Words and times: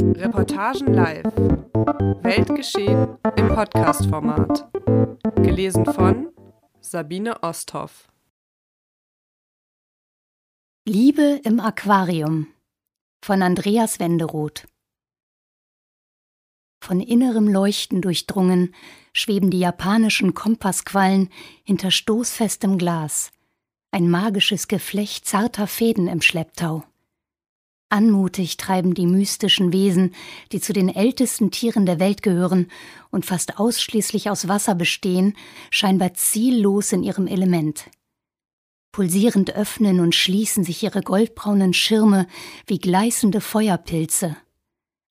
Reportagen 0.00 0.94
live. 0.94 1.24
Weltgeschehen 2.22 3.18
im 3.36 3.48
Podcast-Format. 3.48 4.70
Gelesen 5.42 5.84
von 5.86 6.28
Sabine 6.80 7.42
Osthoff. 7.42 8.06
Liebe 10.86 11.40
im 11.42 11.58
Aquarium 11.58 12.46
von 13.24 13.42
Andreas 13.42 13.98
Wenderoth. 13.98 14.68
Von 16.80 17.00
innerem 17.00 17.48
Leuchten 17.48 18.00
durchdrungen 18.00 18.76
schweben 19.12 19.50
die 19.50 19.58
japanischen 19.58 20.32
Kompassquallen 20.32 21.28
hinter 21.64 21.90
stoßfestem 21.90 22.78
Glas, 22.78 23.32
ein 23.90 24.08
magisches 24.08 24.68
Geflecht 24.68 25.26
zarter 25.26 25.66
Fäden 25.66 26.06
im 26.06 26.22
Schlepptau. 26.22 26.84
Anmutig 27.90 28.58
treiben 28.58 28.92
die 28.92 29.06
mystischen 29.06 29.72
Wesen, 29.72 30.14
die 30.52 30.60
zu 30.60 30.74
den 30.74 30.90
ältesten 30.90 31.50
Tieren 31.50 31.86
der 31.86 31.98
Welt 31.98 32.22
gehören 32.22 32.70
und 33.10 33.24
fast 33.24 33.58
ausschließlich 33.58 34.28
aus 34.28 34.46
Wasser 34.46 34.74
bestehen, 34.74 35.34
scheinbar 35.70 36.12
ziellos 36.12 36.92
in 36.92 37.02
ihrem 37.02 37.26
Element. 37.26 37.88
Pulsierend 38.92 39.54
öffnen 39.54 40.00
und 40.00 40.14
schließen 40.14 40.64
sich 40.64 40.82
ihre 40.82 41.00
goldbraunen 41.00 41.72
Schirme 41.72 42.26
wie 42.66 42.78
gleißende 42.78 43.40
Feuerpilze. 43.40 44.36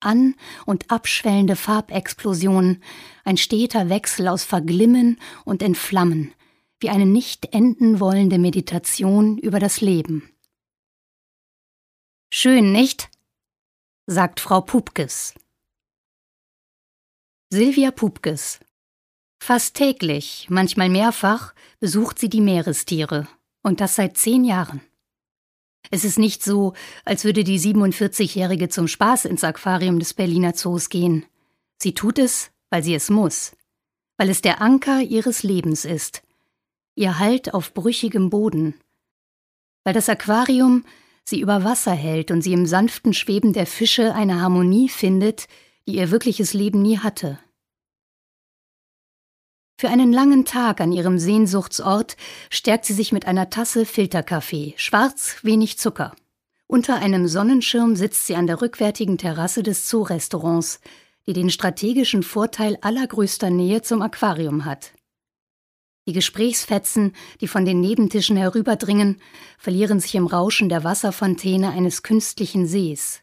An- 0.00 0.34
und 0.66 0.90
abschwellende 0.90 1.54
Farbexplosionen, 1.54 2.82
ein 3.24 3.36
steter 3.36 3.88
Wechsel 3.88 4.26
aus 4.26 4.42
Verglimmen 4.42 5.18
und 5.44 5.62
Entflammen, 5.62 6.32
wie 6.80 6.90
eine 6.90 7.06
nicht 7.06 7.54
enden 7.54 8.00
wollende 8.00 8.38
Meditation 8.38 9.38
über 9.38 9.60
das 9.60 9.80
Leben. 9.80 10.33
Schön, 12.36 12.72
nicht? 12.72 13.10
sagt 14.06 14.40
Frau 14.40 14.60
Pupkes. 14.60 15.34
Silvia 17.48 17.92
Pupkes. 17.92 18.58
Fast 19.38 19.76
täglich, 19.76 20.48
manchmal 20.50 20.88
mehrfach, 20.88 21.54
besucht 21.78 22.18
sie 22.18 22.28
die 22.28 22.40
Meerestiere. 22.40 23.28
Und 23.62 23.80
das 23.80 23.94
seit 23.94 24.16
zehn 24.16 24.42
Jahren. 24.42 24.80
Es 25.92 26.04
ist 26.04 26.18
nicht 26.18 26.42
so, 26.42 26.72
als 27.04 27.24
würde 27.24 27.44
die 27.44 27.60
47-Jährige 27.60 28.68
zum 28.68 28.88
Spaß 28.88 29.26
ins 29.26 29.44
Aquarium 29.44 30.00
des 30.00 30.12
Berliner 30.12 30.54
Zoos 30.54 30.88
gehen. 30.88 31.24
Sie 31.80 31.94
tut 31.94 32.18
es, 32.18 32.50
weil 32.68 32.82
sie 32.82 32.96
es 32.96 33.10
muss. 33.10 33.52
Weil 34.16 34.28
es 34.28 34.42
der 34.42 34.60
Anker 34.60 35.02
ihres 35.02 35.44
Lebens 35.44 35.84
ist. 35.84 36.24
Ihr 36.96 37.20
Halt 37.20 37.54
auf 37.54 37.74
brüchigem 37.74 38.28
Boden. 38.28 38.74
Weil 39.84 39.94
das 39.94 40.08
Aquarium 40.08 40.84
sie 41.24 41.40
über 41.40 41.64
Wasser 41.64 41.92
hält 41.92 42.30
und 42.30 42.42
sie 42.42 42.52
im 42.52 42.66
sanften 42.66 43.14
Schweben 43.14 43.52
der 43.52 43.66
Fische 43.66 44.14
eine 44.14 44.40
Harmonie 44.40 44.88
findet, 44.88 45.46
die 45.86 45.96
ihr 45.96 46.10
wirkliches 46.10 46.54
Leben 46.54 46.82
nie 46.82 46.98
hatte. 46.98 47.38
Für 49.76 49.88
einen 49.88 50.12
langen 50.12 50.44
Tag 50.44 50.80
an 50.80 50.92
ihrem 50.92 51.18
Sehnsuchtsort 51.18 52.16
stärkt 52.48 52.84
sie 52.84 52.92
sich 52.92 53.12
mit 53.12 53.26
einer 53.26 53.50
Tasse 53.50 53.84
Filterkaffee, 53.84 54.74
schwarz, 54.76 55.38
wenig 55.42 55.78
Zucker. 55.78 56.14
Unter 56.66 56.96
einem 56.96 57.26
Sonnenschirm 57.28 57.96
sitzt 57.96 58.26
sie 58.26 58.36
an 58.36 58.46
der 58.46 58.62
rückwärtigen 58.62 59.18
Terrasse 59.18 59.62
des 59.62 59.88
Zoo-Restaurants, 59.88 60.80
die 61.26 61.32
den 61.32 61.50
strategischen 61.50 62.22
Vorteil 62.22 62.78
allergrößter 62.80 63.50
Nähe 63.50 63.82
zum 63.82 64.00
Aquarium 64.00 64.64
hat. 64.64 64.92
Die 66.06 66.12
Gesprächsfetzen, 66.12 67.14
die 67.40 67.48
von 67.48 67.64
den 67.64 67.80
Nebentischen 67.80 68.36
herüberdringen, 68.36 69.20
verlieren 69.58 70.00
sich 70.00 70.14
im 70.14 70.26
Rauschen 70.26 70.68
der 70.68 70.84
Wasserfontäne 70.84 71.70
eines 71.70 72.02
künstlichen 72.02 72.66
Sees. 72.66 73.20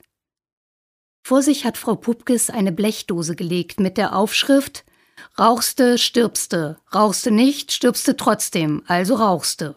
Vor 1.23 1.43
sich 1.43 1.65
hat 1.65 1.77
Frau 1.77 1.95
Pupkes 1.95 2.49
eine 2.49 2.71
Blechdose 2.71 3.35
gelegt 3.35 3.79
mit 3.79 3.97
der 3.97 4.15
Aufschrift 4.15 4.83
Rauchste, 5.37 5.99
stirbste, 5.99 6.79
rauchste 6.93 7.29
nicht, 7.29 7.71
stirbste 7.71 8.17
trotzdem, 8.17 8.83
also 8.87 9.15
rauchste. 9.15 9.75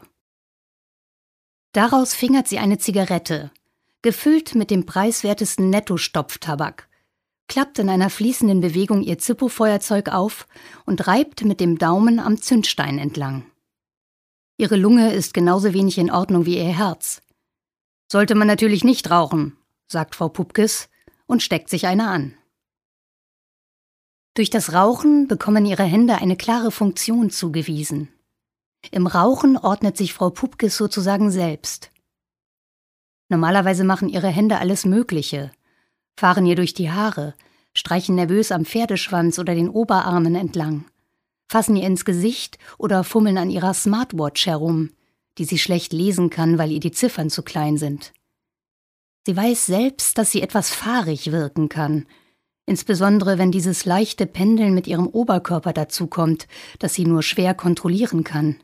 Daraus 1.73 2.15
fingert 2.15 2.49
sie 2.49 2.59
eine 2.59 2.79
Zigarette, 2.79 3.51
gefüllt 4.03 4.55
mit 4.55 4.71
dem 4.71 4.87
preiswertesten 4.87 5.71
Nettostopftabak, 5.71 6.89
klappt 7.49 7.79
in 7.79 7.89
einer 7.89 8.11
fließenden 8.11 8.61
Bewegung 8.61 9.03
ihr 9.03 9.19
Zippo-Feuerzeug 9.19 10.09
auf 10.09 10.47
und 10.87 11.07
reibt 11.07 11.45
mit 11.45 11.61
dem 11.61 11.79
Daumen 11.79 12.19
am 12.19 12.41
Zündstein 12.41 12.99
entlang. 12.99 13.45
Ihre 14.57 14.77
Lunge 14.77 15.13
ist 15.13 15.35
genauso 15.35 15.75
wenig 15.75 15.99
in 15.99 16.11
Ordnung 16.11 16.47
wie 16.47 16.57
ihr 16.57 16.77
Herz. 16.77 17.21
Sollte 18.11 18.35
man 18.35 18.47
natürlich 18.47 18.85
nicht 18.85 19.11
rauchen, 19.11 19.57
sagt 19.89 20.15
Frau 20.15 20.29
Pupkes 20.29 20.89
und 21.27 21.43
steckt 21.43 21.71
sich 21.71 21.87
eine 21.87 22.09
an. 22.09 22.35
Durch 24.35 24.51
das 24.51 24.73
Rauchen 24.73 25.29
bekommen 25.29 25.65
ihre 25.65 25.85
Hände 25.85 26.17
eine 26.17 26.37
klare 26.37 26.71
Funktion 26.71 27.31
zugewiesen. 27.31 28.09
Im 28.91 29.07
Rauchen 29.07 29.57
ordnet 29.57 29.97
sich 29.97 30.13
Frau 30.13 30.31
Pupkes 30.31 30.77
sozusagen 30.77 31.31
selbst. 31.31 31.91
Normalerweise 33.29 33.85
machen 33.85 34.09
ihre 34.09 34.29
Hände 34.29 34.59
alles 34.59 34.85
Mögliche, 34.85 35.53
fahren 36.17 36.47
ihr 36.47 36.57
durch 36.57 36.75
die 36.75 36.91
Haare, 36.91 37.35
streichen 37.75 38.15
nervös 38.15 38.53
am 38.53 38.65
Pferdeschwanz 38.65 39.39
oder 39.39 39.55
den 39.55 39.69
Oberarmen 39.69 40.35
entlang, 40.35 40.85
fassen 41.49 41.77
ihr 41.77 41.87
ins 41.87 42.05
Gesicht 42.05 42.59
oder 42.79 43.05
fummeln 43.05 43.39
an 43.39 43.51
ihrer 43.51 43.75
Smartwatch 43.75 44.47
herum, 44.47 44.91
die 45.39 45.45
sie 45.45 45.59
schlecht 45.59 45.93
lesen 45.93 46.31
kann, 46.31 46.59
weil 46.59 46.71
ihr 46.71 46.81
die 46.81 46.93
Ziffern 46.93 47.31
zu 47.31 47.43
klein 47.43 47.77
sind. 47.77 48.13
Sie 49.27 49.37
weiß 49.37 49.67
selbst, 49.67 50.19
dass 50.19 50.31
sie 50.31 50.43
etwas 50.43 50.71
fahrig 50.71 51.33
wirken 51.33 51.69
kann, 51.69 52.07
insbesondere 52.67 53.39
wenn 53.39 53.51
dieses 53.51 53.85
leichte 53.85 54.27
Pendeln 54.27 54.75
mit 54.75 54.87
ihrem 54.87 55.07
Oberkörper 55.07 55.73
dazukommt, 55.73 56.47
das 56.79 56.95
sie 56.95 57.05
nur 57.05 57.23
schwer 57.23 57.55
kontrollieren 57.55 58.25
kann. 58.25 58.57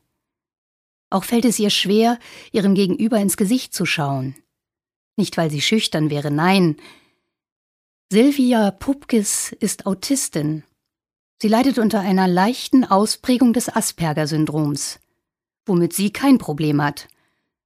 Auch 1.11 1.25
fällt 1.25 1.44
es 1.44 1.59
ihr 1.59 1.71
schwer, 1.71 2.19
ihrem 2.53 2.75
Gegenüber 2.75 3.19
ins 3.19 3.37
Gesicht 3.37 3.75
zu 3.75 3.84
schauen. 3.84 4.37
Nicht, 5.17 5.37
weil 5.37 5.50
sie 5.50 5.61
schüchtern 5.61 6.09
wäre, 6.09 6.31
nein, 6.31 6.77
Silvia 8.12 8.72
Pupkes 8.72 9.53
ist 9.60 9.87
Autistin. 9.87 10.65
Sie 11.41 11.47
leidet 11.47 11.78
unter 11.78 12.00
einer 12.00 12.26
leichten 12.26 12.84
Ausprägung 12.84 13.53
des 13.53 13.69
Asperger-Syndroms, 13.69 14.98
womit 15.65 15.93
sie 15.93 16.10
kein 16.12 16.38
Problem 16.38 16.82
hat, 16.82 17.06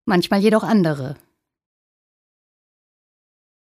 manchmal 0.04 0.40
jedoch 0.40 0.62
andere. 0.62 1.16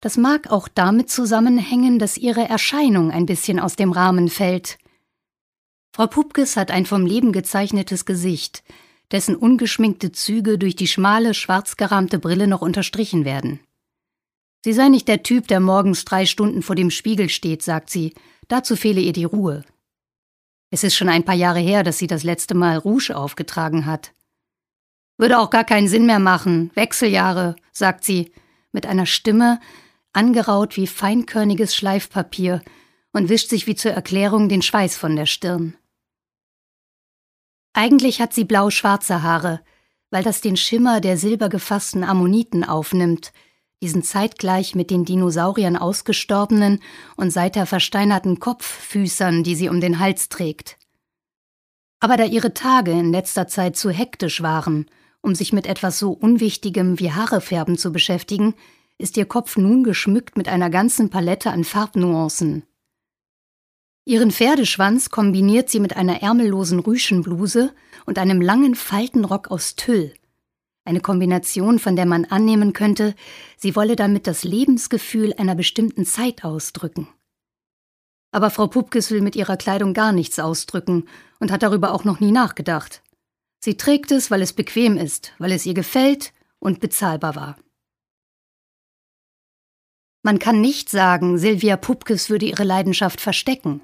Das 0.00 0.16
mag 0.16 0.50
auch 0.50 0.68
damit 0.68 1.10
zusammenhängen, 1.10 1.98
dass 1.98 2.16
ihre 2.16 2.48
Erscheinung 2.48 3.10
ein 3.10 3.26
bisschen 3.26 3.60
aus 3.60 3.76
dem 3.76 3.92
Rahmen 3.92 4.30
fällt. 4.30 4.78
Frau 5.94 6.06
Pupkes 6.06 6.56
hat 6.56 6.70
ein 6.70 6.86
vom 6.86 7.04
Leben 7.04 7.32
gezeichnetes 7.32 8.06
Gesicht, 8.06 8.64
dessen 9.12 9.36
ungeschminkte 9.36 10.12
Züge 10.12 10.56
durch 10.56 10.76
die 10.76 10.88
schmale, 10.88 11.34
schwarz 11.34 11.76
gerahmte 11.76 12.18
Brille 12.18 12.46
noch 12.46 12.62
unterstrichen 12.62 13.26
werden. 13.26 13.60
Sie 14.64 14.74
sei 14.74 14.88
nicht 14.88 15.08
der 15.08 15.22
Typ, 15.22 15.48
der 15.48 15.60
morgens 15.60 16.04
drei 16.04 16.26
Stunden 16.26 16.62
vor 16.62 16.76
dem 16.76 16.90
Spiegel 16.90 17.28
steht, 17.28 17.62
sagt 17.62 17.88
sie. 17.88 18.14
Dazu 18.48 18.76
fehle 18.76 19.00
ihr 19.00 19.12
die 19.12 19.24
Ruhe. 19.24 19.64
Es 20.70 20.84
ist 20.84 20.94
schon 20.94 21.08
ein 21.08 21.24
paar 21.24 21.34
Jahre 21.34 21.60
her, 21.60 21.82
dass 21.82 21.98
sie 21.98 22.06
das 22.06 22.24
letzte 22.24 22.54
Mal 22.54 22.76
Rouge 22.76 23.16
aufgetragen 23.16 23.86
hat. 23.86 24.12
Würde 25.16 25.38
auch 25.38 25.50
gar 25.50 25.64
keinen 25.64 25.88
Sinn 25.88 26.06
mehr 26.06 26.18
machen. 26.18 26.70
Wechseljahre, 26.74 27.56
sagt 27.72 28.04
sie, 28.04 28.32
mit 28.72 28.86
einer 28.86 29.06
Stimme, 29.06 29.60
angeraut 30.12 30.76
wie 30.76 30.86
feinkörniges 30.86 31.74
Schleifpapier, 31.74 32.62
und 33.12 33.28
wischt 33.28 33.48
sich 33.48 33.66
wie 33.66 33.74
zur 33.74 33.90
Erklärung 33.90 34.48
den 34.48 34.62
Schweiß 34.62 34.96
von 34.96 35.16
der 35.16 35.26
Stirn. 35.26 35.76
Eigentlich 37.72 38.20
hat 38.20 38.32
sie 38.32 38.44
blau-schwarze 38.44 39.22
Haare, 39.22 39.62
weil 40.10 40.22
das 40.22 40.40
den 40.40 40.56
Schimmer 40.56 41.00
der 41.00 41.16
silbergefassten 41.16 42.04
Ammoniten 42.04 42.62
aufnimmt– 42.62 43.32
diesen 43.82 44.02
zeitgleich 44.02 44.74
mit 44.74 44.90
den 44.90 45.04
Dinosauriern 45.04 45.76
ausgestorbenen 45.76 46.80
und 47.16 47.30
seither 47.30 47.66
versteinerten 47.66 48.38
Kopffüßern, 48.38 49.42
die 49.42 49.54
sie 49.54 49.68
um 49.68 49.80
den 49.80 49.98
Hals 49.98 50.28
trägt. 50.28 50.76
Aber 52.00 52.16
da 52.16 52.24
ihre 52.24 52.54
Tage 52.54 52.92
in 52.92 53.12
letzter 53.12 53.46
Zeit 53.46 53.76
zu 53.76 53.90
hektisch 53.90 54.42
waren, 54.42 54.86
um 55.22 55.34
sich 55.34 55.52
mit 55.52 55.66
etwas 55.66 55.98
so 55.98 56.12
Unwichtigem 56.12 56.98
wie 56.98 57.12
Haarefärben 57.12 57.76
zu 57.76 57.92
beschäftigen, 57.92 58.54
ist 58.98 59.16
ihr 59.16 59.26
Kopf 59.26 59.56
nun 59.56 59.84
geschmückt 59.84 60.36
mit 60.36 60.48
einer 60.48 60.70
ganzen 60.70 61.10
Palette 61.10 61.50
an 61.50 61.64
Farbnuancen. 61.64 62.64
Ihren 64.06 64.30
Pferdeschwanz 64.30 65.10
kombiniert 65.10 65.70
sie 65.70 65.80
mit 65.80 65.96
einer 65.96 66.22
ärmellosen 66.22 66.80
Rüschenbluse 66.80 67.72
und 68.06 68.18
einem 68.18 68.40
langen 68.40 68.74
Faltenrock 68.74 69.50
aus 69.50 69.76
Tüll, 69.76 70.14
eine 70.90 71.00
Kombination, 71.00 71.78
von 71.78 71.96
der 71.96 72.04
man 72.04 72.26
annehmen 72.26 72.72
könnte, 72.74 73.14
sie 73.56 73.76
wolle 73.76 73.96
damit 73.96 74.26
das 74.26 74.44
Lebensgefühl 74.44 75.32
einer 75.34 75.54
bestimmten 75.54 76.04
Zeit 76.04 76.44
ausdrücken. 76.44 77.08
Aber 78.32 78.50
Frau 78.50 78.66
Pupkes 78.66 79.10
will 79.10 79.22
mit 79.22 79.36
ihrer 79.36 79.56
Kleidung 79.56 79.94
gar 79.94 80.12
nichts 80.12 80.38
ausdrücken 80.38 81.08
und 81.38 81.50
hat 81.50 81.62
darüber 81.62 81.94
auch 81.94 82.04
noch 82.04 82.20
nie 82.20 82.32
nachgedacht. 82.32 83.02
Sie 83.60 83.76
trägt 83.76 84.10
es, 84.10 84.30
weil 84.30 84.42
es 84.42 84.52
bequem 84.52 84.96
ist, 84.96 85.32
weil 85.38 85.52
es 85.52 85.64
ihr 85.64 85.74
gefällt 85.74 86.32
und 86.58 86.80
bezahlbar 86.80 87.36
war. 87.36 87.56
Man 90.22 90.38
kann 90.38 90.60
nicht 90.60 90.90
sagen, 90.90 91.38
Silvia 91.38 91.76
Pupkes 91.76 92.30
würde 92.30 92.46
ihre 92.46 92.64
Leidenschaft 92.64 93.20
verstecken. 93.20 93.80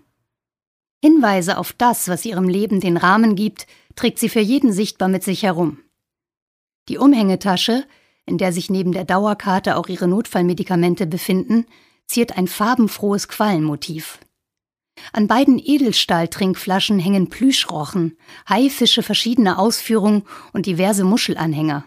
Hinweise 1.02 1.56
auf 1.56 1.72
das, 1.72 2.08
was 2.08 2.24
ihrem 2.24 2.48
Leben 2.48 2.80
den 2.80 2.96
Rahmen 2.96 3.36
gibt, 3.36 3.66
trägt 3.94 4.18
sie 4.18 4.28
für 4.28 4.40
jeden 4.40 4.72
sichtbar 4.72 5.08
mit 5.08 5.22
sich 5.22 5.44
herum. 5.44 5.78
Die 6.88 6.98
Umhängetasche, 6.98 7.84
in 8.26 8.38
der 8.38 8.52
sich 8.52 8.70
neben 8.70 8.92
der 8.92 9.04
Dauerkarte 9.04 9.76
auch 9.76 9.88
ihre 9.88 10.08
Notfallmedikamente 10.08 11.06
befinden, 11.06 11.66
ziert 12.06 12.36
ein 12.36 12.46
farbenfrohes 12.46 13.28
Quallenmotiv. 13.28 14.20
An 15.12 15.26
beiden 15.26 15.58
Edelstahltrinkflaschen 15.58 16.98
hängen 16.98 17.28
Plüschrochen, 17.28 18.16
Haifische 18.48 19.02
verschiedener 19.02 19.58
Ausführung 19.58 20.24
und 20.52 20.66
diverse 20.66 21.04
Muschelanhänger. 21.04 21.84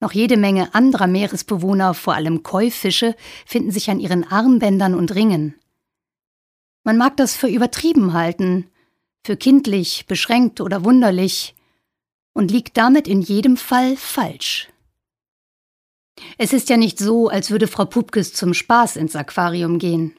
Noch 0.00 0.12
jede 0.12 0.36
Menge 0.36 0.74
anderer 0.74 1.06
Meeresbewohner, 1.06 1.94
vor 1.94 2.14
allem 2.14 2.42
Käufische, 2.42 3.14
finden 3.46 3.70
sich 3.70 3.90
an 3.90 4.00
ihren 4.00 4.24
Armbändern 4.24 4.94
und 4.94 5.14
Ringen. 5.14 5.54
Man 6.82 6.98
mag 6.98 7.16
das 7.16 7.36
für 7.36 7.48
übertrieben 7.48 8.12
halten, 8.12 8.68
für 9.24 9.36
kindlich, 9.36 10.06
beschränkt 10.06 10.60
oder 10.60 10.84
wunderlich, 10.84 11.54
und 12.34 12.50
liegt 12.50 12.76
damit 12.76 13.08
in 13.08 13.22
jedem 13.22 13.56
Fall 13.56 13.96
falsch. 13.96 14.68
Es 16.36 16.52
ist 16.52 16.68
ja 16.68 16.76
nicht 16.76 16.98
so, 16.98 17.28
als 17.28 17.50
würde 17.50 17.66
Frau 17.66 17.86
Pupkes 17.86 18.34
zum 18.34 18.54
Spaß 18.54 18.96
ins 18.96 19.16
Aquarium 19.16 19.78
gehen. 19.78 20.16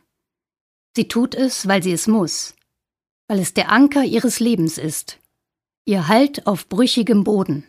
Sie 0.96 1.08
tut 1.08 1.36
es, 1.36 1.68
weil 1.68 1.84
sie 1.84 1.92
es 1.92 2.08
muss, 2.08 2.56
weil 3.28 3.40
es 3.40 3.54
der 3.54 3.72
Anker 3.72 4.04
ihres 4.04 4.40
Lebens 4.40 4.78
ist, 4.78 5.20
ihr 5.86 6.08
Halt 6.08 6.48
auf 6.48 6.68
brüchigem 6.68 7.24
Boden, 7.24 7.66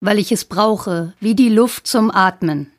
weil 0.00 0.18
ich 0.18 0.32
es 0.32 0.44
brauche, 0.44 1.14
wie 1.20 1.34
die 1.34 1.48
Luft 1.48 1.86
zum 1.86 2.10
Atmen. 2.10 2.72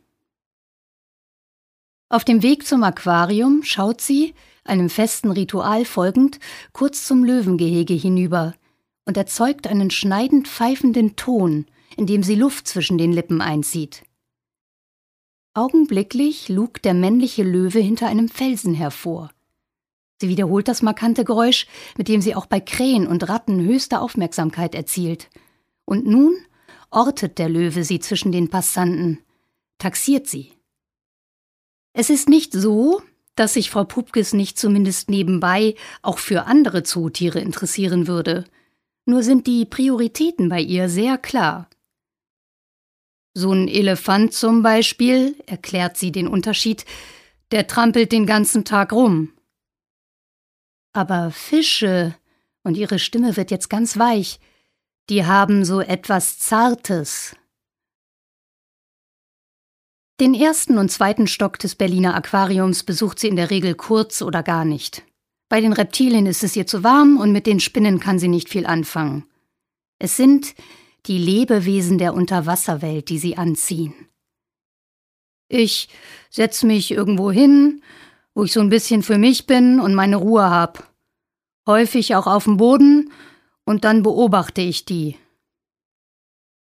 Auf 2.10 2.24
dem 2.24 2.42
Weg 2.42 2.66
zum 2.66 2.84
Aquarium 2.84 3.64
schaut 3.64 4.00
sie, 4.00 4.34
einem 4.64 4.90
festen 4.90 5.32
Ritual 5.32 5.84
folgend, 5.84 6.40
kurz 6.72 7.06
zum 7.06 7.24
Löwengehege 7.24 7.94
hinüber 7.94 8.54
und 9.06 9.18
erzeugt 9.18 9.68
einen 9.68 9.92
schneidend 9.92 10.48
pfeifenden 10.48 11.16
Ton, 11.16 11.66
indem 11.98 12.24
sie 12.24 12.36
Luft 12.36 12.68
zwischen 12.68 12.98
den 12.98 13.12
Lippen 13.12 13.42
einzieht. 13.42 14.04
Augenblicklich 15.54 16.50
lugt 16.50 16.84
der 16.86 16.94
männliche 16.94 17.44
Löwe 17.44 17.80
hinter 17.80 18.08
einem 18.08 18.28
Felsen 18.28 18.74
hervor. 18.74 19.32
Sie 20.20 20.30
wiederholt 20.30 20.68
das 20.68 20.82
markante 20.82 21.26
Geräusch, 21.26 21.68
mit 21.98 22.08
dem 22.08 22.22
sie 22.22 22.34
auch 22.34 22.46
bei 22.46 22.60
Krähen 22.60 23.08
und 23.08 23.28
Ratten 23.30 23.60
höchste 23.64 24.00
Aufmerksamkeit 24.00 24.74
erzielt. 24.74 25.30
Und 25.86 26.08
nun 26.08 26.34
ortet 26.90 27.38
der 27.40 27.50
Löwe 27.50 27.84
sie 27.84 28.00
zwischen 28.00 28.32
den 28.32 28.50
Passanten, 28.50 29.20
taxiert 29.78 30.28
sie. 30.28 30.54
Es 31.94 32.10
ist 32.10 32.30
nicht 32.30 32.54
so, 32.54 33.02
dass 33.36 33.54
sich 33.54 33.70
Frau 33.70 33.84
Pupkes 33.84 34.34
nicht 34.34 34.58
zumindest 34.58 35.10
nebenbei 35.10 35.76
auch 36.02 36.20
für 36.20 36.46
andere 36.46 36.84
Zootiere 36.84 37.40
interessieren 37.40 38.08
würde. 38.08 38.46
Nur 39.06 39.24
sind 39.24 39.48
die 39.48 39.66
Prioritäten 39.66 40.50
bei 40.50 40.62
ihr 40.62 40.90
sehr 40.90 41.18
klar. 41.18 41.70
So 43.34 43.52
ein 43.52 43.68
Elefant 43.68 44.34
zum 44.34 44.62
Beispiel, 44.62 45.36
erklärt 45.46 45.98
sie 45.98 46.12
den 46.12 46.28
Unterschied, 46.28 46.86
der 47.52 47.68
trampelt 47.68 48.12
den 48.12 48.26
ganzen 48.26 48.64
Tag 48.64 48.94
rum. 48.94 49.34
Aber 50.94 51.32
Fische, 51.32 52.16
und 52.64 52.78
ihre 52.78 53.00
Stimme 53.00 53.36
wird 53.36 53.52
jetzt 53.52 53.70
ganz 53.70 53.98
weich, 53.98 54.40
die 55.10 55.26
haben 55.26 55.66
so 55.66 55.82
etwas 55.82 56.40
Zartes. 56.40 57.36
Den 60.20 60.34
ersten 60.34 60.78
und 60.78 60.90
zweiten 60.90 61.28
Stock 61.28 61.60
des 61.60 61.76
Berliner 61.76 62.16
Aquariums 62.16 62.84
besucht 62.84 63.20
sie 63.20 63.28
in 63.28 63.36
der 63.36 63.50
Regel 63.50 63.76
kurz 63.76 64.22
oder 64.22 64.44
gar 64.44 64.64
nicht. 64.64 65.04
Bei 65.54 65.62
den 65.62 65.74
Reptilien 65.74 66.26
ist 66.26 66.44
es 66.44 66.56
ihr 66.56 66.66
zu 66.66 66.84
warm 66.84 67.18
und 67.18 67.32
mit 67.32 67.46
den 67.46 67.60
Spinnen 67.60 68.00
kann 68.00 68.18
sie 68.18 68.28
nicht 68.28 68.50
viel 68.50 68.66
anfangen. 68.66 69.26
Es 70.00 70.18
sind 70.18 70.56
die 71.06 71.20
Lebewesen 71.20 72.00
der 72.00 72.16
Unterwasserwelt, 72.16 73.10
die 73.10 73.20
sie 73.20 73.38
anziehen. 73.38 73.94
Ich 75.50 75.90
setz 76.32 76.64
mich 76.64 76.90
irgendwo 76.90 77.30
hin, 77.30 77.84
wo 78.34 78.46
ich 78.46 78.52
so 78.52 78.62
ein 78.62 78.70
bisschen 78.70 79.04
für 79.04 79.20
mich 79.20 79.46
bin 79.46 79.80
und 79.80 79.94
meine 79.94 80.16
Ruhe 80.16 80.50
hab. 80.50 80.92
Häufig 81.68 82.16
auch 82.16 82.26
auf 82.26 82.46
dem 82.46 82.58
Boden 82.58 83.12
und 83.64 83.84
dann 83.84 84.02
beobachte 84.02 84.62
ich 84.62 84.86
die. 84.86 85.18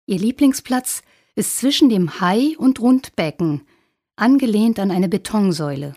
Ihr 0.07 0.21
Lieblingsplatz 0.21 1.03
ist 1.35 1.59
zwischen 1.59 1.89
dem 1.89 2.21
Hai 2.21 2.55
und 2.59 2.79
Rundbecken, 2.79 3.63
angelehnt 4.15 4.79
an 4.79 4.93
eine 4.93 5.09
Betonsäule. 5.09 5.97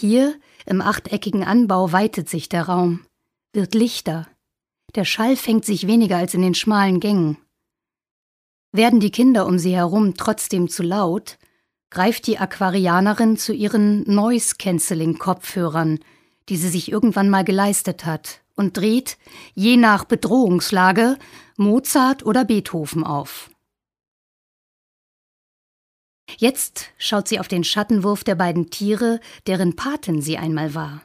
Hier, 0.00 0.34
im 0.64 0.80
achteckigen 0.80 1.44
Anbau, 1.44 1.92
weitet 1.92 2.26
sich 2.26 2.48
der 2.48 2.62
Raum, 2.62 3.04
wird 3.52 3.74
lichter, 3.74 4.26
der 4.94 5.04
Schall 5.04 5.36
fängt 5.36 5.66
sich 5.66 5.86
weniger 5.86 6.16
als 6.16 6.32
in 6.32 6.40
den 6.40 6.54
schmalen 6.54 7.00
Gängen. 7.00 7.36
Werden 8.72 9.00
die 9.00 9.10
Kinder 9.10 9.44
um 9.44 9.58
sie 9.58 9.76
herum 9.76 10.14
trotzdem 10.16 10.70
zu 10.70 10.82
laut, 10.82 11.36
greift 11.90 12.26
die 12.28 12.38
Aquarianerin 12.38 13.36
zu 13.36 13.52
ihren 13.52 14.10
Noise-Canceling-Kopfhörern, 14.10 15.98
die 16.48 16.56
sie 16.56 16.70
sich 16.70 16.90
irgendwann 16.90 17.28
mal 17.28 17.44
geleistet 17.44 18.06
hat, 18.06 18.40
und 18.56 18.78
dreht, 18.78 19.18
je 19.54 19.76
nach 19.76 20.04
Bedrohungslage, 20.04 21.18
Mozart 21.58 22.24
oder 22.24 22.46
Beethoven 22.46 23.04
auf. 23.04 23.49
Jetzt 26.38 26.90
schaut 26.98 27.28
sie 27.28 27.40
auf 27.40 27.48
den 27.48 27.64
Schattenwurf 27.64 28.24
der 28.24 28.34
beiden 28.34 28.70
Tiere, 28.70 29.20
deren 29.46 29.76
Paten 29.76 30.22
sie 30.22 30.38
einmal 30.38 30.74
war. 30.74 31.02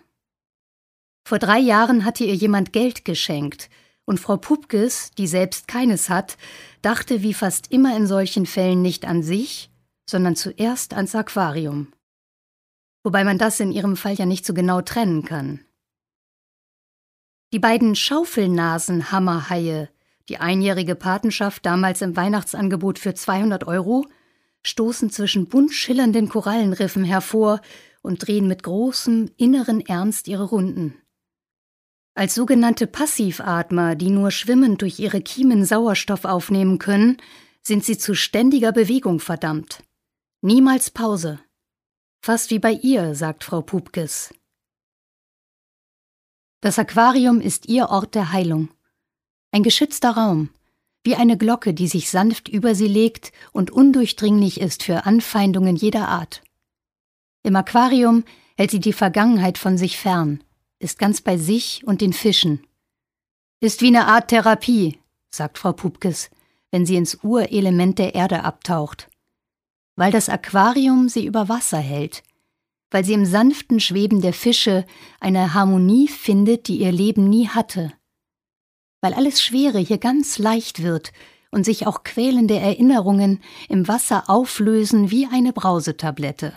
Vor 1.27 1.39
drei 1.39 1.59
Jahren 1.59 2.05
hatte 2.05 2.23
ihr 2.23 2.35
jemand 2.35 2.73
Geld 2.73 3.05
geschenkt, 3.05 3.69
und 4.05 4.19
Frau 4.19 4.37
Pupkes, 4.37 5.11
die 5.17 5.25
selbst 5.25 5.67
keines 5.67 6.09
hat, 6.09 6.37
dachte 6.83 7.23
wie 7.23 7.33
fast 7.33 7.71
immer 7.71 7.97
in 7.97 8.05
solchen 8.05 8.45
Fällen 8.45 8.83
nicht 8.83 9.05
an 9.05 9.23
sich, 9.23 9.71
sondern 10.07 10.35
zuerst 10.35 10.93
ans 10.93 11.15
Aquarium. 11.15 11.91
Wobei 13.03 13.23
man 13.23 13.39
das 13.39 13.59
in 13.59 13.71
ihrem 13.71 13.97
Fall 13.97 14.13
ja 14.13 14.25
nicht 14.25 14.45
so 14.45 14.53
genau 14.53 14.81
trennen 14.81 15.25
kann. 15.25 15.61
Die 17.53 17.59
beiden 17.59 17.95
Schaufelnasenhammerhaie, 17.95 19.89
die 20.29 20.37
einjährige 20.37 20.95
Patenschaft 20.95 21.65
damals 21.65 22.01
im 22.01 22.15
Weihnachtsangebot 22.15 22.99
für 22.99 23.13
200 23.13 23.65
Euro, 23.65 24.05
stoßen 24.65 25.09
zwischen 25.09 25.47
bunt 25.47 25.71
schillernden 25.71 26.27
Korallenriffen 26.27 27.03
hervor 27.03 27.61
und 28.01 28.25
drehen 28.27 28.47
mit 28.47 28.63
großem 28.63 29.31
inneren 29.37 29.81
Ernst 29.81 30.27
ihre 30.27 30.45
Runden. 30.45 30.95
Als 32.15 32.33
sogenannte 32.33 32.87
Passivatmer, 32.87 33.95
die 33.95 34.09
nur 34.09 34.31
schwimmend 34.31 34.81
durch 34.81 34.99
ihre 34.99 35.21
Kiemen 35.21 35.65
Sauerstoff 35.65 36.25
aufnehmen 36.25 36.79
können, 36.79 37.17
sind 37.61 37.83
sie 37.83 37.97
zu 37.97 38.15
ständiger 38.15 38.71
Bewegung 38.71 39.19
verdammt. 39.19 39.83
Niemals 40.41 40.89
Pause. 40.89 41.39
Fast 42.21 42.51
wie 42.51 42.59
bei 42.59 42.71
ihr, 42.71 43.15
sagt 43.15 43.43
Frau 43.43 43.61
Pupkes. 43.61 44.33
Das 46.61 46.79
Aquarium 46.79 47.41
ist 47.41 47.67
ihr 47.67 47.89
Ort 47.89 48.15
der 48.15 48.31
Heilung. 48.31 48.69
Ein 49.51 49.63
geschützter 49.63 50.11
Raum, 50.11 50.49
wie 51.05 51.15
eine 51.15 51.37
Glocke, 51.37 51.73
die 51.73 51.87
sich 51.87 52.09
sanft 52.09 52.49
über 52.49 52.73
sie 52.73 52.87
legt 52.87 53.31
und 53.51 53.71
undurchdringlich 53.71 54.59
ist 54.59 54.83
für 54.83 55.05
Anfeindungen 55.05 55.75
jeder 55.75 56.07
Art. 56.07 56.41
Im 57.43 57.55
Aquarium 57.55 58.23
hält 58.57 58.71
sie 58.71 58.79
die 58.79 58.93
Vergangenheit 58.93 59.57
von 59.59 59.77
sich 59.77 59.97
fern, 59.97 60.43
ist 60.79 60.97
ganz 60.97 61.21
bei 61.21 61.37
sich 61.37 61.85
und 61.85 62.01
den 62.01 62.11
Fischen. 62.11 62.65
Ist 63.59 63.81
wie 63.81 63.87
eine 63.87 64.07
Art 64.07 64.29
Therapie, 64.29 64.99
sagt 65.29 65.59
Frau 65.59 65.73
Pupkes, 65.73 66.31
wenn 66.71 66.85
sie 66.85 66.95
ins 66.95 67.19
Urelement 67.23 67.99
der 67.99 68.15
Erde 68.15 68.43
abtaucht. 68.43 69.07
Weil 69.95 70.11
das 70.11 70.27
Aquarium 70.27 71.07
sie 71.07 71.25
über 71.25 71.47
Wasser 71.47 71.77
hält, 71.77 72.23
weil 72.89 73.05
sie 73.05 73.13
im 73.13 73.25
sanften 73.25 73.79
Schweben 73.79 74.21
der 74.21 74.33
Fische 74.33 74.85
eine 75.19 75.53
Harmonie 75.53 76.07
findet, 76.07 76.67
die 76.67 76.77
ihr 76.77 76.91
Leben 76.91 77.29
nie 77.29 77.47
hatte. 77.47 77.93
Weil 79.05 79.13
alles 79.13 79.39
Schwere 79.39 79.77
hier 79.77 79.99
ganz 79.99 80.39
leicht 80.39 80.81
wird 80.81 81.13
und 81.51 81.63
sich 81.63 81.85
auch 81.85 82.01
quälende 82.01 82.57
Erinnerungen 82.57 83.39
im 83.69 83.87
Wasser 83.87 84.31
auflösen 84.31 85.11
wie 85.11 85.27
eine 85.31 85.53
Brausetablette. 85.53 86.53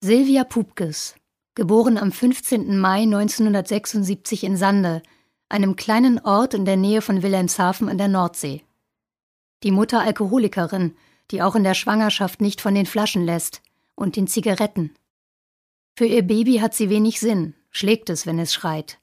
Silvia 0.00 0.42
Pupkes, 0.42 1.14
geboren 1.54 1.96
am 1.96 2.10
15. 2.10 2.76
Mai 2.76 3.02
1976 3.02 4.42
in 4.42 4.56
Sande, 4.56 5.00
einem 5.48 5.76
kleinen 5.76 6.18
Ort 6.18 6.52
in 6.52 6.64
der 6.64 6.76
Nähe 6.76 7.00
von 7.00 7.22
Wilhelmshaven 7.22 7.88
an 7.88 7.98
der 7.98 8.08
Nordsee. 8.08 8.64
Die 9.62 9.70
Mutter 9.70 10.00
Alkoholikerin, 10.00 10.96
die 11.30 11.40
auch 11.40 11.54
in 11.54 11.62
der 11.62 11.74
Schwangerschaft 11.74 12.40
nicht 12.40 12.60
von 12.60 12.74
den 12.74 12.86
Flaschen 12.86 13.24
lässt, 13.24 13.62
und 13.94 14.16
den 14.16 14.26
Zigaretten. 14.26 14.92
Für 15.96 16.06
ihr 16.06 16.22
Baby 16.22 16.56
hat 16.56 16.74
sie 16.74 16.90
wenig 16.90 17.20
Sinn, 17.20 17.54
schlägt 17.70 18.10
es, 18.10 18.26
wenn 18.26 18.40
es 18.40 18.52
schreit. 18.52 18.98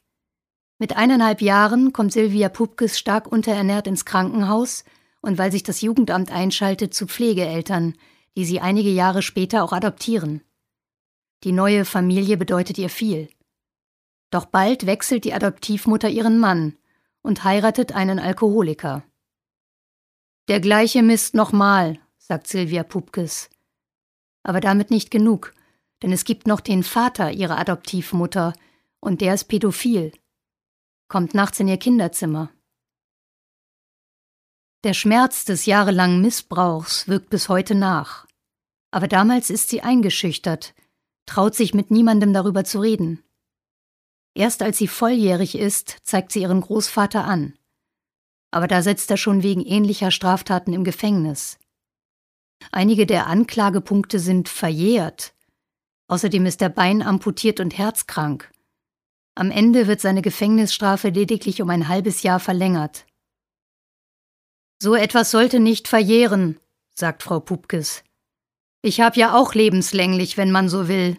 Mit 0.82 0.98
eineinhalb 0.98 1.44
Jahren 1.44 1.94
kommt 1.94 2.12
Silvia 2.12 2.50
Pupkes 2.50 2.98
stark 2.98 3.32
unterernährt 3.32 3.86
ins 3.86 4.04
Krankenhaus 4.04 4.84
und 5.22 5.38
weil 5.38 5.52
sich 5.52 5.62
das 5.62 5.82
Jugendamt 5.82 6.32
einschaltet 6.32 6.96
zu 6.96 7.06
Pflegeeltern, 7.06 7.94
die 8.36 8.46
sie 8.46 8.62
einige 8.62 8.90
Jahre 8.90 9.22
später 9.22 9.64
auch 9.64 9.74
adoptieren. 9.74 10.42
Die 11.44 11.52
neue 11.52 11.86
Familie 11.86 12.36
bedeutet 12.36 12.80
ihr 12.80 12.90
viel. 12.90 13.30
Doch 14.32 14.46
bald 14.46 14.88
wechselt 14.88 15.24
die 15.24 15.36
Adoptivmutter 15.36 16.10
ihren 16.10 16.40
Mann 16.40 16.76
und 17.22 17.44
heiratet 17.44 17.92
einen 17.92 18.18
Alkoholiker. 18.18 19.04
Der 20.48 20.62
gleiche 20.62 21.04
Mist 21.04 21.36
nochmal, 21.36 22.00
sagt 22.18 22.48
Silvia 22.48 22.82
Pupkes. 22.82 23.52
Aber 24.42 24.62
damit 24.62 24.90
nicht 24.90 25.12
genug, 25.12 25.54
denn 26.02 26.12
es 26.12 26.26
gibt 26.26 26.48
noch 26.48 26.60
den 26.60 26.82
Vater 26.82 27.30
ihrer 27.30 27.60
Adoptivmutter, 27.60 28.54
und 29.00 29.22
der 29.22 29.36
ist 29.36 29.44
pädophil. 29.44 30.12
Kommt 31.12 31.34
nachts 31.34 31.60
in 31.60 31.68
ihr 31.68 31.76
Kinderzimmer. 31.76 32.52
Der 34.86 34.94
Schmerz 34.94 35.44
des 35.44 35.66
jahrelangen 35.66 36.22
Missbrauchs 36.22 37.10
wirkt 37.10 37.30
bis 37.30 37.50
heute 37.50 37.76
nach. 37.76 38.26
Aber 38.92 39.10
damals 39.10 39.50
ist 39.50 39.68
sie 39.68 39.82
eingeschüchtert, 39.82 40.74
traut 41.26 41.54
sich 41.54 41.74
mit 41.74 41.92
niemandem 41.92 42.32
darüber 42.32 42.64
zu 42.64 42.80
reden. 42.80 43.22
Erst 44.36 44.62
als 44.62 44.78
sie 44.78 44.88
volljährig 44.88 45.56
ist, 45.56 45.98
zeigt 46.04 46.32
sie 46.32 46.44
ihren 46.44 46.62
Großvater 46.62 47.26
an. 47.26 47.60
Aber 48.52 48.68
da 48.68 48.82
sitzt 48.82 49.12
er 49.12 49.18
schon 49.18 49.44
wegen 49.44 49.66
ähnlicher 49.66 50.12
Straftaten 50.12 50.72
im 50.72 50.86
Gefängnis. 50.86 51.60
Einige 52.72 53.06
der 53.06 53.28
Anklagepunkte 53.28 54.18
sind 54.18 54.48
verjährt. 54.48 55.34
Außerdem 56.08 56.46
ist 56.46 56.62
er 56.62 56.70
Bein 56.70 57.02
amputiert 57.02 57.60
und 57.60 57.78
herzkrank. 57.78 58.50
Am 59.36 59.50
Ende 59.50 59.88
wird 59.88 60.02
seine 60.02 60.22
Gefängnisstrafe 60.22 61.10
lediglich 61.10 61.62
um 61.62 61.70
ein 61.70 61.88
halbes 61.88 62.24
Jahr 62.24 62.40
verlängert. 62.40 63.06
So 64.82 64.96
etwas 64.96 65.32
sollte 65.32 65.60
nicht 65.60 65.88
verjähren, 65.88 66.60
sagt 66.94 67.24
Frau 67.24 67.40
Pupkes. 67.40 68.04
Ich 68.82 69.00
hab 69.00 69.16
ja 69.16 69.36
auch 69.36 69.54
lebenslänglich, 69.54 70.38
wenn 70.38 70.52
man 70.52 70.68
so 70.68 70.88
will. 70.88 71.18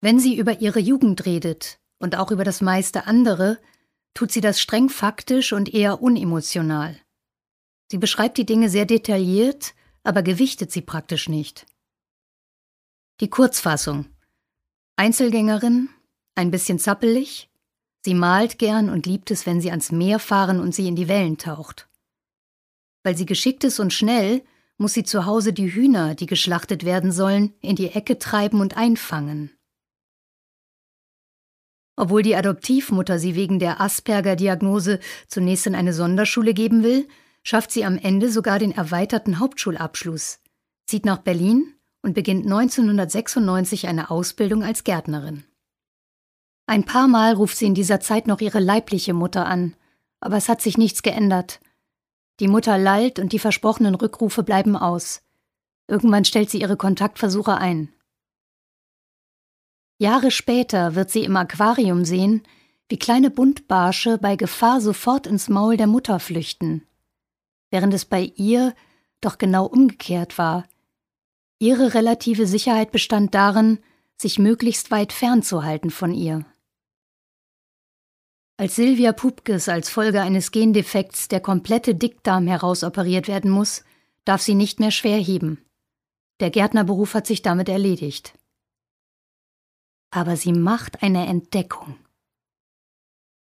Wenn 0.00 0.20
sie 0.20 0.36
über 0.36 0.60
ihre 0.60 0.80
Jugend 0.80 1.24
redet 1.24 1.80
und 1.98 2.16
auch 2.16 2.30
über 2.30 2.44
das 2.44 2.60
meiste 2.60 3.06
andere, 3.06 3.58
tut 4.12 4.30
sie 4.30 4.42
das 4.42 4.60
streng 4.60 4.90
faktisch 4.90 5.54
und 5.54 5.72
eher 5.72 6.02
unemotional. 6.02 7.00
Sie 7.90 7.98
beschreibt 7.98 8.36
die 8.36 8.46
Dinge 8.46 8.68
sehr 8.68 8.84
detailliert, 8.84 9.74
aber 10.02 10.22
gewichtet 10.22 10.70
sie 10.70 10.82
praktisch 10.82 11.28
nicht. 11.28 11.66
Die 13.20 13.30
Kurzfassung. 13.30 14.13
Einzelgängerin, 14.96 15.88
ein 16.34 16.50
bisschen 16.50 16.78
zappelig, 16.78 17.48
Sie 18.04 18.14
malt 18.14 18.58
gern 18.58 18.90
und 18.90 19.06
liebt 19.06 19.30
es, 19.30 19.46
wenn 19.46 19.62
sie 19.62 19.70
ans 19.70 19.90
Meer 19.90 20.18
fahren 20.18 20.60
und 20.60 20.74
sie 20.74 20.86
in 20.86 20.94
die 20.94 21.08
Wellen 21.08 21.38
taucht. 21.38 21.88
Weil 23.02 23.16
sie 23.16 23.24
geschickt 23.24 23.64
ist 23.64 23.80
und 23.80 23.94
schnell, 23.94 24.42
muss 24.76 24.92
sie 24.92 25.04
zu 25.04 25.24
Hause 25.24 25.54
die 25.54 25.72
Hühner, 25.72 26.14
die 26.14 26.26
geschlachtet 26.26 26.84
werden 26.84 27.12
sollen, 27.12 27.54
in 27.62 27.76
die 27.76 27.88
Ecke 27.88 28.18
treiben 28.18 28.60
und 28.60 28.76
einfangen. 28.76 29.50
Obwohl 31.96 32.22
die 32.22 32.36
Adoptivmutter 32.36 33.18
sie 33.18 33.36
wegen 33.36 33.58
der 33.58 33.80
Asperger-Diagnose 33.80 35.00
zunächst 35.26 35.66
in 35.66 35.74
eine 35.74 35.94
Sonderschule 35.94 36.52
geben 36.52 36.82
will, 36.82 37.08
schafft 37.42 37.70
sie 37.70 37.86
am 37.86 37.96
Ende 37.96 38.30
sogar 38.30 38.58
den 38.58 38.72
erweiterten 38.72 39.38
Hauptschulabschluss, 39.38 40.40
zieht 40.86 41.06
nach 41.06 41.18
Berlin 41.18 41.72
und 42.04 42.12
beginnt 42.12 42.44
1996 42.44 43.88
eine 43.88 44.10
Ausbildung 44.10 44.62
als 44.62 44.84
Gärtnerin. 44.84 45.44
Ein 46.66 46.84
paar 46.84 47.08
Mal 47.08 47.32
ruft 47.32 47.56
sie 47.56 47.64
in 47.66 47.74
dieser 47.74 47.98
Zeit 47.98 48.26
noch 48.26 48.40
ihre 48.40 48.60
leibliche 48.60 49.14
Mutter 49.14 49.46
an, 49.46 49.74
aber 50.20 50.36
es 50.36 50.50
hat 50.50 50.60
sich 50.60 50.76
nichts 50.76 51.02
geändert. 51.02 51.60
Die 52.40 52.48
Mutter 52.48 52.76
lallt 52.76 53.18
und 53.18 53.32
die 53.32 53.38
versprochenen 53.38 53.94
Rückrufe 53.94 54.42
bleiben 54.42 54.76
aus. 54.76 55.22
Irgendwann 55.88 56.26
stellt 56.26 56.50
sie 56.50 56.60
ihre 56.60 56.76
Kontaktversuche 56.76 57.56
ein. 57.56 57.92
Jahre 59.98 60.30
später 60.30 60.94
wird 60.94 61.10
sie 61.10 61.24
im 61.24 61.36
Aquarium 61.36 62.04
sehen, 62.04 62.42
wie 62.88 62.98
kleine 62.98 63.30
Buntbarsche 63.30 64.18
bei 64.18 64.36
Gefahr 64.36 64.82
sofort 64.82 65.26
ins 65.26 65.48
Maul 65.48 65.78
der 65.78 65.86
Mutter 65.86 66.20
flüchten, 66.20 66.86
während 67.70 67.94
es 67.94 68.04
bei 68.04 68.32
ihr 68.36 68.74
doch 69.22 69.38
genau 69.38 69.64
umgekehrt 69.64 70.36
war. 70.36 70.64
Ihre 71.58 71.94
relative 71.94 72.46
Sicherheit 72.46 72.92
bestand 72.92 73.34
darin, 73.34 73.78
sich 74.16 74.38
möglichst 74.38 74.90
weit 74.90 75.12
fernzuhalten 75.12 75.90
von 75.90 76.14
ihr. 76.14 76.44
Als 78.56 78.76
Silvia 78.76 79.12
Pupkes 79.12 79.68
als 79.68 79.88
Folge 79.90 80.20
eines 80.20 80.52
Gendefekts 80.52 81.26
der 81.28 81.40
komplette 81.40 81.94
Dickdarm 81.94 82.46
herausoperiert 82.46 83.26
werden 83.26 83.50
muss, 83.50 83.84
darf 84.24 84.42
sie 84.42 84.54
nicht 84.54 84.78
mehr 84.78 84.92
schwer 84.92 85.18
heben. 85.18 85.64
Der 86.40 86.50
Gärtnerberuf 86.50 87.14
hat 87.14 87.26
sich 87.26 87.42
damit 87.42 87.68
erledigt. 87.68 88.38
Aber 90.10 90.36
sie 90.36 90.52
macht 90.52 91.02
eine 91.02 91.26
Entdeckung. 91.26 91.96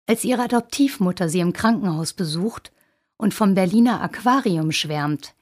Als 0.07 0.23
ihre 0.23 0.43
Adoptivmutter 0.43 1.29
sie 1.29 1.39
im 1.39 1.53
Krankenhaus 1.53 2.13
besucht 2.13 2.71
und 3.17 3.33
vom 3.33 3.53
Berliner 3.53 4.01
Aquarium 4.01 4.71
schwärmt, 4.71 5.35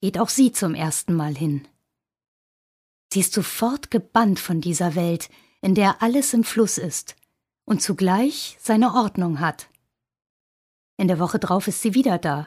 geht 0.00 0.18
auch 0.18 0.28
sie 0.28 0.52
zum 0.52 0.74
ersten 0.74 1.14
Mal 1.14 1.34
hin. 1.34 1.66
Sie 3.12 3.20
ist 3.20 3.34
sofort 3.34 3.90
gebannt 3.90 4.40
von 4.40 4.62
dieser 4.62 4.94
Welt, 4.94 5.28
in 5.60 5.74
der 5.74 6.00
alles 6.00 6.32
im 6.32 6.44
Fluss 6.44 6.78
ist 6.78 7.14
und 7.66 7.82
zugleich 7.82 8.56
seine 8.58 8.94
Ordnung 8.94 9.38
hat. 9.38 9.68
In 10.96 11.08
der 11.08 11.18
Woche 11.18 11.38
drauf 11.38 11.68
ist 11.68 11.82
sie 11.82 11.92
wieder 11.92 12.16
da 12.16 12.46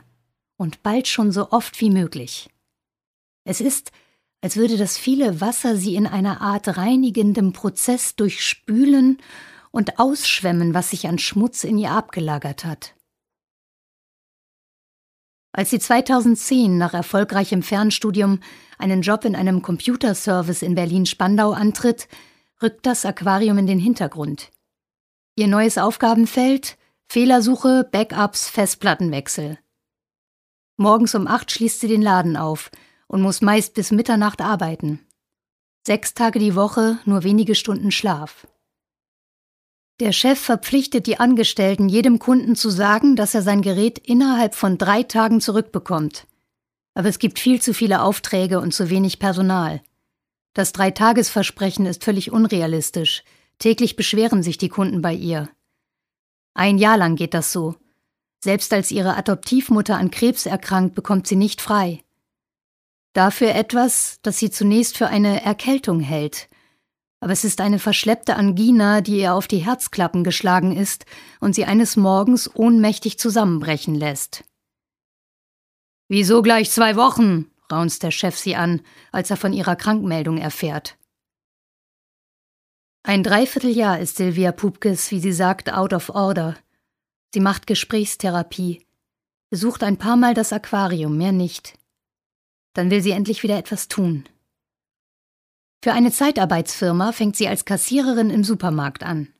und 0.57 0.81
bald 0.81 1.07
schon 1.07 1.31
so 1.31 1.51
oft 1.51 1.79
wie 1.81 1.91
möglich. 1.91 2.50
Es 3.43 3.62
ist, 3.62 3.91
als 4.41 4.55
würde 4.55 4.77
das 4.77 4.98
viele 4.98 5.39
Wasser 5.39 5.77
sie 5.77 5.93
in 5.93 6.07
einer 6.07 6.41
Art 6.41 6.77
reinigendem 6.77 7.53
Prozess 7.53 8.15
durchspülen 8.15 9.19
und 9.69 10.00
ausschwemmen, 10.00 10.74
was 10.74 10.89
sich 10.89 11.07
an 11.07 11.19
Schmutz 11.19 11.63
in 11.63 11.77
ihr 11.77 11.91
abgelagert 11.91 12.65
hat. 12.65 12.95
Als 15.57 15.69
sie 15.69 15.79
2010 15.79 16.77
nach 16.77 16.93
erfolgreichem 16.93 17.63
Fernstudium 17.63 18.41
einen 18.77 19.01
Job 19.01 19.24
in 19.24 19.38
einem 19.38 19.62
Computerservice 19.62 20.62
in 20.62 20.75
Berlin-Spandau 20.75 21.53
antritt, 21.53 22.09
rückt 22.62 22.85
das 22.85 23.05
Aquarium 23.05 23.57
in 23.59 23.65
den 23.65 23.79
Hintergrund. 23.79 24.51
Ihr 25.38 25.47
neues 25.47 25.77
Aufgabenfeld 25.77 26.77
Fehlersuche, 27.07 27.88
Backups, 27.89 28.50
Festplattenwechsel. 28.50 29.57
Morgens 30.75 31.15
um 31.15 31.25
acht 31.25 31.50
schließt 31.53 31.79
sie 31.79 31.88
den 31.88 32.01
Laden 32.01 32.35
auf 32.35 32.69
und 33.07 33.21
muss 33.21 33.41
meist 33.41 33.75
bis 33.75 33.91
Mitternacht 33.91 34.41
arbeiten. 34.41 35.07
Sechs 35.88 36.15
Tage 36.15 36.38
die 36.38 36.55
Woche, 36.55 37.00
nur 37.05 37.24
wenige 37.24 37.55
Stunden 37.55 37.91
Schlaf. 37.91 38.45
Der 39.99 40.11
Chef 40.11 40.39
verpflichtet 40.39 41.07
die 41.07 41.19
Angestellten, 41.19 41.87
jedem 41.87 42.19
Kunden 42.19 42.55
zu 42.55 42.69
sagen, 42.69 43.15
dass 43.15 43.33
er 43.33 43.41
sein 43.41 43.61
Gerät 43.61 43.97
innerhalb 43.97 44.55
von 44.55 44.77
drei 44.77 45.03
Tagen 45.03 45.39
zurückbekommt. 45.39 46.27
Aber 46.93 47.07
es 47.07 47.19
gibt 47.19 47.39
viel 47.39 47.61
zu 47.61 47.73
viele 47.73 48.01
Aufträge 48.01 48.59
und 48.59 48.73
zu 48.73 48.89
wenig 48.89 49.19
Personal. 49.19 49.81
Das 50.53 50.73
Dreitagesversprechen 50.73 51.85
ist 51.85 52.03
völlig 52.03 52.31
unrealistisch, 52.31 53.23
Täglich 53.59 53.95
beschweren 53.95 54.43
sich 54.43 54.57
die 54.57 54.69
Kunden 54.69 55.01
bei 55.01 55.13
ihr. 55.13 55.49
Ein 56.53 56.77
Jahr 56.77 56.97
lang 56.97 57.15
geht 57.15 57.33
das 57.33 57.51
so. 57.51 57.75
Selbst 58.43 58.73
als 58.73 58.91
ihre 58.91 59.15
Adoptivmutter 59.15 59.97
an 59.97 60.11
Krebs 60.11 60.45
erkrankt, 60.45 60.95
bekommt 60.95 61.27
sie 61.27 61.35
nicht 61.35 61.61
frei. 61.61 62.03
Dafür 63.13 63.55
etwas, 63.55 64.19
das 64.21 64.39
sie 64.39 64.51
zunächst 64.51 64.97
für 64.97 65.07
eine 65.07 65.41
Erkältung 65.43 65.99
hält. 65.99 66.49
Aber 67.19 67.34
es 67.34 67.43
ist 67.43 67.62
eine 67.62 67.79
verschleppte 67.79 68.36
Angina, 68.36 69.01
die 69.01 69.19
ihr 69.19 69.34
auf 69.34 69.48
die 69.48 69.65
Herzklappen 69.65 70.24
geschlagen 70.24 70.75
ist 70.75 71.05
und 71.39 71.55
sie 71.55 71.65
eines 71.65 71.95
Morgens 71.95 72.50
ohnmächtig 72.53 73.17
zusammenbrechen 73.17 73.95
lässt. 73.95 74.43
Wieso 76.07 76.41
gleich 76.41 76.69
zwei 76.72 76.95
Wochen? 76.95 77.50
raunzt 77.72 78.03
der 78.03 78.12
Chef 78.12 78.38
sie 78.38 78.55
an, 78.55 78.81
als 79.12 79.31
er 79.31 79.38
von 79.38 79.51
ihrer 79.51 79.75
Krankmeldung 79.75 80.38
erfährt. 80.38 80.98
Ein 83.01 83.24
Dreivierteljahr 83.24 84.00
ist 84.00 84.17
Silvia 84.17 84.51
Pupkes, 84.51 85.12
wie 85.12 85.19
sie 85.19 85.34
sagt, 85.34 85.72
out 85.72 85.93
of 85.93 86.10
order. 86.10 86.57
Sie 87.34 87.39
macht 87.39 87.67
Gesprächstherapie, 87.67 88.86
besucht 89.50 89.84
ein 89.84 89.98
paar 89.98 90.15
Mal 90.15 90.34
das 90.34 90.53
Aquarium, 90.53 91.17
mehr 91.17 91.31
nicht. 91.31 91.77
Dann 92.74 92.89
will 92.89 93.01
sie 93.01 93.12
endlich 93.12 93.43
wieder 93.43 93.57
etwas 93.57 93.88
tun. 93.88 94.25
Für 95.84 95.94
eine 95.94 96.12
Zeitarbeitsfirma 96.12 97.12
fängt 97.12 97.36
sie 97.36 97.48
als 97.48 97.65
Kassiererin 97.65 98.29
im 98.29 98.44
Supermarkt 98.44 99.03
an. 99.03 99.34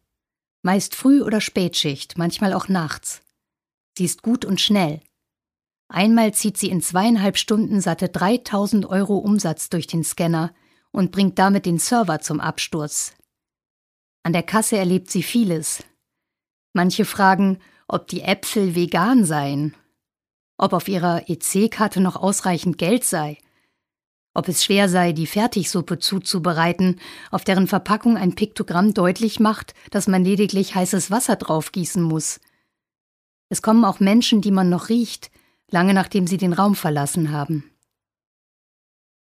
Meist 0.62 0.96
Früh- 0.96 1.24
oder 1.24 1.42
Spätschicht, 1.42 2.18
manchmal 2.18 2.54
auch 2.54 2.68
nachts. 2.68 3.22
Sie 3.98 4.06
ist 4.06 4.22
gut 4.22 4.46
und 4.46 4.62
schnell. 4.62 5.02
Einmal 5.88 6.34
zieht 6.34 6.58
sie 6.58 6.70
in 6.70 6.82
zweieinhalb 6.82 7.38
Stunden 7.38 7.82
satte 7.82 8.10
3000 8.10 8.86
Euro 8.86 9.18
Umsatz 9.18 9.70
durch 9.70 9.88
den 9.88 10.04
Scanner 10.04 10.54
und 10.92 11.12
bringt 11.12 11.38
damit 11.40 11.66
den 11.66 11.78
Server 11.78 12.20
zum 12.22 12.40
Absturz, 12.40 13.16
an 14.26 14.34
der 14.34 14.42
Kasse 14.42 14.76
erlebt 14.76 15.12
sie 15.12 15.22
vieles. 15.22 15.84
Manche 16.74 17.06
fragen, 17.06 17.60
ob 17.88 18.08
die 18.08 18.24
Äpfel 18.24 18.74
vegan 18.74 19.24
seien, 19.24 19.76
ob 20.58 20.74
auf 20.74 20.88
ihrer 20.88 21.30
EC-Karte 21.30 22.02
noch 22.02 22.16
ausreichend 22.16 22.80
Geld 22.80 23.04
sei, 23.04 23.38
ob 24.36 24.50
es 24.50 24.64
schwer 24.64 24.90
sei, 24.90 25.14
die 25.14 25.26
Fertigsuppe 25.26 25.98
zuzubereiten, 25.98 27.00
auf 27.32 27.46
deren 27.46 27.68
Verpackung 27.68 28.18
ein 28.18 28.36
Piktogramm 28.36 28.94
deutlich 28.94 29.40
macht, 29.40 29.74
dass 29.92 30.08
man 30.08 30.24
lediglich 30.24 30.76
heißes 30.76 31.10
Wasser 31.10 31.38
draufgießen 31.38 32.04
muss. 32.04 32.42
Es 33.50 33.62
kommen 33.62 33.86
auch 33.86 34.00
Menschen, 34.00 34.42
die 34.42 34.52
man 34.52 34.70
noch 34.70 34.90
riecht, 34.90 35.32
lange 35.72 35.94
nachdem 35.94 36.28
sie 36.28 36.38
den 36.38 36.54
Raum 36.54 36.76
verlassen 36.76 37.32
haben. 37.32 37.72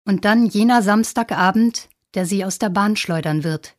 Und 0.06 0.24
dann 0.24 0.46
jener 0.46 0.82
Samstagabend, 0.82 1.88
der 2.14 2.24
sie 2.24 2.44
aus 2.44 2.58
der 2.58 2.70
Bahn 2.70 2.96
schleudern 2.96 3.44
wird. 3.44 3.76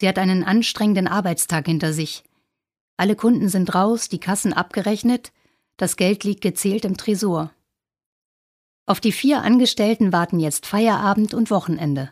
Sie 0.00 0.08
hat 0.08 0.18
einen 0.18 0.42
anstrengenden 0.42 1.06
Arbeitstag 1.06 1.66
hinter 1.66 1.92
sich. 1.92 2.24
Alle 2.96 3.14
Kunden 3.14 3.48
sind 3.48 3.74
raus, 3.74 4.08
die 4.08 4.20
Kassen 4.20 4.52
abgerechnet, 4.52 5.32
das 5.76 5.96
Geld 5.96 6.24
liegt 6.24 6.40
gezählt 6.40 6.84
im 6.84 6.96
Tresor. 6.96 7.52
Auf 8.88 9.00
die 9.00 9.12
vier 9.12 9.42
Angestellten 9.42 10.14
warten 10.14 10.40
jetzt 10.40 10.64
Feierabend 10.64 11.34
und 11.34 11.50
Wochenende. 11.50 12.10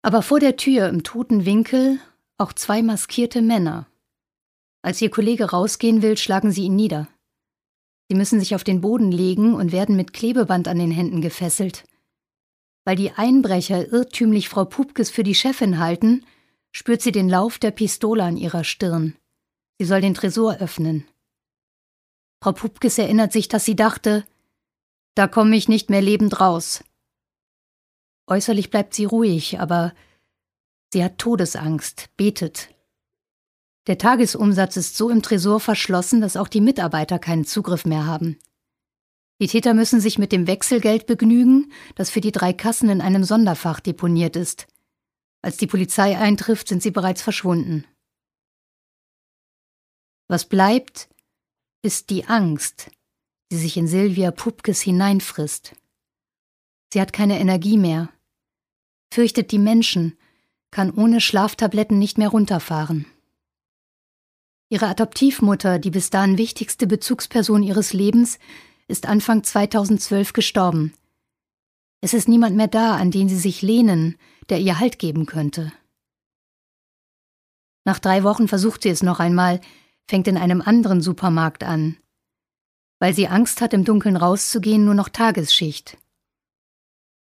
Aber 0.00 0.22
vor 0.22 0.38
der 0.38 0.56
Tür 0.56 0.88
im 0.88 1.02
toten 1.02 1.44
Winkel 1.44 1.98
auch 2.38 2.52
zwei 2.52 2.82
maskierte 2.82 3.42
Männer. 3.42 3.88
Als 4.82 5.02
ihr 5.02 5.10
Kollege 5.10 5.50
rausgehen 5.50 6.02
will, 6.02 6.16
schlagen 6.16 6.52
sie 6.52 6.66
ihn 6.66 6.76
nieder. 6.76 7.08
Sie 8.08 8.14
müssen 8.14 8.38
sich 8.38 8.54
auf 8.54 8.62
den 8.62 8.80
Boden 8.80 9.10
legen 9.10 9.54
und 9.54 9.72
werden 9.72 9.96
mit 9.96 10.12
Klebeband 10.12 10.68
an 10.68 10.78
den 10.78 10.92
Händen 10.92 11.20
gefesselt. 11.20 11.82
Weil 12.84 12.94
die 12.94 13.10
Einbrecher 13.10 13.92
irrtümlich 13.92 14.48
Frau 14.48 14.66
Pupkes 14.66 15.10
für 15.10 15.24
die 15.24 15.34
Chefin 15.34 15.80
halten, 15.80 16.24
spürt 16.70 17.02
sie 17.02 17.10
den 17.10 17.28
Lauf 17.28 17.58
der 17.58 17.72
Pistole 17.72 18.22
an 18.22 18.36
ihrer 18.36 18.62
Stirn. 18.62 19.16
Sie 19.80 19.84
soll 19.84 20.00
den 20.00 20.14
Tresor 20.14 20.58
öffnen. 20.58 21.08
Frau 22.40 22.52
Pupkes 22.52 22.98
erinnert 22.98 23.32
sich, 23.32 23.48
dass 23.48 23.64
sie 23.64 23.74
dachte, 23.74 24.24
da 25.16 25.26
komme 25.26 25.56
ich 25.56 25.66
nicht 25.66 25.90
mehr 25.90 26.02
lebend 26.02 26.40
raus. 26.40 26.84
Äußerlich 28.28 28.70
bleibt 28.70 28.94
sie 28.94 29.06
ruhig, 29.06 29.58
aber 29.58 29.94
sie 30.92 31.02
hat 31.02 31.18
Todesangst, 31.18 32.10
betet. 32.16 32.68
Der 33.86 33.98
Tagesumsatz 33.98 34.76
ist 34.76 34.96
so 34.96 35.10
im 35.10 35.22
Tresor 35.22 35.58
verschlossen, 35.60 36.20
dass 36.20 36.36
auch 36.36 36.48
die 36.48 36.60
Mitarbeiter 36.60 37.18
keinen 37.18 37.44
Zugriff 37.44 37.86
mehr 37.86 38.04
haben. 38.04 38.38
Die 39.40 39.46
Täter 39.46 39.74
müssen 39.74 40.00
sich 40.00 40.18
mit 40.18 40.32
dem 40.32 40.46
Wechselgeld 40.46 41.06
begnügen, 41.06 41.72
das 41.94 42.10
für 42.10 42.20
die 42.20 42.32
drei 42.32 42.52
Kassen 42.52 42.88
in 42.88 43.00
einem 43.00 43.24
Sonderfach 43.24 43.80
deponiert 43.80 44.36
ist. 44.36 44.66
Als 45.42 45.56
die 45.56 45.66
Polizei 45.66 46.18
eintrifft, 46.18 46.68
sind 46.68 46.82
sie 46.82 46.90
bereits 46.90 47.22
verschwunden. 47.22 47.86
Was 50.28 50.46
bleibt, 50.46 51.08
ist 51.82 52.10
die 52.10 52.26
Angst, 52.26 52.90
die 53.50 53.56
sich 53.56 53.76
in 53.76 53.86
Silvia 53.86 54.30
Pupkes 54.30 54.80
hineinfrisst. 54.80 55.74
Sie 56.92 57.00
hat 57.00 57.12
keine 57.12 57.38
Energie 57.38 57.76
mehr, 57.76 58.10
fürchtet 59.12 59.52
die 59.52 59.58
Menschen, 59.58 60.16
kann 60.70 60.90
ohne 60.90 61.20
Schlaftabletten 61.20 61.98
nicht 61.98 62.18
mehr 62.18 62.28
runterfahren. 62.28 63.06
Ihre 64.68 64.88
Adoptivmutter, 64.88 65.78
die 65.78 65.90
bis 65.90 66.10
dahin 66.10 66.38
wichtigste 66.38 66.86
Bezugsperson 66.86 67.62
ihres 67.62 67.92
Lebens, 67.92 68.38
ist 68.88 69.06
Anfang 69.06 69.44
2012 69.44 70.32
gestorben. 70.32 70.92
Es 72.00 72.14
ist 72.14 72.28
niemand 72.28 72.56
mehr 72.56 72.68
da, 72.68 72.96
an 72.96 73.10
den 73.10 73.28
sie 73.28 73.38
sich 73.38 73.62
lehnen, 73.62 74.16
der 74.48 74.60
ihr 74.60 74.78
Halt 74.80 74.98
geben 74.98 75.26
könnte. 75.26 75.72
Nach 77.84 78.00
drei 78.00 78.24
Wochen 78.24 78.48
versucht 78.48 78.82
sie 78.82 78.88
es 78.88 79.04
noch 79.04 79.20
einmal, 79.20 79.60
fängt 80.08 80.26
in 80.26 80.36
einem 80.36 80.60
anderen 80.60 81.00
Supermarkt 81.00 81.62
an 81.62 81.96
weil 82.98 83.14
sie 83.14 83.28
Angst 83.28 83.60
hat, 83.60 83.74
im 83.74 83.84
Dunkeln 83.84 84.16
rauszugehen, 84.16 84.84
nur 84.84 84.94
noch 84.94 85.08
Tagesschicht. 85.08 85.96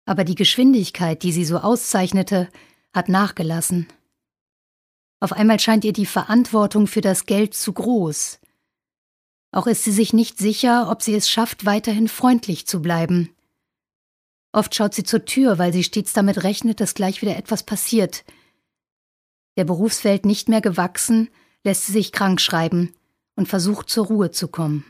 Aber 0.06 0.24
die 0.24 0.36
Geschwindigkeit, 0.36 1.24
die 1.24 1.32
sie 1.32 1.46
so 1.46 1.58
auszeichnete, 1.58 2.50
hat 2.94 3.10
nachgelassen. 3.10 3.88
Auf 5.20 5.34
einmal 5.34 5.60
scheint 5.60 5.84
ihr 5.84 5.94
die 5.94 6.06
Verantwortung 6.06 6.88
für 6.88 7.02
das 7.02 7.26
Geld 7.26 7.54
zu 7.54 7.74
groß. 7.74 8.40
Auch 9.52 9.68
ist 9.68 9.84
sie 9.84 9.92
sich 9.92 10.14
nicht 10.14 10.38
sicher, 10.38 10.90
ob 10.92 11.02
sie 11.02 11.16
es 11.16 11.30
schafft, 11.30 11.66
weiterhin 11.66 12.08
freundlich 12.08 12.68
zu 12.68 12.82
bleiben. 12.82 13.34
Oft 14.52 14.76
schaut 14.76 14.94
sie 14.94 15.04
zur 15.04 15.26
Tür, 15.26 15.58
weil 15.58 15.74
sie 15.74 15.84
stets 15.84 16.14
damit 16.14 16.44
rechnet, 16.44 16.80
dass 16.80 16.94
gleich 16.94 17.22
wieder 17.22 17.36
etwas 17.36 17.64
passiert. 17.64 18.24
Der 19.58 19.66
Berufswelt 19.66 20.26
nicht 20.26 20.50
mehr 20.50 20.62
gewachsen, 20.62 21.30
lässt 21.64 21.88
sie 21.88 21.94
sich 21.94 22.12
krank 22.12 22.40
schreiben 22.40 22.94
und 23.36 23.48
versucht 23.48 23.90
zur 23.90 24.06
Ruhe 24.06 24.32
zu 24.32 24.48
kommen. 24.48 24.86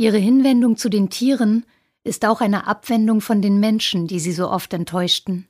Ihre 0.00 0.16
Hinwendung 0.16 0.78
zu 0.78 0.88
den 0.88 1.10
Tieren 1.10 1.66
ist 2.04 2.24
auch 2.24 2.40
eine 2.40 2.66
Abwendung 2.66 3.20
von 3.20 3.42
den 3.42 3.60
Menschen, 3.60 4.06
die 4.06 4.18
sie 4.18 4.32
so 4.32 4.50
oft 4.50 4.72
enttäuschten. 4.72 5.46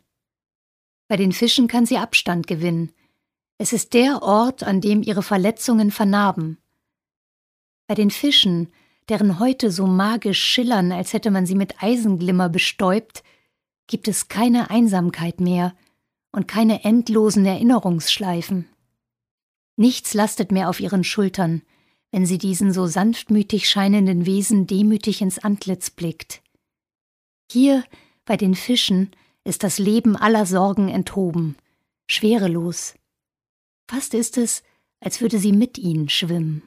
Bei 1.06 1.16
den 1.16 1.30
Fischen 1.30 1.68
kann 1.68 1.86
sie 1.86 1.98
Abstand 1.98 2.48
gewinnen. 2.48 2.90
Es 3.58 3.72
ist 3.72 3.94
der 3.94 4.24
Ort, 4.24 4.64
an 4.64 4.80
dem 4.80 5.04
ihre 5.04 5.22
Verletzungen 5.22 5.92
vernarben. 5.92 6.58
Bei 7.86 7.94
den 7.94 8.10
Fischen, 8.10 8.72
deren 9.08 9.38
Häute 9.38 9.70
so 9.70 9.86
magisch 9.86 10.42
schillern, 10.42 10.90
als 10.90 11.12
hätte 11.12 11.30
man 11.30 11.46
sie 11.46 11.54
mit 11.54 11.80
Eisenglimmer 11.80 12.48
bestäubt, 12.48 13.22
gibt 13.86 14.08
es 14.08 14.26
keine 14.26 14.68
Einsamkeit 14.68 15.38
mehr 15.38 15.76
und 16.32 16.48
keine 16.48 16.82
endlosen 16.82 17.46
Erinnerungsschleifen. 17.46 18.68
Nichts 19.76 20.12
lastet 20.12 20.50
mehr 20.50 20.68
auf 20.68 20.80
ihren 20.80 21.04
Schultern, 21.04 21.62
wenn 22.12 22.26
sie 22.26 22.38
diesen 22.38 22.72
so 22.72 22.86
sanftmütig 22.86 23.68
scheinenden 23.68 24.26
Wesen 24.26 24.66
demütig 24.66 25.22
ins 25.22 25.38
Antlitz 25.38 25.90
blickt. 25.90 26.42
Hier, 27.50 27.84
bei 28.24 28.36
den 28.36 28.54
Fischen, 28.54 29.10
ist 29.44 29.62
das 29.62 29.78
Leben 29.78 30.16
aller 30.16 30.46
Sorgen 30.46 30.88
enthoben, 30.88 31.56
schwerelos. 32.06 32.94
Fast 33.90 34.14
ist 34.14 34.38
es, 34.38 34.62
als 35.00 35.20
würde 35.20 35.38
sie 35.38 35.52
mit 35.52 35.78
ihnen 35.78 36.08
schwimmen. 36.08 36.62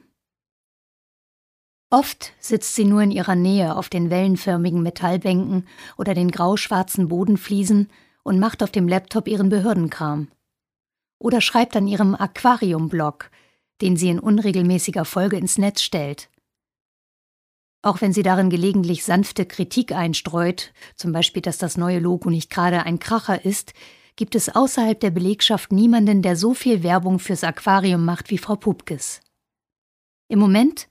Oft 1.90 2.32
sitzt 2.40 2.74
sie 2.74 2.84
nur 2.84 3.02
in 3.02 3.12
ihrer 3.12 3.36
Nähe 3.36 3.76
auf 3.76 3.88
den 3.88 4.10
wellenförmigen 4.10 4.82
Metallbänken 4.82 5.68
oder 5.96 6.14
den 6.14 6.30
grauschwarzen 6.30 7.08
Bodenfliesen 7.08 7.88
und 8.24 8.40
macht 8.40 8.62
auf 8.62 8.72
dem 8.72 8.88
Laptop 8.88 9.28
ihren 9.28 9.48
Behördenkram. 9.48 10.28
Oder 11.20 11.40
schreibt 11.40 11.76
an 11.76 11.86
ihrem 11.86 12.14
Aquariumblog, 12.16 13.30
den 13.80 13.96
sie 13.96 14.08
in 14.08 14.18
unregelmäßiger 14.18 15.04
Folge 15.04 15.36
ins 15.36 15.58
Netz 15.58 15.82
stellt. 15.82 16.30
Auch 17.82 18.00
wenn 18.00 18.12
sie 18.12 18.22
darin 18.22 18.48
gelegentlich 18.48 19.04
sanfte 19.04 19.44
Kritik 19.44 19.92
einstreut, 19.92 20.72
zum 20.96 21.12
Beispiel, 21.12 21.42
dass 21.42 21.58
das 21.58 21.76
neue 21.76 21.98
Logo 21.98 22.30
nicht 22.30 22.50
gerade 22.50 22.84
ein 22.84 22.98
Kracher 22.98 23.44
ist, 23.44 23.74
gibt 24.16 24.34
es 24.34 24.54
außerhalb 24.54 24.98
der 24.98 25.10
Belegschaft 25.10 25.72
niemanden, 25.72 26.22
der 26.22 26.36
so 26.36 26.54
viel 26.54 26.82
Werbung 26.82 27.18
fürs 27.18 27.44
Aquarium 27.44 28.04
macht 28.04 28.30
wie 28.30 28.38
Frau 28.38 28.56
Pupkes. 28.56 29.20
Im 30.28 30.38
Moment 30.38 30.88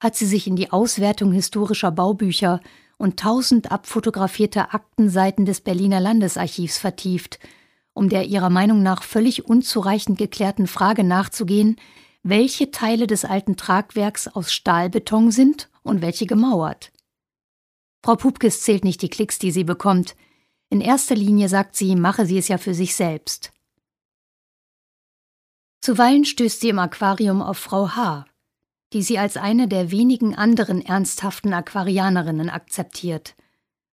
hat 0.00 0.16
sie 0.16 0.26
sich 0.26 0.46
in 0.46 0.56
die 0.56 0.72
Auswertung 0.72 1.32
historischer 1.32 1.90
Baubücher 1.90 2.60
und 2.98 3.18
tausend 3.18 3.70
abfotografierte 3.70 4.72
Aktenseiten 4.72 5.44
des 5.44 5.60
Berliner 5.60 6.00
Landesarchivs 6.00 6.78
vertieft, 6.78 7.40
um 7.94 8.08
der 8.08 8.24
ihrer 8.24 8.48
Meinung 8.48 8.82
nach 8.82 9.02
völlig 9.02 9.44
unzureichend 9.44 10.18
geklärten 10.18 10.66
Frage 10.66 11.04
nachzugehen, 11.04 11.76
welche 12.22 12.70
Teile 12.70 13.06
des 13.06 13.24
alten 13.24 13.56
Tragwerks 13.56 14.28
aus 14.28 14.52
Stahlbeton 14.52 15.30
sind 15.30 15.70
und 15.82 16.02
welche 16.02 16.26
gemauert. 16.26 16.92
Frau 18.04 18.16
Pupkes 18.16 18.62
zählt 18.62 18.84
nicht 18.84 19.02
die 19.02 19.08
Klicks, 19.08 19.38
die 19.38 19.50
sie 19.50 19.64
bekommt. 19.64 20.16
In 20.70 20.80
erster 20.80 21.14
Linie 21.14 21.48
sagt 21.48 21.76
sie, 21.76 21.94
mache 21.96 22.26
sie 22.26 22.38
es 22.38 22.48
ja 22.48 22.58
für 22.58 22.74
sich 22.74 22.94
selbst. 22.94 23.52
Zuweilen 25.80 26.24
stößt 26.24 26.60
sie 26.60 26.68
im 26.68 26.78
Aquarium 26.78 27.42
auf 27.42 27.58
Frau 27.58 27.90
H., 27.90 28.24
die 28.92 29.02
sie 29.02 29.18
als 29.18 29.36
eine 29.36 29.68
der 29.68 29.90
wenigen 29.90 30.34
anderen 30.34 30.84
ernsthaften 30.84 31.52
Aquarianerinnen 31.52 32.50
akzeptiert 32.50 33.34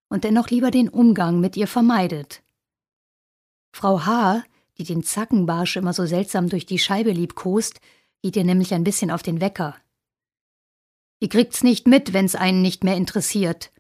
und 0.08 0.24
dennoch 0.24 0.50
lieber 0.50 0.72
den 0.72 0.90
Umgang 0.90 1.40
mit 1.40 1.56
ihr 1.56 1.68
vermeidet. 1.68 2.44
Frau 3.72 4.06
H., 4.06 4.44
die 4.78 4.84
den 4.84 5.04
Zackenbarsch 5.04 5.76
immer 5.76 5.94
so 5.94 6.06
seltsam 6.06 6.50
durch 6.50 6.66
die 6.66 6.80
Scheibe 6.80 7.12
liebkost, 7.12 7.80
geht 8.22 8.36
ihr 8.36 8.44
nämlich 8.44 8.74
ein 8.74 8.84
bisschen 8.84 9.12
auf 9.12 9.24
den 9.24 9.42
Wecker. 9.42 9.76
Die 11.22 11.30
kriegt's 11.30 11.64
nicht 11.64 11.88
mit, 11.88 12.14
wenn's 12.14 12.36
einen 12.36 12.62
nicht 12.62 12.84
mehr 12.84 12.96
interessiert. 12.96 13.72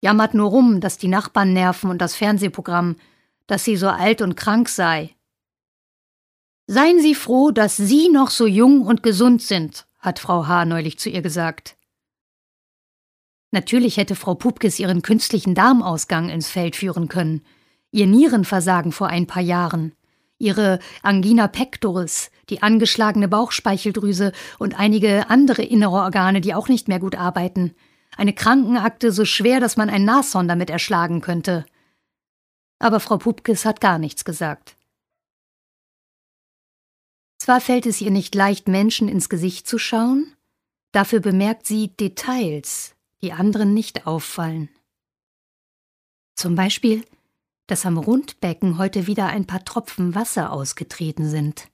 Jammert 0.00 0.34
nur 0.34 0.50
rum, 0.50 0.80
dass 0.80 0.98
die 0.98 1.08
Nachbarn 1.08 1.52
nerven 1.52 1.90
und 1.90 1.98
das 1.98 2.14
Fernsehprogramm, 2.14 2.96
dass 3.46 3.64
sie 3.64 3.76
so 3.76 3.88
alt 3.88 4.22
und 4.22 4.36
krank 4.36 4.68
sei. 4.68 5.14
Seien 6.70 7.00
Sie 7.00 7.14
froh, 7.14 7.50
dass 7.50 7.78
Sie 7.78 8.10
noch 8.10 8.30
so 8.30 8.46
jung 8.46 8.82
und 8.82 9.02
gesund 9.02 9.40
sind, 9.40 9.86
hat 9.98 10.18
Frau 10.18 10.46
H. 10.46 10.66
neulich 10.66 10.98
zu 10.98 11.08
ihr 11.08 11.22
gesagt. 11.22 11.78
Natürlich 13.50 13.96
hätte 13.96 14.14
Frau 14.14 14.34
Pupkes 14.34 14.78
ihren 14.78 15.00
künstlichen 15.00 15.54
Darmausgang 15.54 16.28
ins 16.28 16.50
Feld 16.50 16.76
führen 16.76 17.08
können, 17.08 17.42
ihr 17.90 18.06
Nierenversagen 18.06 18.92
vor 18.92 19.06
ein 19.06 19.26
paar 19.26 19.42
Jahren, 19.42 19.94
ihre 20.36 20.78
Angina 21.02 21.48
pectoris, 21.48 22.30
die 22.50 22.62
angeschlagene 22.62 23.28
Bauchspeicheldrüse 23.28 24.32
und 24.58 24.78
einige 24.78 25.30
andere 25.30 25.62
innere 25.62 25.96
Organe, 25.96 26.40
die 26.40 26.54
auch 26.54 26.68
nicht 26.68 26.88
mehr 26.88 26.98
gut 26.98 27.14
arbeiten. 27.14 27.74
Eine 28.16 28.32
Krankenakte 28.32 29.12
so 29.12 29.24
schwer, 29.24 29.60
dass 29.60 29.76
man 29.76 29.90
ein 29.90 30.04
Nashorn 30.04 30.48
damit 30.48 30.70
erschlagen 30.70 31.20
könnte. 31.20 31.66
Aber 32.78 33.00
Frau 33.00 33.18
Pupkes 33.18 33.64
hat 33.64 33.80
gar 33.80 33.98
nichts 33.98 34.24
gesagt. 34.24 34.76
Zwar 37.38 37.60
fällt 37.60 37.86
es 37.86 38.00
ihr 38.00 38.10
nicht 38.10 38.34
leicht, 38.34 38.68
Menschen 38.68 39.08
ins 39.08 39.28
Gesicht 39.28 39.66
zu 39.66 39.78
schauen, 39.78 40.34
dafür 40.92 41.20
bemerkt 41.20 41.66
sie 41.66 41.88
Details, 41.96 42.94
die 43.22 43.32
anderen 43.32 43.74
nicht 43.74 44.06
auffallen. 44.06 44.68
Zum 46.34 46.54
Beispiel 46.54 47.04
dass 47.68 47.86
am 47.86 47.98
Rundbecken 47.98 48.78
heute 48.78 49.06
wieder 49.06 49.26
ein 49.26 49.46
paar 49.46 49.64
Tropfen 49.64 50.16
Wasser 50.16 50.50
ausgetreten 50.50 51.28
sind. 51.28 51.68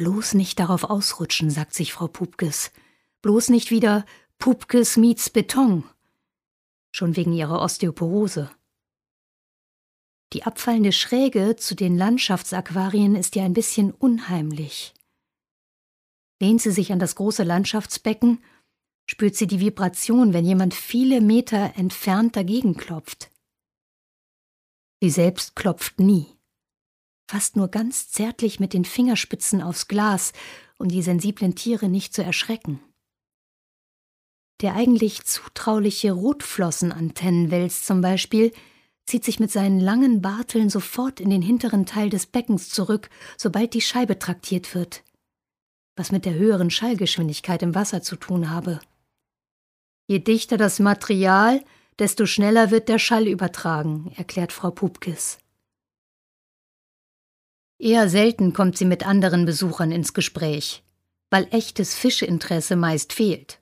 Bloß 0.00 0.32
nicht 0.32 0.58
darauf 0.58 0.84
ausrutschen, 0.84 1.50
sagt 1.50 1.74
sich 1.74 1.92
Frau 1.92 2.08
Pupkes. 2.08 2.70
Bloß 3.20 3.50
nicht 3.50 3.70
wieder 3.70 4.06
Pupkes 4.38 4.96
meets 4.96 5.28
Beton. 5.28 5.84
Schon 6.90 7.16
wegen 7.16 7.34
ihrer 7.34 7.60
Osteoporose. 7.60 8.50
Die 10.32 10.44
abfallende 10.44 10.92
Schräge 10.92 11.54
zu 11.56 11.74
den 11.74 11.98
Landschaftsaquarien 11.98 13.14
ist 13.14 13.36
ja 13.36 13.44
ein 13.44 13.52
bisschen 13.52 13.90
unheimlich. 13.90 14.94
Lehnt 16.40 16.62
sie 16.62 16.70
sich 16.70 16.92
an 16.92 16.98
das 16.98 17.14
große 17.14 17.42
Landschaftsbecken, 17.42 18.42
spürt 19.04 19.36
sie 19.36 19.46
die 19.46 19.60
Vibration, 19.60 20.32
wenn 20.32 20.46
jemand 20.46 20.72
viele 20.72 21.20
Meter 21.20 21.74
entfernt 21.76 22.36
dagegen 22.36 22.74
klopft. 22.74 23.30
Sie 25.02 25.10
selbst 25.10 25.56
klopft 25.56 26.00
nie. 26.00 26.39
Fast 27.30 27.54
nur 27.54 27.68
ganz 27.68 28.10
zärtlich 28.10 28.58
mit 28.58 28.72
den 28.72 28.84
Fingerspitzen 28.84 29.62
aufs 29.62 29.86
Glas, 29.86 30.32
um 30.78 30.88
die 30.88 31.00
sensiblen 31.00 31.54
Tiere 31.54 31.88
nicht 31.88 32.12
zu 32.12 32.24
erschrecken. 32.24 32.80
Der 34.60 34.74
eigentlich 34.74 35.22
zutrauliche 35.22 36.10
Rotflossenantennenwels 36.10 37.84
zum 37.84 38.00
Beispiel 38.00 38.50
zieht 39.06 39.24
sich 39.24 39.38
mit 39.38 39.52
seinen 39.52 39.78
langen 39.78 40.20
Barteln 40.20 40.70
sofort 40.70 41.20
in 41.20 41.30
den 41.30 41.40
hinteren 41.40 41.86
Teil 41.86 42.10
des 42.10 42.26
Beckens 42.26 42.68
zurück, 42.68 43.08
sobald 43.36 43.74
die 43.74 43.80
Scheibe 43.80 44.18
traktiert 44.18 44.74
wird, 44.74 45.04
was 45.94 46.10
mit 46.10 46.24
der 46.24 46.34
höheren 46.34 46.70
Schallgeschwindigkeit 46.70 47.62
im 47.62 47.76
Wasser 47.76 48.02
zu 48.02 48.16
tun 48.16 48.50
habe. 48.50 48.80
Je 50.08 50.18
dichter 50.18 50.56
das 50.56 50.80
Material, 50.80 51.64
desto 52.00 52.26
schneller 52.26 52.72
wird 52.72 52.88
der 52.88 52.98
Schall 52.98 53.28
übertragen, 53.28 54.12
erklärt 54.16 54.50
Frau 54.50 54.72
Pupkes. 54.72 55.38
Eher 57.80 58.10
selten 58.10 58.52
kommt 58.52 58.76
sie 58.76 58.84
mit 58.84 59.06
anderen 59.06 59.46
Besuchern 59.46 59.90
ins 59.90 60.12
Gespräch, 60.12 60.82
weil 61.30 61.48
echtes 61.50 61.94
Fischinteresse 61.94 62.76
meist 62.76 63.14
fehlt. 63.14 63.58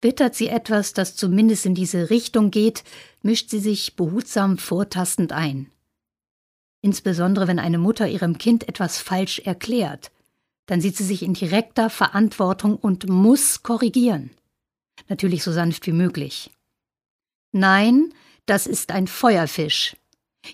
Wittert 0.00 0.36
sie 0.36 0.46
etwas, 0.46 0.92
das 0.92 1.16
zumindest 1.16 1.66
in 1.66 1.74
diese 1.74 2.10
Richtung 2.10 2.52
geht, 2.52 2.84
mischt 3.20 3.50
sie 3.50 3.58
sich 3.58 3.96
behutsam 3.96 4.58
vortastend 4.58 5.32
ein. 5.32 5.72
Insbesondere 6.82 7.48
wenn 7.48 7.58
eine 7.58 7.78
Mutter 7.78 8.06
ihrem 8.06 8.38
Kind 8.38 8.68
etwas 8.68 8.98
falsch 8.98 9.40
erklärt, 9.40 10.12
dann 10.66 10.80
sieht 10.80 10.96
sie 10.96 11.04
sich 11.04 11.22
in 11.22 11.34
direkter 11.34 11.90
Verantwortung 11.90 12.76
und 12.76 13.08
muss 13.08 13.64
korrigieren. 13.64 14.30
Natürlich 15.08 15.42
so 15.42 15.50
sanft 15.50 15.86
wie 15.88 15.92
möglich. 15.92 16.52
Nein, 17.50 18.14
das 18.46 18.68
ist 18.68 18.92
ein 18.92 19.08
Feuerfisch. 19.08 19.96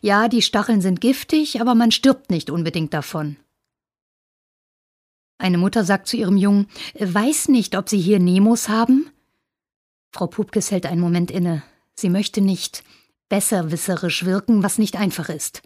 Ja, 0.00 0.28
die 0.28 0.42
Stacheln 0.42 0.80
sind 0.80 1.00
giftig, 1.00 1.60
aber 1.60 1.74
man 1.74 1.90
stirbt 1.90 2.30
nicht 2.30 2.50
unbedingt 2.50 2.94
davon. 2.94 3.36
Eine 5.38 5.58
Mutter 5.58 5.84
sagt 5.84 6.06
zu 6.06 6.16
ihrem 6.16 6.36
Jungen, 6.36 6.68
weiß 6.98 7.48
nicht, 7.48 7.76
ob 7.76 7.88
Sie 7.88 8.00
hier 8.00 8.18
Nemos 8.18 8.68
haben? 8.68 9.10
Frau 10.12 10.26
Pupkes 10.26 10.70
hält 10.70 10.86
einen 10.86 11.00
Moment 11.00 11.30
inne. 11.30 11.62
Sie 11.94 12.10
möchte 12.10 12.40
nicht 12.40 12.84
besserwisserisch 13.28 14.24
wirken, 14.24 14.62
was 14.62 14.78
nicht 14.78 14.96
einfach 14.96 15.28
ist. 15.28 15.62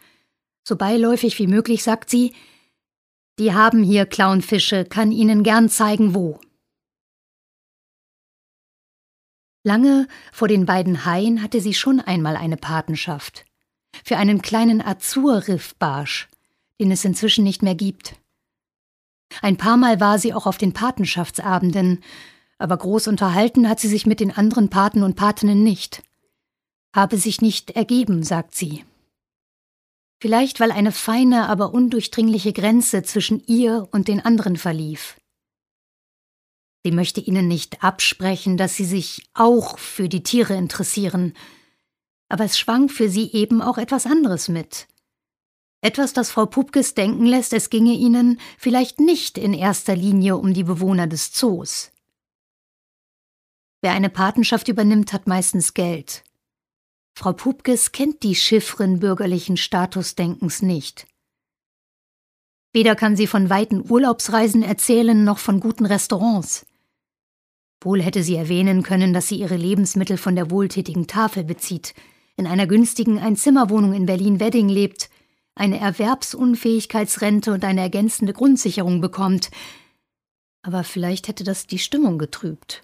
So 0.67 0.77
beiläufig 0.77 1.39
wie 1.39 1.47
möglich 1.47 1.83
sagt 1.83 2.09
sie, 2.09 2.35
die 3.39 3.53
haben 3.53 3.83
hier 3.83 4.07
Clownfische, 4.07 4.85
kann 4.85 5.11
Ihnen 5.11 5.43
gern 5.43 5.69
zeigen, 5.69 6.15
wo. 6.15 6.39
Lange 9.65 10.07
vor 10.31 10.47
den 10.47 10.67
beiden 10.67 11.05
Haien 11.05 11.43
hatte 11.43 11.61
sie 11.61 11.75
schon 11.75 11.99
einmal 12.01 12.37
eine 12.37 12.57
Patenschaft. 12.57 13.45
Für 14.03 14.17
einen 14.17 14.43
kleinen 14.43 14.81
Azurriffbarsch, 14.81 16.29
den 16.81 16.91
es 16.91 17.05
inzwischen 17.05 17.45
nicht 17.45 17.63
mehr 17.63 17.75
gibt. 17.75 18.17
Ein 19.43 19.57
paar 19.57 19.77
Mal 19.77 20.01
war 20.01 20.19
sie 20.19 20.35
auch 20.35 20.47
auf 20.47 20.59
den 20.59 20.73
Patenschaftsabenden, 20.73 22.03
aber 22.59 22.77
groß 22.77 23.09
unterhalten 23.09 23.69
hat 23.69 23.81
sie 23.81 23.89
sich 23.89 24.07
mit 24.07 24.21
den 24.21 24.31
anderen 24.31 24.71
Paten 24.71 25.03
und 25.03 25.17
Patinnen 25.17 25.63
nicht. 25.63 26.03
Habe 26.95 27.19
sich 27.19 27.41
nicht 27.41 27.73
ergeben, 27.73 28.23
sagt 28.23 28.55
sie. 28.55 28.85
Vielleicht 30.21 30.61
weil 30.61 30.73
eine 30.73 30.93
feine, 30.93 31.49
aber 31.49 31.75
undurchdringliche 31.75 32.53
Grenze 32.53 33.03
zwischen 33.03 33.43
ihr 33.47 33.89
und 33.91 34.09
den 34.09 34.25
anderen 34.25 34.57
verlief. 34.57 35.17
Sie 36.85 36.93
möchte 36.93 37.21
ihnen 37.21 37.49
nicht 37.49 37.83
absprechen, 37.83 38.57
dass 38.57 38.77
sie 38.77 38.85
sich 38.85 39.27
auch 39.35 39.79
für 39.79 40.09
die 40.09 40.23
Tiere 40.23 40.55
interessieren, 40.55 41.35
aber 42.29 42.45
es 42.45 42.59
schwang 42.59 42.89
für 42.89 43.09
sie 43.09 43.33
eben 43.33 43.63
auch 43.63 43.79
etwas 43.79 44.07
anderes 44.07 44.49
mit. 44.49 44.87
Etwas, 45.81 46.15
das 46.15 46.31
Frau 46.31 46.47
Pupkes 46.47 46.95
denken 46.95 47.27
lässt, 47.27 47.53
es 47.53 47.69
ginge 47.69 47.93
ihnen 47.93 48.41
vielleicht 48.59 49.01
nicht 49.01 49.37
in 49.37 49.53
erster 49.53 49.95
Linie 49.95 50.37
um 50.37 50.55
die 50.55 50.65
Bewohner 50.65 51.07
des 51.07 51.33
Zoos. 51.33 51.93
Wer 53.83 53.93
eine 53.93 54.09
Patenschaft 54.09 54.69
übernimmt, 54.69 55.13
hat 55.13 55.27
meistens 55.27 55.75
Geld. 55.75 56.25
Frau 57.15 57.35
Pupkes 57.35 57.93
kennt 57.93 58.23
die 58.23 58.35
Chiffren 58.35 58.99
bürgerlichen 58.99 59.59
Statusdenkens 59.59 60.63
nicht. 60.63 61.07
Weder 62.73 62.97
kann 62.97 63.15
sie 63.15 63.27
von 63.27 63.51
weiten 63.51 63.85
Urlaubsreisen 63.89 64.63
erzählen, 64.63 65.23
noch 65.23 65.39
von 65.39 65.61
guten 65.61 65.85
Restaurants. 65.85 66.67
Wohl 67.83 68.03
hätte 68.03 68.23
sie 68.23 68.37
erwähnen 68.37 68.83
können, 68.83 69.13
dass 69.13 69.29
sie 69.29 69.37
ihre 69.37 69.57
Lebensmittel 69.57 70.17
von 70.17 70.35
der 70.35 70.51
wohltätigen 70.51 71.07
Tafel 71.07 71.45
bezieht, 71.45 71.95
in 72.37 72.47
einer 72.47 72.67
günstigen 72.67 73.19
Einzimmerwohnung 73.19 73.93
in 73.93 74.07
Berlin-Wedding 74.07 74.69
lebt, 74.69 75.11
eine 75.55 75.79
Erwerbsunfähigkeitsrente 75.79 77.53
und 77.53 77.65
eine 77.65 77.81
ergänzende 77.81 78.33
Grundsicherung 78.33 79.01
bekommt. 79.01 79.51
Aber 80.63 80.83
vielleicht 80.83 81.29
hätte 81.29 81.45
das 81.45 81.67
die 81.67 81.79
Stimmung 81.79 82.19
getrübt. 82.19 82.83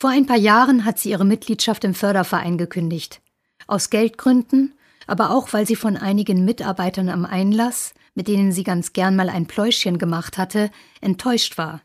Vor 0.00 0.10
ein 0.10 0.26
paar 0.26 0.36
Jahren 0.36 0.84
hat 0.84 0.98
sie 0.98 1.10
ihre 1.10 1.24
Mitgliedschaft 1.24 1.82
im 1.84 1.94
Förderverein 1.94 2.58
gekündigt. 2.58 3.22
Aus 3.66 3.90
Geldgründen, 3.90 4.74
aber 5.06 5.30
auch 5.30 5.52
weil 5.52 5.66
sie 5.66 5.76
von 5.76 5.96
einigen 5.96 6.44
Mitarbeitern 6.44 7.08
am 7.08 7.24
Einlass, 7.24 7.94
mit 8.14 8.28
denen 8.28 8.52
sie 8.52 8.62
ganz 8.62 8.92
gern 8.92 9.16
mal 9.16 9.30
ein 9.30 9.46
Pläuschchen 9.46 9.98
gemacht 9.98 10.38
hatte, 10.38 10.70
enttäuscht 11.00 11.58
war. 11.58 11.82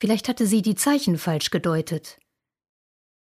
Vielleicht 0.00 0.28
hatte 0.28 0.46
sie 0.46 0.62
die 0.62 0.74
Zeichen 0.74 1.18
falsch 1.18 1.50
gedeutet. 1.50 2.18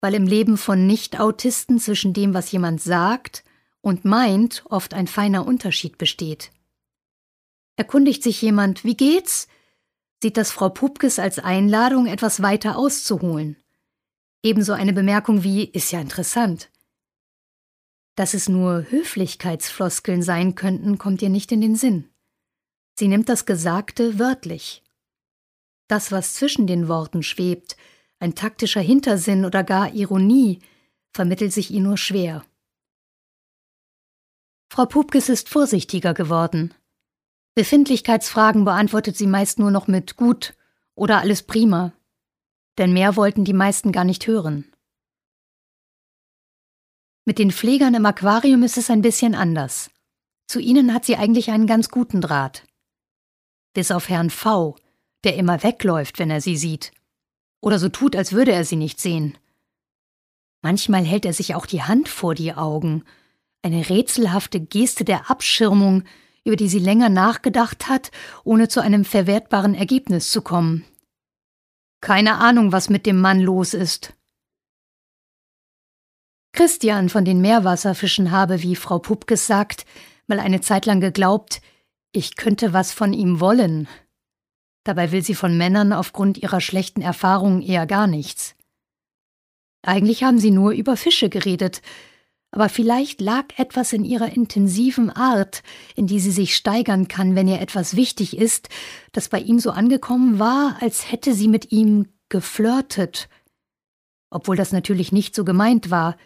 Weil 0.00 0.14
im 0.14 0.26
Leben 0.26 0.56
von 0.56 0.86
Nicht-Autisten 0.86 1.78
zwischen 1.78 2.12
dem, 2.12 2.34
was 2.34 2.52
jemand 2.52 2.80
sagt 2.80 3.44
und 3.80 4.04
meint, 4.04 4.64
oft 4.68 4.94
ein 4.94 5.06
feiner 5.06 5.46
Unterschied 5.46 5.98
besteht. 5.98 6.50
Erkundigt 7.76 8.22
sich 8.22 8.40
jemand, 8.42 8.84
wie 8.84 8.96
geht's? 8.96 9.48
Sieht 10.22 10.36
das 10.36 10.50
Frau 10.50 10.68
Pupkes 10.68 11.18
als 11.18 11.38
Einladung, 11.38 12.06
etwas 12.06 12.42
weiter 12.42 12.76
auszuholen. 12.76 13.56
Ebenso 14.42 14.72
eine 14.72 14.92
Bemerkung 14.92 15.42
wie, 15.44 15.64
ist 15.64 15.90
ja 15.90 16.00
interessant. 16.00 16.70
Dass 18.16 18.34
es 18.34 18.48
nur 18.48 18.84
Höflichkeitsfloskeln 18.90 20.22
sein 20.22 20.54
könnten, 20.54 20.98
kommt 20.98 21.22
ihr 21.22 21.30
nicht 21.30 21.52
in 21.52 21.60
den 21.60 21.76
Sinn. 21.76 22.10
Sie 22.98 23.08
nimmt 23.08 23.30
das 23.30 23.46
Gesagte 23.46 24.18
wörtlich. 24.18 24.82
Das, 25.88 26.12
was 26.12 26.34
zwischen 26.34 26.66
den 26.66 26.86
Worten 26.86 27.22
schwebt, 27.22 27.76
ein 28.20 28.34
taktischer 28.34 28.80
Hintersinn 28.80 29.44
oder 29.44 29.64
gar 29.64 29.92
Ironie, 29.92 30.60
vermittelt 31.12 31.52
sich 31.52 31.70
ihr 31.70 31.80
nur 31.80 31.96
schwer. 31.96 32.44
Frau 34.72 34.86
Pupkes 34.86 35.28
ist 35.28 35.48
vorsichtiger 35.48 36.14
geworden. 36.14 36.72
Befindlichkeitsfragen 37.56 38.64
beantwortet 38.64 39.16
sie 39.16 39.26
meist 39.26 39.58
nur 39.58 39.72
noch 39.72 39.88
mit 39.88 40.16
gut 40.16 40.54
oder 40.94 41.18
alles 41.18 41.42
prima, 41.42 41.92
denn 42.78 42.92
mehr 42.92 43.16
wollten 43.16 43.44
die 43.44 43.52
meisten 43.52 43.90
gar 43.90 44.04
nicht 44.04 44.26
hören. 44.28 44.70
Mit 47.24 47.38
den 47.38 47.50
Pflegern 47.50 47.94
im 47.94 48.06
Aquarium 48.06 48.62
ist 48.62 48.76
es 48.76 48.90
ein 48.90 49.02
bisschen 49.02 49.34
anders. 49.34 49.90
Zu 50.46 50.60
ihnen 50.60 50.94
hat 50.94 51.04
sie 51.04 51.16
eigentlich 51.16 51.50
einen 51.50 51.66
ganz 51.66 51.88
guten 51.88 52.20
Draht. 52.20 52.64
Bis 53.72 53.90
auf 53.90 54.08
Herrn 54.08 54.30
V., 54.30 54.76
der 55.24 55.36
immer 55.36 55.62
wegläuft, 55.62 56.18
wenn 56.18 56.30
er 56.30 56.40
sie 56.40 56.56
sieht. 56.56 56.92
Oder 57.60 57.78
so 57.78 57.88
tut, 57.88 58.16
als 58.16 58.32
würde 58.32 58.52
er 58.52 58.64
sie 58.64 58.76
nicht 58.76 59.00
sehen. 59.00 59.36
Manchmal 60.62 61.04
hält 61.04 61.24
er 61.24 61.32
sich 61.32 61.54
auch 61.54 61.66
die 61.66 61.82
Hand 61.82 62.08
vor 62.08 62.34
die 62.34 62.54
Augen, 62.54 63.04
Eine 63.62 63.90
rätselhafte 63.90 64.58
Geste 64.58 65.04
der 65.04 65.30
Abschirmung, 65.30 66.04
über 66.44 66.56
die 66.56 66.68
sie 66.68 66.78
länger 66.78 67.10
nachgedacht 67.10 67.88
hat, 67.88 68.10
ohne 68.42 68.68
zu 68.68 68.80
einem 68.80 69.04
verwertbaren 69.04 69.74
Ergebnis 69.74 70.30
zu 70.30 70.40
kommen. 70.40 70.84
Keine 72.00 72.36
Ahnung, 72.36 72.72
was 72.72 72.88
mit 72.88 73.04
dem 73.04 73.20
Mann 73.20 73.40
los 73.40 73.74
ist. 73.74 74.14
Christian 76.52 77.10
von 77.10 77.24
den 77.24 77.40
Meerwasserfischen 77.42 78.30
habe, 78.30 78.62
wie 78.62 78.76
Frau 78.76 78.98
Pupkes 78.98 79.46
sagt, 79.46 79.84
mal 80.26 80.40
eine 80.40 80.62
Zeit 80.62 80.86
lang 80.86 81.00
geglaubt, 81.00 81.60
ich 82.12 82.36
könnte 82.36 82.72
was 82.72 82.92
von 82.92 83.12
ihm 83.12 83.40
wollen. 83.40 83.88
Dabei 84.84 85.12
will 85.12 85.22
sie 85.22 85.34
von 85.34 85.56
Männern 85.56 85.92
aufgrund 85.92 86.38
ihrer 86.38 86.60
schlechten 86.60 87.02
Erfahrungen 87.02 87.62
eher 87.62 87.86
gar 87.86 88.06
nichts. 88.06 88.54
Eigentlich 89.82 90.24
haben 90.24 90.38
sie 90.38 90.50
nur 90.50 90.72
über 90.72 90.96
Fische 90.96 91.28
geredet, 91.28 91.82
aber 92.52 92.68
vielleicht 92.68 93.20
lag 93.20 93.46
etwas 93.58 93.92
in 93.92 94.04
ihrer 94.04 94.34
intensiven 94.34 95.10
Art, 95.10 95.62
in 95.94 96.06
die 96.06 96.18
sie 96.18 96.32
sich 96.32 96.56
steigern 96.56 97.06
kann, 97.06 97.36
wenn 97.36 97.46
ihr 97.46 97.60
etwas 97.60 97.94
wichtig 97.94 98.36
ist, 98.36 98.68
das 99.12 99.28
bei 99.28 99.38
ihm 99.38 99.60
so 99.60 99.70
angekommen 99.70 100.38
war, 100.38 100.76
als 100.80 101.12
hätte 101.12 101.32
sie 101.32 101.48
mit 101.48 101.70
ihm 101.70 102.06
geflirtet. 102.28 103.28
Obwohl 104.30 104.56
das 104.56 104.72
natürlich 104.72 105.12
nicht 105.12 105.34
so 105.34 105.44
gemeint 105.44 105.90
war 105.90 106.16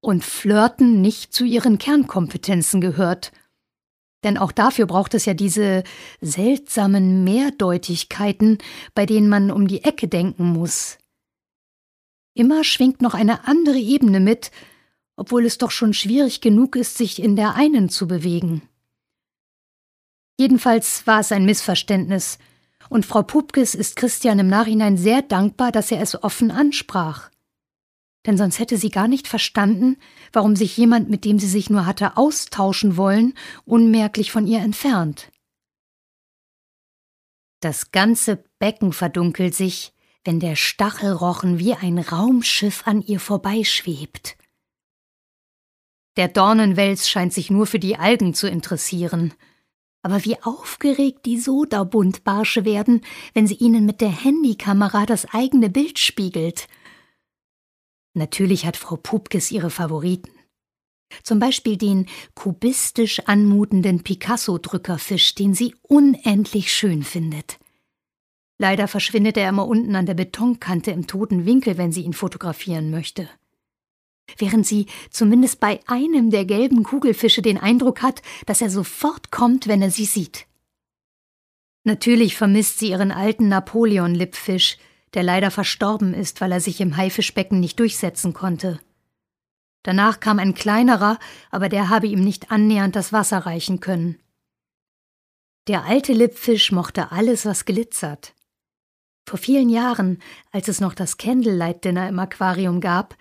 und 0.00 0.24
Flirten 0.24 1.00
nicht 1.00 1.32
zu 1.32 1.44
ihren 1.44 1.78
Kernkompetenzen 1.78 2.80
gehört. 2.80 3.32
Denn 4.24 4.38
auch 4.38 4.52
dafür 4.52 4.86
braucht 4.86 5.14
es 5.14 5.26
ja 5.26 5.34
diese 5.34 5.84
seltsamen 6.20 7.22
Mehrdeutigkeiten, 7.24 8.58
bei 8.94 9.06
denen 9.06 9.28
man 9.28 9.50
um 9.50 9.68
die 9.68 9.84
Ecke 9.84 10.08
denken 10.08 10.46
muss. 10.46 10.98
Immer 12.34 12.64
schwingt 12.64 13.00
noch 13.02 13.14
eine 13.14 13.46
andere 13.46 13.78
Ebene 13.78 14.18
mit, 14.18 14.50
obwohl 15.16 15.44
es 15.44 15.58
doch 15.58 15.70
schon 15.70 15.94
schwierig 15.94 16.40
genug 16.40 16.74
ist, 16.74 16.96
sich 16.96 17.22
in 17.22 17.36
der 17.36 17.54
einen 17.54 17.88
zu 17.88 18.08
bewegen. 18.08 18.62
Jedenfalls 20.36 21.06
war 21.06 21.20
es 21.20 21.30
ein 21.30 21.44
Missverständnis, 21.44 22.38
und 22.90 23.06
Frau 23.06 23.22
Pupkes 23.22 23.74
ist 23.74 23.96
Christian 23.96 24.38
im 24.38 24.48
Nachhinein 24.48 24.96
sehr 24.98 25.22
dankbar, 25.22 25.72
dass 25.72 25.90
er 25.90 26.02
es 26.02 26.22
offen 26.22 26.50
ansprach. 26.50 27.30
Denn 28.26 28.38
sonst 28.38 28.58
hätte 28.58 28.78
sie 28.78 28.90
gar 28.90 29.08
nicht 29.08 29.28
verstanden, 29.28 29.96
warum 30.32 30.56
sich 30.56 30.76
jemand, 30.76 31.10
mit 31.10 31.24
dem 31.24 31.38
sie 31.38 31.48
sich 31.48 31.68
nur 31.68 31.86
hatte 31.86 32.16
austauschen 32.16 32.96
wollen, 32.96 33.34
unmerklich 33.64 34.32
von 34.32 34.46
ihr 34.46 34.60
entfernt. 34.60 35.30
Das 37.60 37.92
ganze 37.92 38.44
Becken 38.58 38.92
verdunkelt 38.92 39.54
sich, 39.54 39.92
wenn 40.24 40.40
der 40.40 40.56
Stachelrochen 40.56 41.58
wie 41.58 41.74
ein 41.74 41.98
Raumschiff 41.98 42.86
an 42.86 43.02
ihr 43.02 43.20
vorbeischwebt. 43.20 44.36
Der 46.16 46.28
Dornenwels 46.28 47.08
scheint 47.08 47.32
sich 47.32 47.50
nur 47.50 47.66
für 47.66 47.78
die 47.78 47.96
Algen 47.96 48.34
zu 48.34 48.48
interessieren. 48.48 49.34
Aber 50.02 50.24
wie 50.24 50.40
aufgeregt 50.42 51.24
die 51.24 51.38
Sodabuntbarsche 51.38 52.64
werden, 52.64 53.00
wenn 53.32 53.46
sie 53.46 53.54
ihnen 53.54 53.86
mit 53.86 54.00
der 54.00 54.10
Handykamera 54.10 55.06
das 55.06 55.26
eigene 55.32 55.70
Bild 55.70 55.98
spiegelt. 55.98 56.68
Natürlich 58.14 58.64
hat 58.64 58.76
Frau 58.76 58.96
Pupkes 58.96 59.50
ihre 59.50 59.70
Favoriten. 59.70 60.30
Zum 61.22 61.38
Beispiel 61.38 61.76
den 61.76 62.06
kubistisch 62.34 63.20
anmutenden 63.26 64.02
Picasso-Drückerfisch, 64.02 65.34
den 65.34 65.54
sie 65.54 65.74
unendlich 65.82 66.72
schön 66.72 67.02
findet. 67.02 67.58
Leider 68.58 68.88
verschwindet 68.88 69.36
er 69.36 69.48
immer 69.48 69.66
unten 69.66 69.94
an 69.96 70.06
der 70.06 70.14
Betonkante 70.14 70.90
im 70.90 71.06
toten 71.06 71.44
Winkel, 71.44 71.76
wenn 71.76 71.92
sie 71.92 72.02
ihn 72.02 72.12
fotografieren 72.12 72.90
möchte 72.90 73.28
während 74.38 74.66
sie 74.66 74.86
zumindest 75.10 75.60
bei 75.60 75.80
einem 75.86 76.30
der 76.30 76.44
gelben 76.44 76.82
Kugelfische 76.82 77.42
den 77.42 77.58
Eindruck 77.58 78.02
hat, 78.02 78.22
dass 78.46 78.60
er 78.60 78.70
sofort 78.70 79.30
kommt, 79.30 79.68
wenn 79.68 79.82
er 79.82 79.90
sie 79.90 80.04
sieht. 80.04 80.46
Natürlich 81.84 82.36
vermisst 82.36 82.78
sie 82.78 82.90
ihren 82.90 83.12
alten 83.12 83.48
Napoleon-Lippfisch, 83.48 84.78
der 85.14 85.22
leider 85.22 85.50
verstorben 85.50 86.14
ist, 86.14 86.40
weil 86.40 86.52
er 86.52 86.60
sich 86.60 86.80
im 86.80 86.96
Haifischbecken 86.96 87.60
nicht 87.60 87.78
durchsetzen 87.78 88.32
konnte. 88.32 88.80
Danach 89.82 90.20
kam 90.20 90.38
ein 90.38 90.54
kleinerer, 90.54 91.18
aber 91.50 91.68
der 91.68 91.88
habe 91.88 92.06
ihm 92.06 92.20
nicht 92.20 92.50
annähernd 92.50 92.96
das 92.96 93.12
Wasser 93.12 93.38
reichen 93.38 93.80
können. 93.80 94.18
Der 95.66 95.84
alte 95.84 96.12
Lippfisch 96.12 96.72
mochte 96.72 97.12
alles, 97.12 97.46
was 97.46 97.64
glitzert. 97.64 98.34
Vor 99.26 99.38
vielen 99.38 99.70
Jahren, 99.70 100.20
als 100.52 100.68
es 100.68 100.80
noch 100.80 100.94
das 100.94 101.16
Candlelight 101.16 101.84
Dinner 101.84 102.08
im 102.08 102.18
Aquarium 102.18 102.80
gab, 102.80 103.16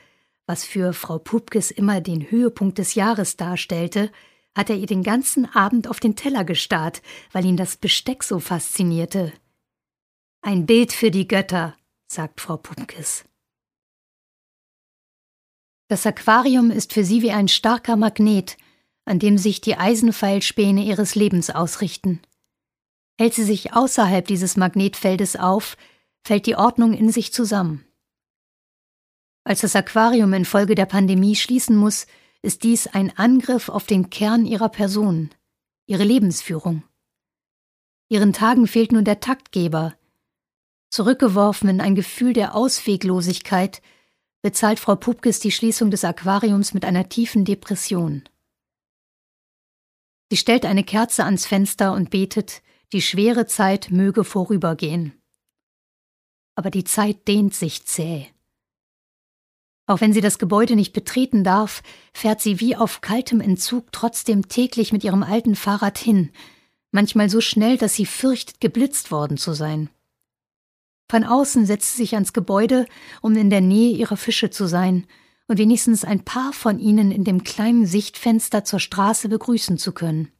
was 0.46 0.66
für 0.66 0.94
Frau 0.94 1.20
Pupkes 1.20 1.72
immer 1.72 2.02
den 2.02 2.30
Höhepunkt 2.30 2.78
des 2.78 2.96
Jahres 2.96 3.38
darstellte, 3.38 4.12
hat 4.56 4.70
er 4.70 4.76
ihr 4.76 4.88
den 4.88 5.04
ganzen 5.04 5.46
Abend 5.54 5.88
auf 5.88 6.00
den 6.00 6.16
Teller 6.16 6.44
gestarrt, 6.44 7.02
weil 7.32 7.46
ihn 7.46 7.58
das 7.58 7.78
Besteck 7.78 8.24
so 8.24 8.40
faszinierte. 8.40 9.32
Ein 10.42 10.66
Bild 10.66 10.92
für 10.92 11.12
die 11.12 11.28
Götter, 11.28 11.76
sagt 12.14 12.42
Frau 12.42 12.58
Pupkes. 12.58 13.26
Das 15.90 16.06
Aquarium 16.06 16.72
ist 16.72 16.94
für 16.94 17.04
sie 17.04 17.22
wie 17.22 17.32
ein 17.32 17.48
starker 17.48 17.96
Magnet, 17.96 18.58
an 19.06 19.20
dem 19.20 19.38
sich 19.38 19.62
die 19.62 19.76
Eisenpfeilspäne 19.76 20.84
ihres 20.84 21.16
Lebens 21.16 21.50
ausrichten. 21.50 22.22
Hält 23.20 23.34
sie 23.34 23.44
sich 23.44 23.74
außerhalb 23.74 24.26
dieses 24.26 24.58
Magnetfeldes 24.58 25.36
auf, 25.36 25.78
fällt 26.24 26.46
die 26.46 26.56
Ordnung 26.56 26.94
in 26.94 27.12
sich 27.12 27.34
zusammen. 27.34 27.86
Als 29.44 29.62
das 29.62 29.76
Aquarium 29.76 30.34
infolge 30.34 30.74
der 30.74 30.86
Pandemie 30.86 31.36
schließen 31.36 31.76
muss, 31.76 32.08
ist 32.42 32.64
dies 32.64 32.88
ein 32.88 33.16
Angriff 33.18 33.70
auf 33.70 33.86
den 33.86 34.10
Kern 34.10 34.46
ihrer 34.46 34.70
Person, 34.70 35.30
ihre 35.86 36.04
Lebensführung. 36.04 36.84
Ihren 38.10 38.34
Tagen 38.34 38.68
fehlt 38.68 38.92
nun 38.92 39.06
der 39.06 39.20
Taktgeber. 39.20 39.96
Zurückgeworfen 40.94 41.70
in 41.70 41.82
ein 41.82 41.96
Gefühl 41.96 42.34
der 42.34 42.54
Ausweglosigkeit, 42.54 43.82
bezahlt 44.44 44.80
Frau 44.80 44.96
Pupkes 44.96 45.40
die 45.40 45.52
Schließung 45.52 45.90
des 45.90 46.06
Aquariums 46.06 46.76
mit 46.76 46.86
einer 46.86 47.10
tiefen 47.10 47.46
Depression. 47.46 48.22
Sie 50.30 50.38
stellt 50.38 50.68
eine 50.68 50.84
Kerze 50.84 51.26
ans 51.26 51.48
Fenster 51.48 51.94
und 51.94 52.12
betet, 52.12 52.62
die 52.92 53.02
schwere 53.02 53.48
Zeit 53.48 53.90
möge 53.90 54.24
vorübergehen. 54.24 55.20
Aber 56.54 56.70
die 56.70 56.84
Zeit 56.84 57.28
dehnt 57.28 57.56
sich 57.56 57.88
zäh. 57.88 58.28
Auch 59.88 60.00
wenn 60.00 60.14
sie 60.14 60.22
das 60.22 60.38
Gebäude 60.38 60.76
nicht 60.76 60.94
betreten 60.94 61.44
darf, 61.44 61.82
fährt 62.14 62.40
sie 62.40 62.60
wie 62.60 62.76
auf 62.76 63.02
kaltem 63.02 63.42
Entzug 63.42 63.92
trotzdem 63.92 64.48
täglich 64.48 64.94
mit 64.94 65.04
ihrem 65.04 65.24
alten 65.24 65.56
Fahrrad 65.56 65.98
hin, 65.98 66.30
manchmal 66.92 67.32
so 67.32 67.42
schnell, 67.42 67.80
dass 67.80 67.96
sie 67.96 68.06
fürchtet, 68.06 68.62
geblitzt 68.62 69.10
worden 69.10 69.38
zu 69.38 69.54
sein. 69.54 69.90
Von 71.10 71.24
außen 71.24 71.66
setzt 71.66 71.92
sie 71.92 72.04
sich 72.04 72.14
ans 72.16 72.34
Gebäude, 72.34 72.86
um 73.22 73.36
in 73.36 73.50
der 73.50 73.62
Nähe 73.62 73.96
ihrer 73.96 74.18
Fische 74.18 74.50
zu 74.50 74.68
sein 74.68 75.06
und 75.48 75.58
wenigstens 75.58 76.04
ein 76.04 76.24
paar 76.24 76.54
von 76.54 76.80
ihnen 76.80 77.12
in 77.12 77.24
dem 77.24 77.44
kleinen 77.44 77.86
Sichtfenster 77.86 78.64
zur 78.64 78.80
Straße 78.80 79.30
begrüßen 79.30 79.78
zu 79.78 79.92
können. 79.92 80.32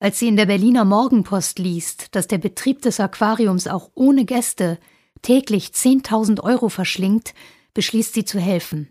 Als 0.00 0.18
sie 0.18 0.28
in 0.28 0.36
der 0.36 0.46
Berliner 0.46 0.84
Morgenpost 0.84 1.58
liest, 1.58 2.14
dass 2.14 2.26
der 2.26 2.38
Betrieb 2.38 2.82
des 2.82 3.00
Aquariums 3.00 3.68
auch 3.68 3.90
ohne 3.94 4.24
Gäste 4.24 4.78
täglich 5.22 5.68
10.000 5.68 6.40
Euro 6.42 6.68
verschlingt, 6.68 7.32
beschließt 7.72 8.12
sie 8.12 8.24
zu 8.24 8.38
helfen. 8.38 8.90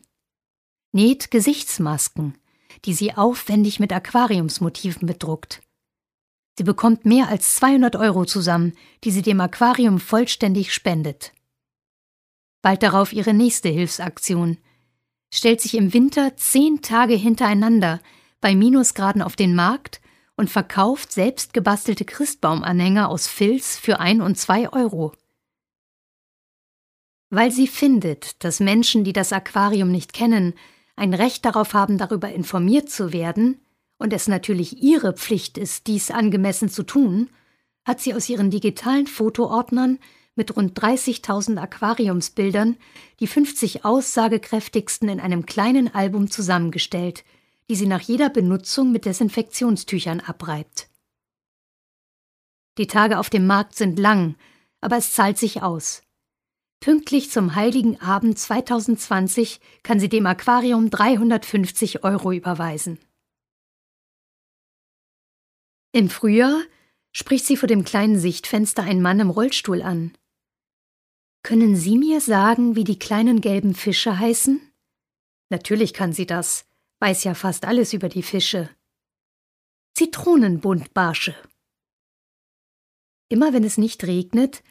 Näht 0.92 1.32
Gesichtsmasken, 1.32 2.38
die 2.86 2.94
sie 2.94 3.14
aufwendig 3.14 3.80
mit 3.80 3.94
Aquariumsmotiven 3.94 5.08
bedruckt. 5.08 5.62
Sie 6.58 6.64
bekommt 6.64 7.06
mehr 7.06 7.30
als 7.30 7.56
200 7.56 7.96
Euro 7.96 8.26
zusammen, 8.26 8.74
die 9.04 9.12
sie 9.12 9.22
dem 9.22 9.42
Aquarium 9.42 10.00
vollständig 10.00 10.74
spendet. 10.74 11.34
Bald 12.62 12.84
darauf 12.84 13.12
ihre 13.12 13.34
nächste 13.34 13.70
Hilfsaktion. 13.70 14.58
Stellt 15.34 15.62
sich 15.62 15.76
im 15.76 15.94
Winter 15.94 16.38
zehn 16.38 16.82
Tage 16.82 17.16
hintereinander 17.16 18.00
bei 18.40 18.56
Minusgraden 18.56 19.22
auf 19.22 19.36
den 19.36 19.56
Markt 19.56 20.00
und 20.36 20.50
verkauft 20.50 21.12
selbst 21.12 21.54
gebastelte 21.54 22.06
Christbaumanhänger 22.06 23.10
aus 23.10 23.28
Filz 23.28 23.78
für 23.78 24.00
ein 24.00 24.22
und 24.22 24.38
zwei 24.38 24.72
Euro 24.72 25.14
weil 27.34 27.50
sie 27.50 27.66
findet, 27.66 28.44
dass 28.44 28.60
Menschen, 28.60 29.04
die 29.04 29.12
das 29.12 29.34
Aquarium 29.34 29.92
nicht 29.92 30.14
kennen, 30.14 30.54
ein 30.96 31.16
Recht 31.16 31.44
darauf 31.46 31.74
haben, 31.74 31.98
darüber 31.98 32.30
informiert 32.30 32.92
zu 32.92 33.12
werden, 33.12 33.60
und 33.98 34.14
es 34.14 34.28
natürlich 34.28 34.82
ihre 34.82 35.14
Pflicht 35.14 35.58
ist, 35.58 35.88
dies 35.88 36.12
angemessen 36.12 36.70
zu 36.70 36.84
tun, 36.84 37.30
hat 37.86 38.00
sie 38.00 38.14
aus 38.14 38.30
ihren 38.30 38.50
digitalen 38.50 39.08
Fotoordnern 39.08 40.00
mit 40.36 40.56
rund 40.56 40.80
30.000 40.80 41.58
Aquariumsbildern 41.58 42.78
die 43.20 43.28
50 43.28 43.86
aussagekräftigsten 43.86 45.10
in 45.10 45.20
einem 45.20 45.46
kleinen 45.46 45.94
Album 45.94 46.30
zusammengestellt, 46.30 47.24
die 47.70 47.76
sie 47.76 47.86
nach 47.86 48.02
jeder 48.02 48.30
Benutzung 48.30 48.92
mit 48.92 49.06
Desinfektionstüchern 49.06 50.20
abreibt. 50.22 50.90
Die 52.78 52.88
Tage 52.88 53.20
auf 53.20 53.30
dem 53.30 53.46
Markt 53.46 53.76
sind 53.76 54.00
lang, 54.00 54.36
aber 54.82 54.98
es 54.98 55.14
zahlt 55.14 55.38
sich 55.38 55.62
aus. 55.62 56.02
Pünktlich 56.80 57.30
zum 57.30 57.56
Heiligen 57.56 58.02
Abend 58.02 58.38
2020 58.38 59.62
kann 59.84 60.00
sie 60.00 60.10
dem 60.10 60.26
Aquarium 60.26 60.90
350 60.90 62.04
Euro 62.04 62.32
überweisen. 62.34 63.00
Im 65.96 66.10
Frühjahr 66.10 66.64
spricht 67.12 67.46
sie 67.46 67.56
vor 67.56 67.68
dem 67.68 67.84
kleinen 67.84 68.18
Sichtfenster 68.18 68.82
einen 68.82 69.04
Mann 69.04 69.20
im 69.20 69.30
Rollstuhl 69.30 69.84
an. 69.84 70.18
Können 71.44 71.76
Sie 71.76 72.00
mir 72.00 72.20
sagen, 72.20 72.76
wie 72.76 72.84
die 72.84 72.98
kleinen 72.98 73.42
gelben 73.42 73.76
Fische 73.76 74.18
heißen? 74.18 74.60
Natürlich 75.50 75.94
kann 75.94 76.12
sie 76.12 76.26
das, 76.26 76.66
weiß 77.00 77.24
ja 77.26 77.36
fast 77.36 77.66
alles 77.66 77.94
über 77.94 78.10
die 78.10 78.24
Fische. 78.24 78.72
Zitronenbuntbarsche. 79.94 81.36
Immer 83.30 83.54
wenn 83.54 83.64
es 83.64 83.78
nicht 83.78 84.04
regnet, 84.06 84.64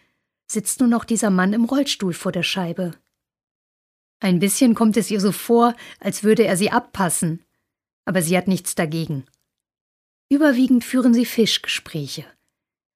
sitzt 0.51 0.81
nur 0.81 0.89
noch 0.89 1.05
dieser 1.05 1.31
Mann 1.31 1.53
im 1.53 1.67
Rollstuhl 1.67 2.15
vor 2.15 2.33
der 2.33 2.43
Scheibe. 2.43 2.99
Ein 4.19 4.41
bisschen 4.41 4.75
kommt 4.75 4.97
es 4.97 5.09
ihr 5.09 5.21
so 5.21 5.31
vor, 5.31 5.77
als 6.01 6.25
würde 6.25 6.47
er 6.47 6.57
sie 6.57 6.73
abpassen, 6.73 7.45
aber 8.07 8.23
sie 8.23 8.37
hat 8.37 8.49
nichts 8.49 8.75
dagegen. 8.75 9.25
Überwiegend 10.33 10.83
führen 10.83 11.13
sie 11.13 11.27
Fischgespräche, 11.27 12.25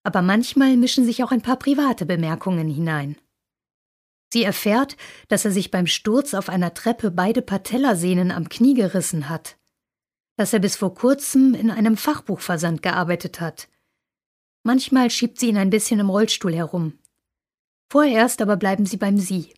aber 0.04 0.22
manchmal 0.22 0.74
mischen 0.78 1.04
sich 1.04 1.22
auch 1.22 1.32
ein 1.32 1.42
paar 1.42 1.58
private 1.58 2.06
Bemerkungen 2.06 2.66
hinein. 2.66 3.18
Sie 4.32 4.42
erfährt, 4.42 4.96
dass 5.28 5.44
er 5.44 5.50
sich 5.50 5.70
beim 5.70 5.86
Sturz 5.86 6.32
auf 6.32 6.48
einer 6.48 6.72
Treppe 6.72 7.10
beide 7.10 7.42
Patellasehnen 7.42 8.30
am 8.30 8.48
Knie 8.48 8.72
gerissen 8.72 9.28
hat, 9.28 9.58
dass 10.38 10.54
er 10.54 10.60
bis 10.60 10.76
vor 10.76 10.94
kurzem 10.94 11.52
in 11.52 11.70
einem 11.70 11.98
Fachbuchversand 11.98 12.82
gearbeitet 12.82 13.38
hat. 13.38 13.68
Manchmal 14.62 15.10
schiebt 15.10 15.38
sie 15.38 15.48
ihn 15.48 15.58
ein 15.58 15.68
bisschen 15.68 16.00
im 16.00 16.08
Rollstuhl 16.08 16.54
herum. 16.54 16.98
Vorerst 17.90 18.40
aber 18.40 18.56
bleiben 18.56 18.86
sie 18.86 18.96
beim 18.96 19.18
Sie. 19.18 19.52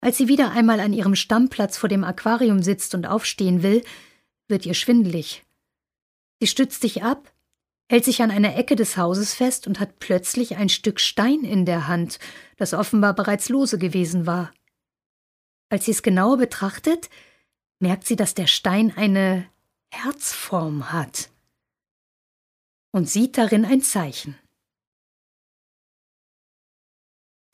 Als 0.00 0.18
sie 0.18 0.28
wieder 0.28 0.52
einmal 0.52 0.78
an 0.78 0.92
ihrem 0.92 1.16
Stammplatz 1.16 1.78
vor 1.78 1.88
dem 1.88 2.04
Aquarium 2.04 2.62
sitzt 2.62 2.94
und 2.94 3.06
aufstehen 3.06 3.64
will, 3.64 3.82
wird 4.52 4.64
ihr 4.66 4.74
schwindelig. 4.74 5.44
Sie 6.38 6.46
stützt 6.46 6.82
sich 6.82 7.02
ab, 7.02 7.32
hält 7.88 8.04
sich 8.04 8.22
an 8.22 8.30
einer 8.30 8.54
Ecke 8.54 8.76
des 8.76 8.96
Hauses 8.96 9.34
fest 9.34 9.66
und 9.66 9.80
hat 9.80 9.98
plötzlich 9.98 10.56
ein 10.56 10.68
Stück 10.68 11.00
Stein 11.00 11.42
in 11.42 11.64
der 11.66 11.88
Hand, 11.88 12.20
das 12.56 12.74
offenbar 12.74 13.14
bereits 13.14 13.48
lose 13.48 13.78
gewesen 13.78 14.26
war. 14.26 14.52
Als 15.68 15.86
sie 15.86 15.90
es 15.90 16.02
genauer 16.02 16.36
betrachtet, 16.36 17.10
merkt 17.80 18.06
sie, 18.06 18.14
dass 18.14 18.34
der 18.34 18.46
Stein 18.46 18.92
eine 18.96 19.48
Herzform 19.90 20.92
hat 20.92 21.30
und 22.92 23.08
sieht 23.08 23.38
darin 23.38 23.64
ein 23.64 23.80
Zeichen. 23.80 24.38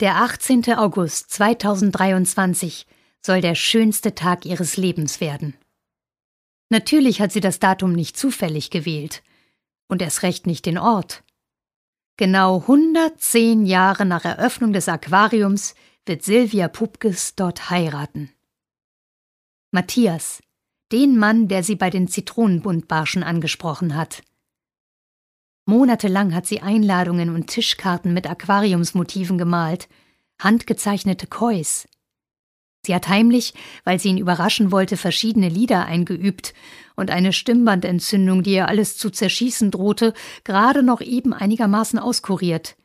Der 0.01 0.17
18. 0.17 0.75
August 0.75 1.31
2023 1.31 2.87
soll 3.21 3.41
der 3.41 3.55
schönste 3.55 4.15
Tag 4.15 4.47
ihres 4.47 4.77
Lebens 4.77 5.21
werden. 5.21 5.57
Natürlich 6.71 7.21
hat 7.21 7.33
sie 7.33 7.41
das 7.41 7.59
Datum 7.61 7.93
nicht 7.93 8.17
zufällig 8.17 8.71
gewählt 8.71 9.23
und 9.89 10.03
erst 10.03 10.23
recht 10.23 10.47
nicht 10.47 10.67
den 10.67 10.79
Ort. 10.79 11.25
Genau 12.17 12.61
110 12.61 13.65
Jahre 13.65 14.05
nach 14.05 14.25
Eröffnung 14.25 14.73
des 14.73 14.89
Aquariums 14.89 15.75
wird 16.05 16.25
Silvia 16.25 16.69
Pupkes 16.69 17.35
dort 17.37 17.71
heiraten. 17.71 18.31
Matthias, 19.71 20.43
den 20.91 21.19
Mann, 21.19 21.49
der 21.49 21.63
sie 21.63 21.77
bei 21.77 21.91
den 21.91 22.09
Zitronenbuntbarschen 22.09 23.23
angesprochen 23.23 23.95
hat. 23.95 24.23
Monatelang 25.67 26.35
hat 26.35 26.47
sie 26.47 26.63
Einladungen 26.63 27.35
und 27.35 27.49
Tischkarten 27.49 28.15
mit 28.15 28.29
Aquariumsmotiven 28.29 29.37
gemalt, 29.37 29.89
handgezeichnete 30.41 31.27
Kois. 31.27 31.87
Sie 32.89 32.95
hat 32.95 33.09
heimlich, 33.09 33.53
weil 33.85 34.01
sie 34.01 34.09
ihn 34.09 34.17
überraschen 34.17 34.73
wollte, 34.73 34.97
verschiedene 34.97 35.51
Lieder 35.51 35.85
eingeübt 35.85 36.55
und 36.97 37.11
eine 37.11 37.35
Stimmbandentzündung, 37.35 38.43
die 38.43 38.55
ihr 38.55 38.67
alles 38.67 38.97
zu 38.97 39.11
zerschießen 39.11 39.71
drohte, 39.71 40.15
gerade 40.43 40.83
noch 40.83 41.03
eben 41.03 41.35
einigermaßen 41.35 41.99
auskuriert. 41.99 42.79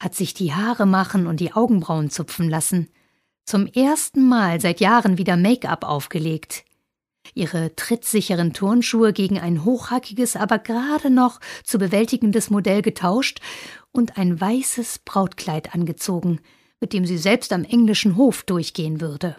Hat 0.00 0.14
sich 0.14 0.34
die 0.34 0.54
Haare 0.54 0.86
machen 0.86 1.26
und 1.26 1.40
die 1.40 1.52
Augenbrauen 1.52 2.10
zupfen 2.10 2.48
lassen. 2.48 2.90
Zum 3.44 3.66
ersten 3.66 4.28
Mal 4.28 4.60
seit 4.60 4.78
Jahren 4.78 5.18
wieder 5.18 5.36
Make-up 5.36 5.82
aufgelegt. 5.82 6.64
Ihre 7.34 7.74
trittsicheren 7.74 8.52
Turnschuhe 8.52 9.12
gegen 9.12 9.40
ein 9.40 9.64
hochhackiges, 9.64 10.36
aber 10.36 10.60
gerade 10.60 11.10
noch 11.10 11.40
zu 11.64 11.80
bewältigendes 11.80 12.50
Modell 12.50 12.82
getauscht 12.82 13.40
und 13.90 14.16
ein 14.16 14.40
weißes 14.40 15.00
Brautkleid 15.00 15.74
angezogen, 15.74 16.38
mit 16.80 16.92
dem 16.92 17.04
sie 17.04 17.18
selbst 17.18 17.52
am 17.52 17.64
englischen 17.64 18.16
Hof 18.16 18.42
durchgehen 18.42 19.00
würde. 19.00 19.36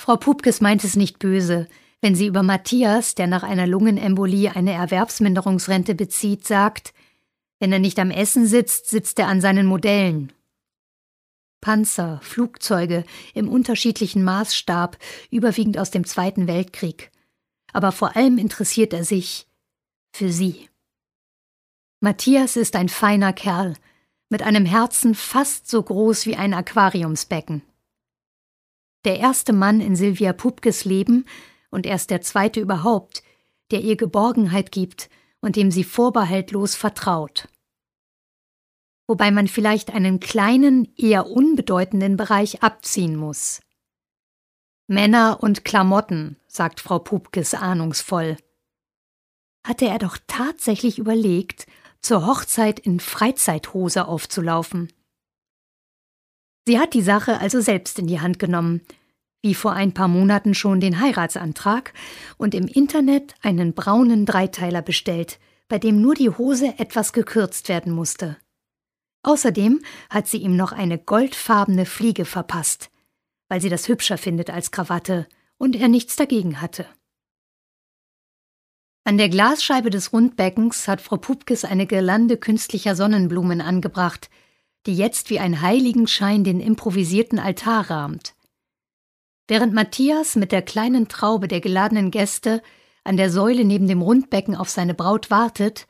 Frau 0.00 0.16
Pupkes 0.16 0.60
meint 0.60 0.82
es 0.84 0.96
nicht 0.96 1.18
böse, 1.18 1.68
wenn 2.00 2.16
sie 2.16 2.26
über 2.26 2.42
Matthias, 2.42 3.14
der 3.14 3.28
nach 3.28 3.44
einer 3.44 3.66
Lungenembolie 3.66 4.56
eine 4.56 4.72
Erwerbsminderungsrente 4.72 5.94
bezieht, 5.94 6.44
sagt, 6.44 6.92
wenn 7.60 7.72
er 7.72 7.78
nicht 7.78 8.00
am 8.00 8.10
Essen 8.10 8.46
sitzt, 8.46 8.90
sitzt 8.90 9.20
er 9.20 9.28
an 9.28 9.40
seinen 9.40 9.66
Modellen. 9.66 10.32
Panzer, 11.60 12.18
Flugzeuge 12.22 13.04
im 13.34 13.48
unterschiedlichen 13.48 14.24
Maßstab, 14.24 14.98
überwiegend 15.30 15.78
aus 15.78 15.92
dem 15.92 16.04
Zweiten 16.04 16.48
Weltkrieg. 16.48 17.12
Aber 17.72 17.92
vor 17.92 18.16
allem 18.16 18.36
interessiert 18.36 18.92
er 18.92 19.04
sich 19.04 19.46
für 20.12 20.32
sie. 20.32 20.68
Matthias 22.00 22.56
ist 22.56 22.74
ein 22.74 22.88
feiner 22.88 23.32
Kerl, 23.32 23.74
mit 24.32 24.42
einem 24.42 24.66
Herzen 24.66 25.14
fast 25.14 25.70
so 25.70 25.80
groß 25.80 26.26
wie 26.26 26.34
ein 26.34 26.52
Aquariumsbecken 26.52 27.62
der 29.04 29.18
erste 29.18 29.52
Mann 29.52 29.80
in 29.80 29.96
Sylvia 29.96 30.32
Pupkes 30.32 30.84
Leben 30.84 31.24
und 31.70 31.86
erst 31.86 32.10
der 32.10 32.20
zweite 32.20 32.60
überhaupt, 32.60 33.22
der 33.70 33.80
ihr 33.80 33.96
Geborgenheit 33.96 34.70
gibt 34.70 35.10
und 35.40 35.56
dem 35.56 35.70
sie 35.70 35.84
vorbehaltlos 35.84 36.74
vertraut. 36.74 37.48
Wobei 39.08 39.30
man 39.30 39.48
vielleicht 39.48 39.92
einen 39.92 40.20
kleinen, 40.20 40.94
eher 40.96 41.26
unbedeutenden 41.26 42.16
Bereich 42.16 42.62
abziehen 42.62 43.16
muss. 43.16 43.60
Männer 44.86 45.38
und 45.42 45.64
Klamotten, 45.64 46.36
sagt 46.46 46.80
Frau 46.80 46.98
Pupkes 46.98 47.54
ahnungsvoll. 47.54 48.36
Hatte 49.66 49.86
er 49.86 49.98
doch 49.98 50.18
tatsächlich 50.26 50.98
überlegt, 50.98 51.66
zur 52.02 52.26
Hochzeit 52.26 52.80
in 52.80 53.00
Freizeithose 53.00 54.06
aufzulaufen. 54.06 54.92
Sie 56.66 56.78
hat 56.78 56.94
die 56.94 57.02
Sache 57.02 57.40
also 57.40 57.60
selbst 57.60 57.98
in 57.98 58.06
die 58.06 58.20
Hand 58.20 58.38
genommen, 58.38 58.82
wie 59.42 59.54
vor 59.54 59.72
ein 59.72 59.92
paar 59.92 60.08
Monaten 60.08 60.54
schon 60.54 60.80
den 60.80 61.00
Heiratsantrag 61.00 61.92
und 62.38 62.54
im 62.54 62.68
Internet 62.68 63.34
einen 63.42 63.74
braunen 63.74 64.26
Dreiteiler 64.26 64.82
bestellt, 64.82 65.40
bei 65.68 65.78
dem 65.78 66.00
nur 66.00 66.14
die 66.14 66.30
Hose 66.30 66.74
etwas 66.78 67.12
gekürzt 67.12 67.68
werden 67.68 67.92
musste. 67.92 68.36
Außerdem 69.24 69.80
hat 70.10 70.28
sie 70.28 70.38
ihm 70.38 70.56
noch 70.56 70.72
eine 70.72 70.98
goldfarbene 70.98 71.86
Fliege 71.86 72.24
verpasst, 72.24 72.90
weil 73.48 73.60
sie 73.60 73.68
das 73.68 73.88
hübscher 73.88 74.18
findet 74.18 74.50
als 74.50 74.70
Krawatte 74.70 75.26
und 75.58 75.76
er 75.76 75.88
nichts 75.88 76.16
dagegen 76.16 76.60
hatte. 76.60 76.86
An 79.04 79.18
der 79.18 79.28
Glasscheibe 79.28 79.90
des 79.90 80.12
Rundbeckens 80.12 80.86
hat 80.86 81.00
Frau 81.00 81.16
Pupkes 81.16 81.64
eine 81.64 81.86
Girlande 81.86 82.36
künstlicher 82.36 82.94
Sonnenblumen 82.94 83.60
angebracht, 83.60 84.30
die 84.86 84.94
jetzt 84.94 85.28
wie 85.28 85.40
ein 85.40 85.60
Heiligenschein 85.60 86.44
den 86.44 86.60
improvisierten 86.60 87.40
Altar 87.40 87.90
rahmt. 87.90 88.34
Während 89.48 89.74
Matthias 89.74 90.36
mit 90.36 90.52
der 90.52 90.62
kleinen 90.62 91.08
Traube 91.08 91.48
der 91.48 91.60
geladenen 91.60 92.12
Gäste 92.12 92.62
an 93.02 93.16
der 93.16 93.30
Säule 93.30 93.64
neben 93.64 93.88
dem 93.88 94.02
Rundbecken 94.02 94.54
auf 94.54 94.70
seine 94.70 94.94
Braut 94.94 95.30
wartet, 95.30 95.88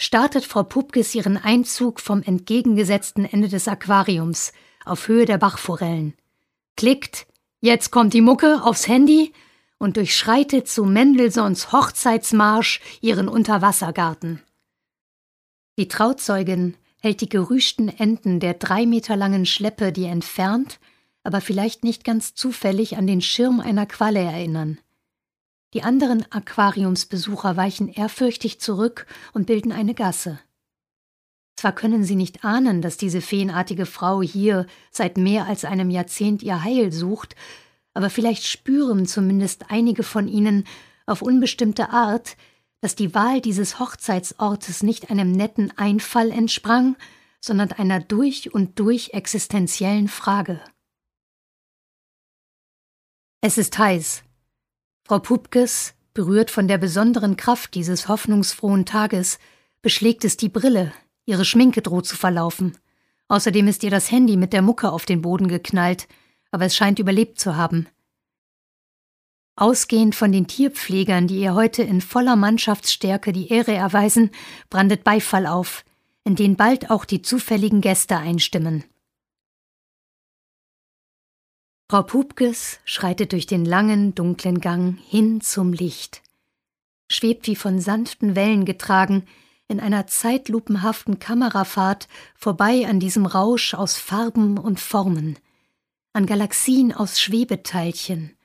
startet 0.00 0.44
Frau 0.44 0.64
Pupkes 0.64 1.14
ihren 1.14 1.36
Einzug 1.36 2.00
vom 2.00 2.22
entgegengesetzten 2.22 3.24
Ende 3.24 3.48
des 3.48 3.68
Aquariums 3.68 4.52
auf 4.84 5.06
Höhe 5.06 5.26
der 5.26 5.38
Bachforellen, 5.38 6.14
klickt, 6.76 7.28
jetzt 7.60 7.92
kommt 7.92 8.14
die 8.14 8.20
Mucke 8.20 8.64
aufs 8.64 8.88
Handy 8.88 9.32
und 9.78 9.96
durchschreitet 9.96 10.68
zu 10.68 10.84
Mendelssohns 10.84 11.72
Hochzeitsmarsch 11.72 12.80
ihren 13.00 13.28
Unterwassergarten. 13.28 14.42
Die 15.78 15.88
Trauzeugin 15.88 16.76
hält 17.00 17.20
die 17.20 17.28
gerüschten 17.28 17.88
Enden 17.88 18.40
der 18.40 18.54
drei 18.54 18.86
Meter 18.86 19.16
langen 19.16 19.46
Schleppe, 19.46 19.92
die 19.92 20.04
entfernt, 20.04 20.80
aber 21.22 21.40
vielleicht 21.40 21.84
nicht 21.84 22.04
ganz 22.04 22.34
zufällig 22.34 22.96
an 22.96 23.06
den 23.06 23.20
Schirm 23.20 23.60
einer 23.60 23.86
Qualle 23.86 24.20
erinnern. 24.20 24.78
Die 25.74 25.82
anderen 25.82 26.24
Aquariumsbesucher 26.32 27.56
weichen 27.56 27.88
ehrfürchtig 27.88 28.60
zurück 28.60 29.06
und 29.34 29.46
bilden 29.46 29.70
eine 29.70 29.94
Gasse. 29.94 30.40
Zwar 31.56 31.72
können 31.72 32.04
sie 32.04 32.16
nicht 32.16 32.44
ahnen, 32.44 32.82
dass 32.82 32.96
diese 32.96 33.20
feenartige 33.20 33.84
Frau 33.84 34.22
hier 34.22 34.66
seit 34.90 35.18
mehr 35.18 35.46
als 35.46 35.64
einem 35.64 35.90
Jahrzehnt 35.90 36.42
ihr 36.42 36.62
Heil 36.64 36.92
sucht, 36.92 37.36
aber 37.94 38.10
vielleicht 38.10 38.46
spüren 38.46 39.06
zumindest 39.06 39.70
einige 39.70 40.02
von 40.02 40.28
ihnen 40.28 40.64
auf 41.06 41.22
unbestimmte 41.22 41.90
Art, 41.90 42.36
dass 42.80 42.94
die 42.94 43.14
Wahl 43.14 43.40
dieses 43.40 43.80
Hochzeitsortes 43.80 44.82
nicht 44.82 45.10
einem 45.10 45.32
netten 45.32 45.76
Einfall 45.76 46.30
entsprang, 46.30 46.96
sondern 47.40 47.72
einer 47.72 48.00
durch 48.00 48.52
und 48.52 48.78
durch 48.78 49.10
existenziellen 49.14 50.08
Frage. 50.08 50.60
Es 53.40 53.58
ist 53.58 53.78
heiß. 53.78 54.24
Frau 55.04 55.20
Pupkes, 55.20 55.94
berührt 56.12 56.50
von 56.50 56.66
der 56.66 56.78
besonderen 56.78 57.36
Kraft 57.36 57.74
dieses 57.74 58.08
hoffnungsfrohen 58.08 58.84
Tages, 58.84 59.38
beschlägt 59.82 60.24
es 60.24 60.36
die 60.36 60.48
Brille, 60.48 60.92
ihre 61.24 61.44
Schminke 61.44 61.80
droht 61.80 62.06
zu 62.06 62.16
verlaufen. 62.16 62.76
Außerdem 63.28 63.68
ist 63.68 63.84
ihr 63.84 63.90
das 63.90 64.10
Handy 64.10 64.36
mit 64.36 64.52
der 64.52 64.62
Mucke 64.62 64.90
auf 64.90 65.04
den 65.04 65.22
Boden 65.22 65.48
geknallt, 65.48 66.08
aber 66.50 66.66
es 66.66 66.76
scheint 66.76 66.98
überlebt 66.98 67.38
zu 67.38 67.56
haben. 67.56 67.88
Ausgehend 69.56 70.14
von 70.14 70.30
den 70.30 70.46
Tierpflegern, 70.46 71.26
die 71.26 71.40
ihr 71.40 71.54
heute 71.54 71.82
in 71.82 72.00
voller 72.00 72.36
Mannschaftsstärke 72.36 73.32
die 73.32 73.48
Ehre 73.48 73.72
erweisen, 73.72 74.30
brandet 74.70 75.02
Beifall 75.02 75.46
auf, 75.46 75.84
in 76.24 76.36
den 76.36 76.56
bald 76.56 76.90
auch 76.90 77.04
die 77.04 77.22
zufälligen 77.22 77.80
Gäste 77.80 78.18
einstimmen. 78.18 78.84
Frau 81.90 82.02
Pupkes 82.02 82.80
schreitet 82.84 83.32
durch 83.32 83.46
den 83.46 83.64
langen, 83.64 84.14
dunklen 84.14 84.60
Gang 84.60 84.98
hin 85.08 85.40
zum 85.40 85.72
Licht, 85.72 86.22
schwebt 87.10 87.46
wie 87.46 87.56
von 87.56 87.80
sanften 87.80 88.36
Wellen 88.36 88.66
getragen, 88.66 89.26
in 89.68 89.80
einer 89.80 90.06
zeitlupenhaften 90.06 91.18
Kamerafahrt 91.18 92.06
vorbei 92.34 92.86
an 92.86 93.00
diesem 93.00 93.26
Rausch 93.26 93.74
aus 93.74 93.96
Farben 93.96 94.58
und 94.58 94.80
Formen, 94.80 95.38
an 96.12 96.26
Galaxien 96.26 96.92
aus 96.92 97.20
Schwebeteilchen, 97.20 98.36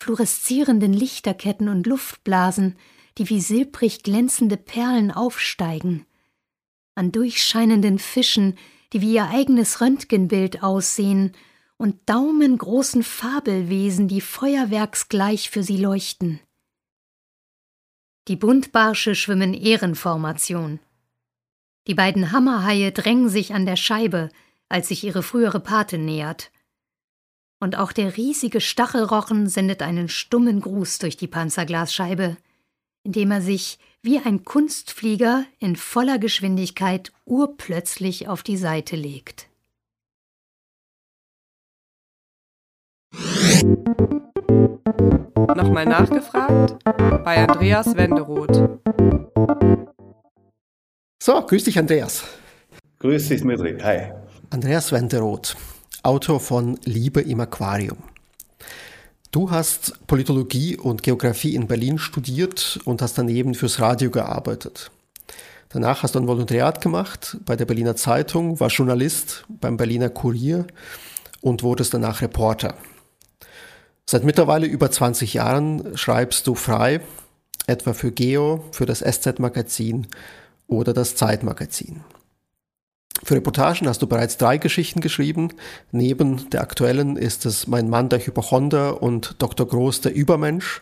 fluoreszierenden 0.00 0.92
Lichterketten 0.92 1.68
und 1.68 1.86
Luftblasen, 1.86 2.76
die 3.18 3.28
wie 3.28 3.40
silbrig 3.40 4.02
glänzende 4.02 4.56
Perlen 4.56 5.10
aufsteigen, 5.10 6.06
an 6.94 7.12
durchscheinenden 7.12 7.98
Fischen, 7.98 8.56
die 8.92 9.00
wie 9.00 9.14
ihr 9.14 9.28
eigenes 9.28 9.80
Röntgenbild 9.80 10.62
aussehen, 10.62 11.32
und 11.76 11.96
daumengroßen 12.08 13.04
Fabelwesen, 13.04 14.08
die 14.08 14.20
feuerwerksgleich 14.20 15.48
für 15.48 15.62
sie 15.62 15.76
leuchten. 15.76 16.40
Die 18.26 18.36
Buntbarsche 18.36 19.14
schwimmen 19.14 19.54
Ehrenformation. 19.54 20.80
Die 21.86 21.94
beiden 21.94 22.32
Hammerhaie 22.32 22.90
drängen 22.92 23.28
sich 23.28 23.54
an 23.54 23.64
der 23.64 23.76
Scheibe, 23.76 24.28
als 24.68 24.88
sich 24.88 25.04
ihre 25.04 25.22
frühere 25.22 25.60
Pate 25.60 25.96
nähert. 25.96 26.50
Und 27.60 27.76
auch 27.76 27.92
der 27.92 28.16
riesige 28.16 28.60
Stachelrochen 28.60 29.48
sendet 29.48 29.82
einen 29.82 30.08
stummen 30.08 30.60
Gruß 30.60 30.98
durch 30.98 31.16
die 31.16 31.26
Panzerglasscheibe, 31.26 32.36
indem 33.02 33.30
er 33.32 33.42
sich 33.42 33.78
wie 34.02 34.18
ein 34.18 34.44
Kunstflieger 34.44 35.44
in 35.58 35.74
voller 35.74 36.18
Geschwindigkeit 36.18 37.12
urplötzlich 37.24 38.28
auf 38.28 38.42
die 38.42 38.56
Seite 38.56 38.94
legt. 38.94 39.48
Nochmal 45.56 45.86
nachgefragt 45.86 46.76
bei 47.24 47.44
Andreas 47.48 47.96
Wenderoth. 47.96 48.78
So, 51.20 51.42
grüß 51.42 51.64
dich, 51.64 51.78
Andreas. 51.78 52.24
Grüß 53.00 53.28
dich, 53.28 53.40
Dmitri. 53.40 53.78
Hi. 53.80 54.12
Andreas 54.50 54.92
Wenderoth, 54.92 55.56
Autor 56.02 56.40
von 56.40 56.78
Liebe 56.84 57.20
im 57.20 57.40
Aquarium. 57.40 57.98
Du 59.30 59.50
hast 59.50 60.06
Politologie 60.06 60.76
und 60.76 61.02
Geografie 61.02 61.54
in 61.54 61.66
Berlin 61.66 61.98
studiert 61.98 62.78
und 62.84 63.02
hast 63.02 63.18
daneben 63.18 63.54
fürs 63.54 63.80
Radio 63.80 64.10
gearbeitet. 64.10 64.90
Danach 65.70 66.02
hast 66.02 66.14
du 66.14 66.20
ein 66.20 66.26
Volontariat 66.26 66.80
gemacht 66.80 67.36
bei 67.44 67.56
der 67.56 67.66
Berliner 67.66 67.94
Zeitung, 67.94 68.58
war 68.58 68.68
Journalist 68.68 69.44
beim 69.48 69.76
Berliner 69.76 70.08
Kurier 70.08 70.66
und 71.42 71.62
wurdest 71.62 71.92
danach 71.92 72.22
Reporter. 72.22 72.74
Seit 74.06 74.24
mittlerweile 74.24 74.66
über 74.66 74.90
20 74.90 75.34
Jahren 75.34 75.94
schreibst 75.96 76.46
du 76.46 76.54
frei, 76.54 77.02
etwa 77.66 77.92
für 77.92 78.12
Geo, 78.12 78.64
für 78.72 78.86
das 78.86 79.00
SZ-Magazin 79.00 80.06
oder 80.68 80.94
das 80.94 81.16
Zeitmagazin. 81.16 82.00
Für 83.22 83.34
Reportagen 83.34 83.88
hast 83.88 84.00
du 84.00 84.06
bereits 84.06 84.36
drei 84.36 84.58
Geschichten 84.58 85.00
geschrieben. 85.00 85.52
Neben 85.90 86.48
der 86.50 86.60
aktuellen 86.60 87.16
ist 87.16 87.46
es 87.46 87.66
Mein 87.66 87.88
Mann 87.90 88.08
der 88.08 88.20
Hypochonder 88.20 89.02
und 89.02 89.36
Dr. 89.38 89.66
Groß 89.66 90.02
der 90.02 90.14
Übermensch. 90.14 90.80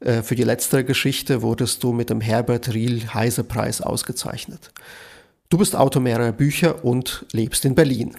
Äh, 0.00 0.22
für 0.22 0.34
die 0.34 0.44
letztere 0.44 0.84
Geschichte 0.84 1.42
wurdest 1.42 1.82
du 1.82 1.92
mit 1.92 2.10
dem 2.10 2.20
Herbert 2.20 2.72
Riel 2.74 3.14
Heise 3.14 3.44
Preis 3.44 3.80
ausgezeichnet. 3.80 4.72
Du 5.48 5.58
bist 5.58 5.74
Autor 5.74 6.02
mehrerer 6.02 6.32
Bücher 6.32 6.84
und 6.84 7.26
lebst 7.32 7.64
in 7.64 7.74
Berlin. 7.74 8.16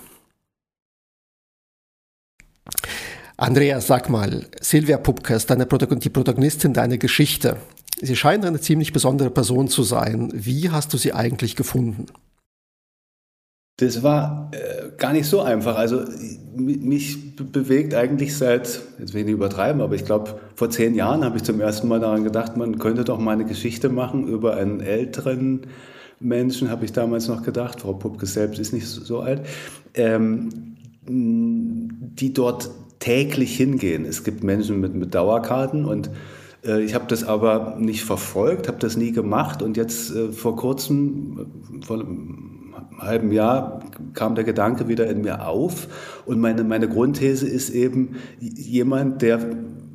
Andreas, 3.37 3.87
sag 3.87 4.09
mal, 4.09 4.47
Silvia 4.61 4.97
Pupke 4.97 5.35
ist 5.35 5.49
deine 5.49 5.65
Protagon 5.65 5.99
die 5.99 6.09
Protagonistin 6.09 6.73
deiner 6.73 6.97
Geschichte. 6.97 7.57
Sie 8.01 8.15
scheint 8.15 8.45
eine 8.45 8.59
ziemlich 8.59 8.93
besondere 8.93 9.29
Person 9.29 9.67
zu 9.67 9.83
sein. 9.83 10.31
Wie 10.33 10.69
hast 10.69 10.93
du 10.93 10.97
sie 10.97 11.13
eigentlich 11.13 11.55
gefunden? 11.55 12.07
Das 13.77 14.03
war 14.03 14.51
äh, 14.53 14.91
gar 14.97 15.11
nicht 15.11 15.27
so 15.27 15.41
einfach. 15.41 15.75
Also 15.75 16.01
mich 16.55 17.35
bewegt 17.35 17.93
eigentlich 17.93 18.37
seit, 18.37 18.81
jetzt 18.99 19.13
will 19.13 19.21
ich 19.21 19.25
nicht 19.25 19.33
übertreiben, 19.33 19.81
aber 19.81 19.95
ich 19.95 20.05
glaube, 20.05 20.39
vor 20.55 20.69
zehn 20.69 20.95
Jahren 20.95 21.25
habe 21.25 21.35
ich 21.37 21.43
zum 21.43 21.59
ersten 21.59 21.89
Mal 21.89 21.99
daran 21.99 22.23
gedacht, 22.23 22.55
man 22.55 22.79
könnte 22.79 23.03
doch 23.03 23.19
mal 23.19 23.33
eine 23.33 23.45
Geschichte 23.45 23.89
machen 23.89 24.27
über 24.27 24.55
einen 24.55 24.79
älteren 24.79 25.67
Menschen, 26.21 26.69
habe 26.69 26.85
ich 26.85 26.93
damals 26.93 27.27
noch 27.27 27.43
gedacht. 27.43 27.81
Frau 27.81 27.93
Pupke 27.93 28.25
selbst 28.25 28.59
ist 28.59 28.71
nicht 28.71 28.87
so, 28.87 29.19
alt. 29.19 29.41
Ähm, 29.93 30.75
die 31.07 32.33
dort 32.33 32.69
täglich 32.99 33.57
hingehen. 33.57 34.05
Es 34.05 34.23
gibt 34.23 34.43
Menschen 34.43 34.79
mit, 34.79 34.95
mit 34.95 35.13
Dauerkarten 35.13 35.85
und 35.85 36.09
äh, 36.65 36.81
ich 36.81 36.95
habe 36.95 37.05
das 37.07 37.23
aber 37.23 37.75
nicht 37.77 38.03
verfolgt, 38.03 38.67
habe 38.67 38.79
das 38.79 38.97
nie 38.97 39.11
gemacht 39.11 39.61
und 39.61 39.77
jetzt 39.77 40.15
äh, 40.15 40.31
vor 40.31 40.55
kurzem, 40.55 41.47
äh, 41.81 41.85
vor 41.85 42.03
halben 42.99 43.31
Jahr, 43.31 43.81
kam 44.13 44.35
der 44.35 44.43
Gedanke 44.43 44.87
wieder 44.87 45.07
in 45.07 45.21
mir 45.21 45.47
auf 45.47 45.87
und 46.25 46.39
meine, 46.39 46.63
meine 46.63 46.87
Grundthese 46.87 47.47
ist 47.47 47.69
eben, 47.69 48.15
jemand, 48.39 49.21
der 49.21 49.39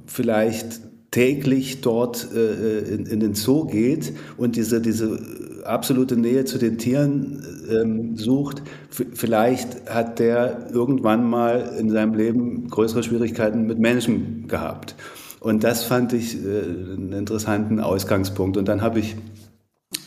vielleicht 0.06 0.80
täglich 1.10 1.80
dort 1.80 2.28
äh, 2.34 2.80
in, 2.80 3.06
in, 3.06 3.20
den 3.20 3.34
Zoo 3.34 3.64
geht 3.64 4.12
und 4.36 4.56
diese, 4.56 4.80
diese 4.80 5.18
absolute 5.64 6.16
Nähe 6.16 6.44
zu 6.44 6.58
den 6.58 6.78
Tieren 6.78 7.42
ähm, 7.70 8.16
sucht, 8.16 8.62
vielleicht 8.90 9.90
hat 9.90 10.18
der 10.18 10.68
irgendwann 10.72 11.28
mal 11.28 11.74
in 11.78 11.90
seinem 11.90 12.14
Leben 12.14 12.68
größere 12.68 13.02
Schwierigkeiten 13.02 13.66
mit 13.66 13.78
Menschen 13.78 14.46
gehabt. 14.46 14.94
Und 15.40 15.64
das 15.64 15.84
fand 15.84 16.12
ich 16.12 16.36
äh, 16.36 16.48
einen 16.48 17.12
interessanten 17.12 17.80
Ausgangspunkt. 17.80 18.56
Und 18.56 18.68
dann 18.68 18.82
habe 18.82 19.00
ich 19.00 19.16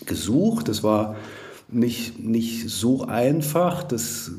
gesucht, 0.05 0.69
das 0.69 0.83
war 0.83 1.15
nicht, 1.73 2.23
nicht 2.23 2.69
so 2.69 3.05
einfach, 3.05 3.83
das 3.83 4.31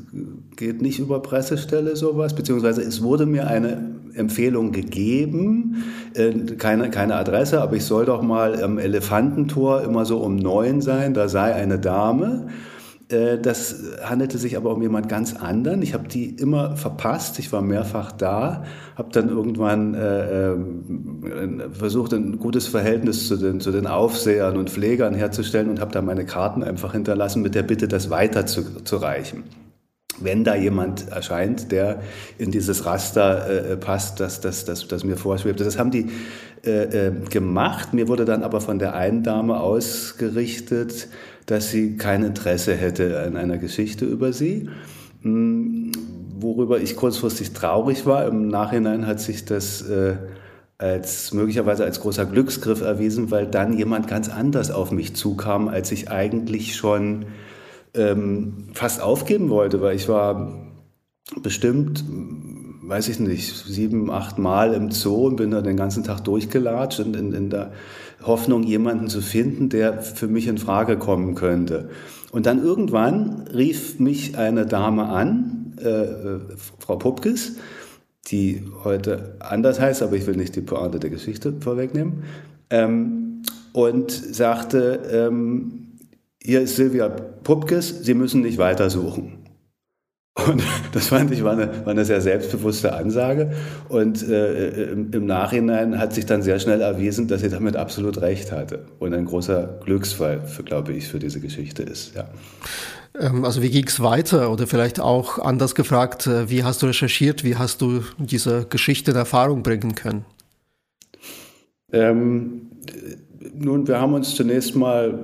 geht 0.55 0.81
nicht 0.81 0.99
über 0.99 1.21
Pressestelle 1.21 1.95
sowas, 1.95 2.35
beziehungsweise 2.35 2.81
es 2.81 3.01
wurde 3.01 3.25
mir 3.25 3.47
eine 3.47 3.95
Empfehlung 4.13 4.71
gegeben, 4.71 5.83
äh, 6.13 6.31
keine, 6.57 6.89
keine 6.89 7.15
Adresse, 7.15 7.61
aber 7.61 7.75
ich 7.75 7.85
soll 7.85 8.05
doch 8.05 8.21
mal 8.21 8.61
am 8.63 8.77
Elefantentor 8.77 9.83
immer 9.83 10.05
so 10.05 10.17
um 10.19 10.35
neun 10.35 10.81
sein, 10.81 11.13
da 11.13 11.27
sei 11.27 11.53
eine 11.53 11.79
Dame. 11.79 12.47
Äh, 13.09 13.37
das 13.37 13.75
handelte 14.03 14.37
sich 14.37 14.57
aber 14.57 14.73
um 14.73 14.81
jemand 14.81 15.09
ganz 15.09 15.35
anderen. 15.35 15.81
Ich 15.81 15.93
habe 15.93 16.07
die 16.07 16.29
immer 16.29 16.75
verpasst. 16.75 17.39
Ich 17.39 17.51
war 17.51 17.61
mehrfach 17.61 18.11
da, 18.11 18.63
habe 18.95 19.09
dann 19.11 19.29
irgendwann 19.29 19.93
äh, 19.93 20.51
äh, 20.51 21.69
versucht, 21.71 22.13
ein 22.13 22.39
gutes 22.39 22.67
Verhältnis 22.67 23.27
zu 23.27 23.37
den, 23.37 23.59
zu 23.59 23.71
den 23.71 23.87
Aufsehern 23.87 24.57
und 24.57 24.69
Pflegern 24.69 25.13
herzustellen 25.13 25.69
und 25.69 25.79
habe 25.79 25.91
da 25.91 26.01
meine 26.01 26.25
Karten 26.25 26.63
einfach 26.63 26.93
hinterlassen 26.93 27.41
mit 27.41 27.55
der 27.55 27.63
Bitte, 27.63 27.87
das 27.87 28.09
weiterzureichen 28.09 29.43
wenn 30.19 30.43
da 30.43 30.55
jemand 30.55 31.09
erscheint, 31.09 31.71
der 31.71 32.01
in 32.37 32.51
dieses 32.51 32.85
Raster 32.85 33.71
äh, 33.71 33.77
passt, 33.77 34.19
das, 34.19 34.41
das, 34.41 34.65
das, 34.65 34.87
das 34.87 35.03
mir 35.03 35.17
vorschwebt. 35.17 35.59
Das 35.59 35.77
haben 35.77 35.91
die 35.91 36.07
äh, 36.65 37.07
äh, 37.07 37.11
gemacht. 37.29 37.93
Mir 37.93 38.07
wurde 38.07 38.25
dann 38.25 38.43
aber 38.43 38.61
von 38.61 38.79
der 38.79 38.95
einen 38.95 39.23
Dame 39.23 39.59
ausgerichtet, 39.59 41.09
dass 41.45 41.69
sie 41.69 41.97
kein 41.97 42.23
Interesse 42.23 42.73
hätte 42.73 43.19
an 43.21 43.37
einer 43.37 43.57
Geschichte 43.57 44.05
über 44.05 44.33
sie. 44.33 44.69
Hm, 45.21 45.91
worüber 46.39 46.79
ich 46.79 46.95
kurzfristig 46.95 47.53
traurig 47.53 48.05
war. 48.05 48.27
Im 48.27 48.47
Nachhinein 48.47 49.07
hat 49.07 49.19
sich 49.19 49.45
das 49.45 49.81
äh, 49.83 50.15
als 50.77 51.33
möglicherweise 51.33 51.85
als 51.85 52.01
großer 52.01 52.25
Glücksgriff 52.25 52.81
erwiesen, 52.81 53.31
weil 53.31 53.47
dann 53.47 53.77
jemand 53.77 54.07
ganz 54.07 54.29
anders 54.29 54.71
auf 54.71 54.91
mich 54.91 55.15
zukam, 55.15 55.67
als 55.67 55.91
ich 55.91 56.11
eigentlich 56.11 56.75
schon 56.75 57.25
ähm, 57.95 58.69
fast 58.73 59.01
aufgeben 59.01 59.49
wollte, 59.49 59.81
weil 59.81 59.95
ich 59.95 60.07
war 60.07 60.53
bestimmt, 61.41 62.03
weiß 62.83 63.07
ich 63.09 63.19
nicht, 63.19 63.55
sieben, 63.65 64.11
acht 64.11 64.37
Mal 64.37 64.73
im 64.73 64.91
Zoo 64.91 65.27
und 65.27 65.37
bin 65.37 65.51
da 65.51 65.61
den 65.61 65.77
ganzen 65.77 66.03
Tag 66.03 66.21
durchgelatscht 66.21 66.99
und 66.99 67.15
in, 67.15 67.33
in 67.33 67.49
der 67.49 67.71
Hoffnung, 68.23 68.63
jemanden 68.63 69.07
zu 69.07 69.21
finden, 69.21 69.69
der 69.69 70.01
für 70.01 70.27
mich 70.27 70.47
in 70.47 70.57
Frage 70.57 70.97
kommen 70.97 71.35
könnte. 71.35 71.89
Und 72.31 72.45
dann 72.45 72.61
irgendwann 72.61 73.47
rief 73.53 73.99
mich 73.99 74.37
eine 74.37 74.65
Dame 74.65 75.05
an, 75.05 75.73
äh, 75.81 75.89
äh, 75.89 76.39
Frau 76.79 76.97
Pupkes, 76.97 77.57
die 78.27 78.63
heute 78.83 79.35
anders 79.39 79.79
heißt, 79.79 80.01
aber 80.01 80.15
ich 80.15 80.25
will 80.25 80.35
nicht 80.35 80.55
die 80.55 80.61
Pointe 80.61 80.99
der 80.99 81.09
Geschichte 81.09 81.53
vorwegnehmen, 81.59 82.23
ähm, 82.69 83.43
und 83.73 84.11
sagte, 84.11 85.01
ähm, 85.11 85.84
hier 86.45 86.61
ist 86.61 86.75
Silvia 86.75 87.09
Pupkes, 87.09 88.03
Sie 88.03 88.13
müssen 88.13 88.41
nicht 88.41 88.57
weitersuchen. 88.59 89.39
Und 90.47 90.61
das 90.91 91.07
fand 91.07 91.31
ich 91.31 91.43
war 91.43 91.53
eine, 91.53 91.85
war 91.85 91.91
eine 91.91 92.05
sehr 92.05 92.21
selbstbewusste 92.21 92.93
Ansage. 92.93 93.51
Und 93.89 94.27
äh, 94.27 94.91
im, 94.91 95.11
im, 95.11 95.25
Nachhinein 95.25 95.97
hat 95.97 96.13
sich 96.13 96.25
dann 96.25 96.43
sehr 96.43 96.59
schnell 96.59 96.81
erwiesen, 96.81 97.27
dass 97.27 97.41
sie 97.41 97.49
damit 97.49 97.75
absolut 97.75 98.21
recht 98.21 98.51
hatte. 98.51 98.85
Und 98.99 99.13
ein 99.13 99.25
großer 99.25 99.79
Glücksfall, 99.83 100.45
für, 100.45 100.63
glaube 100.63 100.93
ich, 100.93 101.07
für 101.07 101.19
diese 101.19 101.39
Geschichte 101.39 101.83
ist. 101.83 102.13
Ja. 102.15 102.27
Ähm, 103.19 103.43
also 103.43 103.61
wie 103.63 103.71
ging 103.71 103.87
es 103.87 104.01
weiter? 104.01 104.51
Oder 104.51 104.67
vielleicht 104.67 104.99
auch 104.99 105.39
anders 105.39 105.73
gefragt, 105.73 106.27
äh, 106.27 106.49
wie 106.49 106.63
hast 106.63 106.83
du 106.83 106.87
recherchiert? 106.87 107.43
Wie 107.43 107.55
hast 107.55 107.81
du 107.81 108.03
diese 108.19 108.65
Geschichte 108.69 109.11
in 109.11 109.17
Erfahrung 109.17 109.63
bringen 109.63 109.95
können? 109.95 110.25
Ähm, 111.91 112.69
nun, 113.53 113.87
wir 113.87 113.99
haben 113.99 114.13
uns 114.13 114.35
zunächst 114.35 114.75
mal 114.75 115.17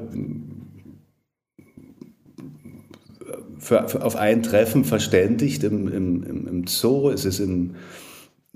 für, 3.62 3.88
für, 3.88 4.04
auf 4.04 4.16
ein 4.16 4.42
Treffen 4.42 4.84
verständigt 4.84 5.64
im, 5.64 5.88
im, 5.88 6.48
im 6.48 6.68
Zoo. 6.68 7.10
Es 7.10 7.26
ist 7.26 7.40
im, 7.40 7.76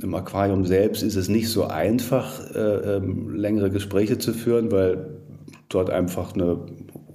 im 0.01 0.15
Aquarium 0.15 0.65
selbst 0.65 1.03
ist 1.03 1.15
es 1.15 1.29
nicht 1.29 1.49
so 1.49 1.65
einfach, 1.65 2.41
äh, 2.53 2.97
ähm, 2.97 3.35
längere 3.35 3.69
Gespräche 3.69 4.17
zu 4.17 4.33
führen, 4.33 4.71
weil 4.71 5.19
dort 5.69 5.89
einfach 5.89 6.33
eine 6.33 6.57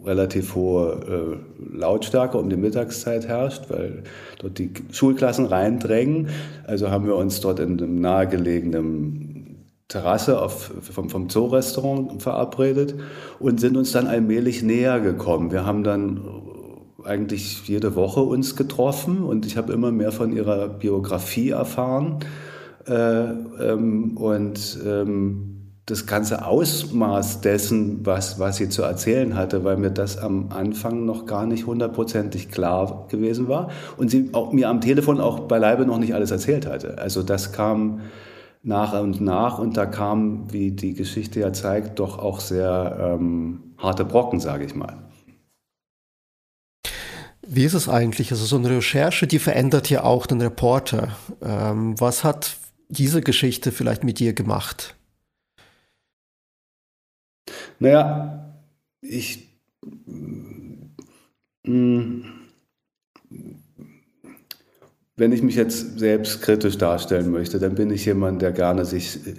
relativ 0.05 0.55
hohe 0.55 1.41
äh, 1.68 1.76
Lautstärke 1.76 2.38
um 2.38 2.49
die 2.49 2.57
Mittagszeit 2.57 3.26
herrscht, 3.26 3.64
weil 3.68 4.05
dort 4.38 4.59
die 4.59 4.70
Schulklassen 4.93 5.47
reindrängen. 5.47 6.28
Also 6.66 6.91
haben 6.91 7.07
wir 7.07 7.16
uns 7.16 7.41
dort 7.41 7.59
in 7.59 7.78
einem 7.78 8.01
nahegelegenen 8.01 9.66
Terrasse 9.88 10.41
auf, 10.41 10.70
vom, 10.80 11.11
vom 11.11 11.28
Zoo-Restaurant 11.28 12.22
verabredet 12.22 12.95
und 13.41 13.61
sind 13.61 13.76
uns 13.76 13.91
dann 13.91 14.07
allmählich 14.07 14.62
näher 14.62 15.01
gekommen. 15.01 15.51
Wir 15.51 15.66
haben 15.66 15.82
dann 15.82 16.20
eigentlich 17.05 17.66
jede 17.66 17.94
Woche 17.94 18.20
uns 18.20 18.57
getroffen 18.57 19.22
und 19.22 19.46
ich 19.46 19.57
habe 19.57 19.72
immer 19.72 19.92
mehr 19.92 20.12
von 20.12 20.32
ihrer 20.32 20.68
Biografie 20.68 21.51
erfahren. 21.51 22.18
Äh, 22.86 22.92
ähm, 22.92 24.16
und 24.16 24.78
ähm, 24.84 25.51
das 25.86 26.07
ganze 26.07 26.46
Ausmaß 26.46 27.40
dessen, 27.40 28.07
was, 28.07 28.38
was 28.38 28.57
sie 28.57 28.68
zu 28.68 28.82
erzählen 28.82 29.34
hatte, 29.34 29.64
weil 29.64 29.76
mir 29.76 29.90
das 29.90 30.18
am 30.18 30.51
Anfang 30.51 31.05
noch 31.05 31.26
gar 31.26 31.46
nicht 31.46 31.66
hundertprozentig 31.66 32.51
klar 32.51 33.07
gewesen 33.09 33.48
war 33.48 33.70
und 33.96 34.11
sie 34.11 34.30
auch, 34.32 34.53
mir 34.53 34.68
am 34.68 34.80
Telefon 34.80 35.20
auch 35.20 35.40
beileibe 35.40 35.84
noch 35.86 35.98
nicht 35.98 36.14
alles 36.14 36.30
erzählt 36.30 36.66
hatte. 36.66 36.98
Also 36.98 37.22
das 37.22 37.53
kam 37.53 38.01
nach 38.62 38.98
und 39.01 39.20
nach 39.20 39.59
und 39.59 39.76
da 39.76 39.86
kam, 39.86 40.53
wie 40.53 40.70
die 40.70 40.94
Geschichte 40.94 41.40
ja 41.40 41.53
zeigt, 41.53 41.98
doch 41.98 42.18
auch 42.18 42.40
sehr 42.40 43.16
ähm, 43.18 43.74
harte 43.78 44.05
Brocken, 44.05 44.38
sage 44.38 44.64
ich 44.64 44.74
mal. 44.74 45.10
Wie 47.53 47.64
ist 47.64 47.74
es 47.74 47.88
eigentlich? 47.88 48.30
Also 48.30 48.44
so 48.44 48.57
eine 48.57 48.70
Recherche, 48.70 49.26
die 49.26 49.40
verändert 49.40 49.90
ja 49.90 50.05
auch 50.05 50.26
den 50.26 50.40
Reporter. 50.40 51.16
Ähm, 51.42 51.98
was 51.98 52.22
hat 52.22 52.57
diese 52.88 53.22
Geschichte 53.22 53.72
vielleicht 53.72 54.05
mit 54.05 54.20
dir 54.20 54.34
gemacht? 54.34 54.94
Naja, 57.80 58.55
ich... 59.01 59.48
Mh, 61.64 62.24
wenn 65.16 65.32
ich 65.32 65.42
mich 65.42 65.57
jetzt 65.57 65.98
selbst 65.98 66.42
kritisch 66.42 66.78
darstellen 66.78 67.32
möchte, 67.32 67.59
dann 67.59 67.74
bin 67.74 67.90
ich 67.90 68.07
jemand, 68.07 68.42
der 68.42 68.53
gerne 68.53 68.84
sich 68.84 69.26
äh, 69.26 69.32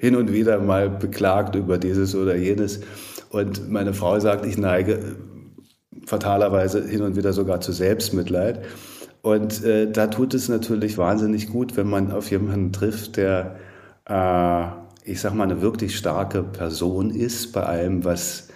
hin 0.00 0.16
und 0.16 0.32
wieder 0.32 0.60
mal 0.60 0.90
beklagt 0.90 1.54
über 1.54 1.78
dieses 1.78 2.16
oder 2.16 2.34
jenes. 2.34 2.80
Und 3.30 3.70
meine 3.70 3.94
Frau 3.94 4.18
sagt, 4.18 4.44
ich 4.44 4.58
neige 4.58 5.16
fatalerweise 6.06 6.86
hin 6.86 7.02
und 7.02 7.16
wieder 7.16 7.32
sogar 7.32 7.60
zu 7.60 7.72
Selbstmitleid. 7.72 8.64
Und 9.22 9.64
äh, 9.64 9.90
da 9.90 10.08
tut 10.08 10.34
es 10.34 10.48
natürlich 10.48 10.98
wahnsinnig 10.98 11.48
gut, 11.48 11.76
wenn 11.76 11.88
man 11.88 12.10
auf 12.10 12.30
jemanden 12.30 12.72
trifft, 12.72 13.16
der, 13.16 13.56
äh, 14.06 15.10
ich 15.10 15.20
sag 15.20 15.34
mal, 15.34 15.44
eine 15.44 15.62
wirklich 15.62 15.96
starke 15.96 16.42
Person 16.42 17.10
ist 17.10 17.52
bei 17.52 17.62
allem, 17.62 18.04
was 18.04 18.48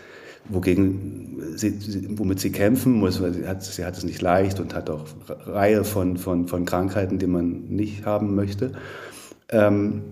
wogegen 0.49 1.43
sie, 1.57 2.19
womit 2.19 2.41
sie 2.41 2.51
kämpfen 2.53 2.93
muss, 2.93 3.21
weil 3.21 3.35
sie 3.35 3.47
hat, 3.47 3.63
sie 3.63 3.85
hat 3.85 3.97
es 3.97 4.05
nicht 4.05 4.23
leicht 4.23 4.61
und 4.61 4.75
hat 4.75 4.91
auch 4.91 5.05
Reihe 5.47 5.85
von, 5.85 6.17
von, 6.17 6.49
von 6.49 6.65
Krankheiten, 6.65 7.19
die 7.19 7.27
man 7.27 7.65
nicht 7.69 8.07
haben 8.07 8.35
möchte. 8.35 8.73
Ähm, 9.51 10.03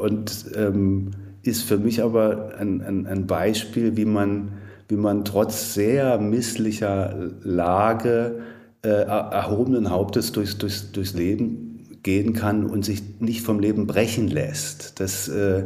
und 0.00 0.46
ähm, 0.56 1.10
ist 1.42 1.62
für 1.62 1.78
mich 1.78 2.02
aber 2.02 2.54
ein, 2.58 2.80
ein, 2.80 3.06
ein 3.06 3.26
Beispiel, 3.26 3.96
wie 3.96 4.04
man 4.04 4.52
wie 4.88 4.96
man 4.96 5.24
trotz 5.24 5.74
sehr 5.74 6.18
misslicher 6.18 7.32
Lage 7.42 8.40
äh, 8.82 8.88
erhobenen 8.88 9.90
Hauptes 9.90 10.32
durchs, 10.32 10.58
durchs, 10.58 10.92
durchs 10.92 11.14
Leben 11.14 11.98
gehen 12.02 12.34
kann 12.34 12.66
und 12.66 12.84
sich 12.84 13.02
nicht 13.20 13.42
vom 13.42 13.58
Leben 13.58 13.86
brechen 13.86 14.28
lässt. 14.28 15.00
Das 15.00 15.28
äh, 15.28 15.64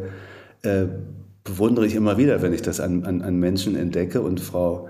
äh, 0.63 0.87
bewundere 1.45 1.87
ich 1.87 1.95
immer 1.95 2.17
wieder, 2.17 2.41
wenn 2.43 2.55
ich 2.55 2.63
das 2.63 2.81
an, 2.81 3.05
an, 3.05 3.23
an 3.23 3.37
Menschen 3.37 3.77
entdecke. 3.77 4.23
Und 4.23 4.41
Frau 4.41 4.89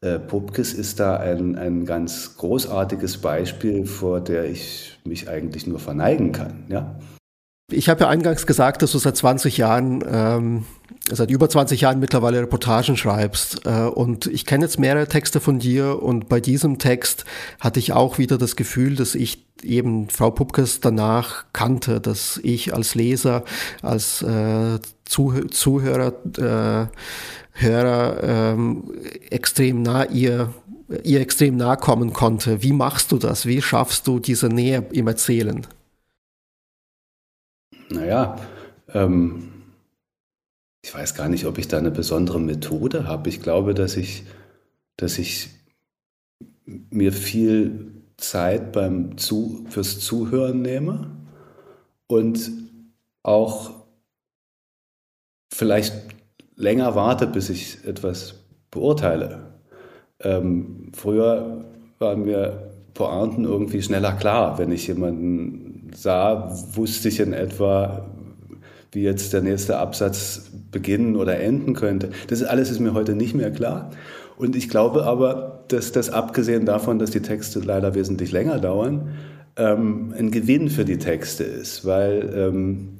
äh, 0.00 0.18
Pupkes 0.18 0.74
ist 0.74 0.98
da 0.98 1.16
ein, 1.16 1.56
ein 1.56 1.84
ganz 1.84 2.36
großartiges 2.36 3.18
Beispiel, 3.18 3.86
vor 3.86 4.20
der 4.20 4.46
ich 4.46 4.98
mich 5.04 5.28
eigentlich 5.28 5.66
nur 5.66 5.78
verneigen 5.78 6.32
kann. 6.32 6.64
Ja? 6.68 6.98
Ich 7.70 7.90
habe 7.90 8.04
ja 8.04 8.08
eingangs 8.08 8.46
gesagt, 8.46 8.80
dass 8.80 8.92
du 8.92 8.98
seit 8.98 9.18
20 9.18 9.58
Jahren, 9.58 10.02
ähm, 10.10 10.64
seit 11.10 11.30
über 11.30 11.50
20 11.50 11.82
Jahren 11.82 12.00
mittlerweile 12.00 12.40
Reportagen 12.40 12.96
schreibst. 12.96 13.66
Äh, 13.66 13.82
und 13.82 14.26
ich 14.26 14.46
kenne 14.46 14.64
jetzt 14.64 14.78
mehrere 14.78 15.06
Texte 15.06 15.38
von 15.38 15.58
dir 15.58 16.02
und 16.02 16.30
bei 16.30 16.40
diesem 16.40 16.78
Text 16.78 17.26
hatte 17.60 17.78
ich 17.78 17.92
auch 17.92 18.16
wieder 18.16 18.38
das 18.38 18.56
Gefühl, 18.56 18.96
dass 18.96 19.14
ich 19.14 19.44
eben 19.62 20.08
Frau 20.08 20.30
Pupkes 20.30 20.80
danach 20.80 21.44
kannte, 21.52 22.00
dass 22.00 22.40
ich 22.42 22.72
als 22.72 22.94
Leser, 22.94 23.44
als 23.82 24.22
äh, 24.22 24.78
Zuh 25.04 25.44
Zuhörer, 25.48 26.14
äh, 26.38 26.86
Hörer 27.52 28.22
ähm, 28.22 28.84
extrem 29.28 29.82
nah 29.82 30.04
ihr 30.04 30.54
ihr 31.04 31.20
extrem 31.20 31.58
nahe 31.58 31.76
kommen 31.76 32.14
konnte. 32.14 32.62
Wie 32.62 32.72
machst 32.72 33.12
du 33.12 33.18
das? 33.18 33.44
Wie 33.44 33.60
schaffst 33.60 34.06
du 34.06 34.20
diese 34.20 34.48
Nähe 34.48 34.86
im 34.92 35.06
Erzählen? 35.06 35.66
Naja, 37.90 38.36
ähm, 38.92 39.52
ich 40.84 40.94
weiß 40.94 41.14
gar 41.14 41.28
nicht, 41.28 41.46
ob 41.46 41.58
ich 41.58 41.68
da 41.68 41.78
eine 41.78 41.90
besondere 41.90 42.40
Methode 42.40 43.06
habe. 43.06 43.28
Ich 43.28 43.40
glaube, 43.42 43.74
dass 43.74 43.96
ich, 43.96 44.24
dass 44.96 45.18
ich 45.18 45.50
mir 46.64 47.12
viel 47.12 47.92
Zeit 48.16 48.72
beim 48.72 49.16
Zu, 49.16 49.64
fürs 49.68 50.00
Zuhören 50.00 50.62
nehme 50.62 51.10
und 52.06 52.50
auch 53.22 53.72
vielleicht 55.52 55.94
länger 56.56 56.94
warte, 56.94 57.26
bis 57.26 57.48
ich 57.50 57.84
etwas 57.84 58.34
beurteile. 58.70 59.54
Ähm, 60.20 60.90
früher 60.94 61.64
waren 61.98 62.24
mir 62.24 62.70
Pointen 62.94 63.44
irgendwie 63.44 63.82
schneller 63.82 64.12
klar, 64.12 64.58
wenn 64.58 64.72
ich 64.72 64.88
jemanden 64.88 65.67
sah, 65.94 66.52
wusste 66.72 67.08
ich 67.08 67.20
in 67.20 67.32
etwa, 67.32 68.06
wie 68.92 69.02
jetzt 69.02 69.32
der 69.32 69.42
nächste 69.42 69.78
Absatz 69.78 70.50
beginnen 70.70 71.16
oder 71.16 71.38
enden 71.38 71.74
könnte. 71.74 72.10
Das 72.28 72.42
alles 72.42 72.70
ist 72.70 72.80
mir 72.80 72.94
heute 72.94 73.14
nicht 73.14 73.34
mehr 73.34 73.50
klar. 73.50 73.90
Und 74.36 74.54
ich 74.54 74.68
glaube 74.68 75.04
aber, 75.04 75.64
dass 75.68 75.92
das 75.92 76.10
abgesehen 76.10 76.64
davon, 76.64 76.98
dass 76.98 77.10
die 77.10 77.20
Texte 77.20 77.60
leider 77.60 77.94
wesentlich 77.94 78.32
länger 78.32 78.58
dauern, 78.58 79.14
ähm, 79.56 80.14
ein 80.16 80.30
Gewinn 80.30 80.70
für 80.70 80.84
die 80.84 80.98
Texte 80.98 81.44
ist, 81.44 81.84
weil 81.84 82.32
ähm, 82.34 82.98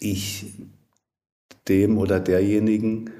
ich 0.00 0.46
dem 1.68 1.98
oder 1.98 2.20
derjenigen 2.20 3.10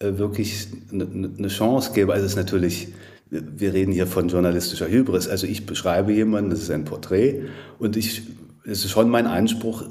äh, 0.00 0.18
wirklich 0.18 0.68
eine 0.92 1.04
ne 1.06 1.48
Chance 1.48 1.92
gebe. 1.94 2.12
Also 2.12 2.26
es 2.26 2.32
ist 2.32 2.36
natürlich 2.36 2.88
wir 3.30 3.74
reden 3.74 3.92
hier 3.92 4.06
von 4.06 4.28
journalistischer 4.28 4.88
Hybris. 4.88 5.28
Also 5.28 5.46
ich 5.46 5.66
beschreibe 5.66 6.12
jemanden, 6.12 6.50
das 6.50 6.60
ist 6.60 6.70
ein 6.70 6.84
Porträt 6.84 7.42
und 7.78 7.96
ich, 7.96 8.22
es 8.64 8.84
ist 8.84 8.90
schon 8.90 9.10
mein 9.10 9.26
Anspruch, 9.26 9.84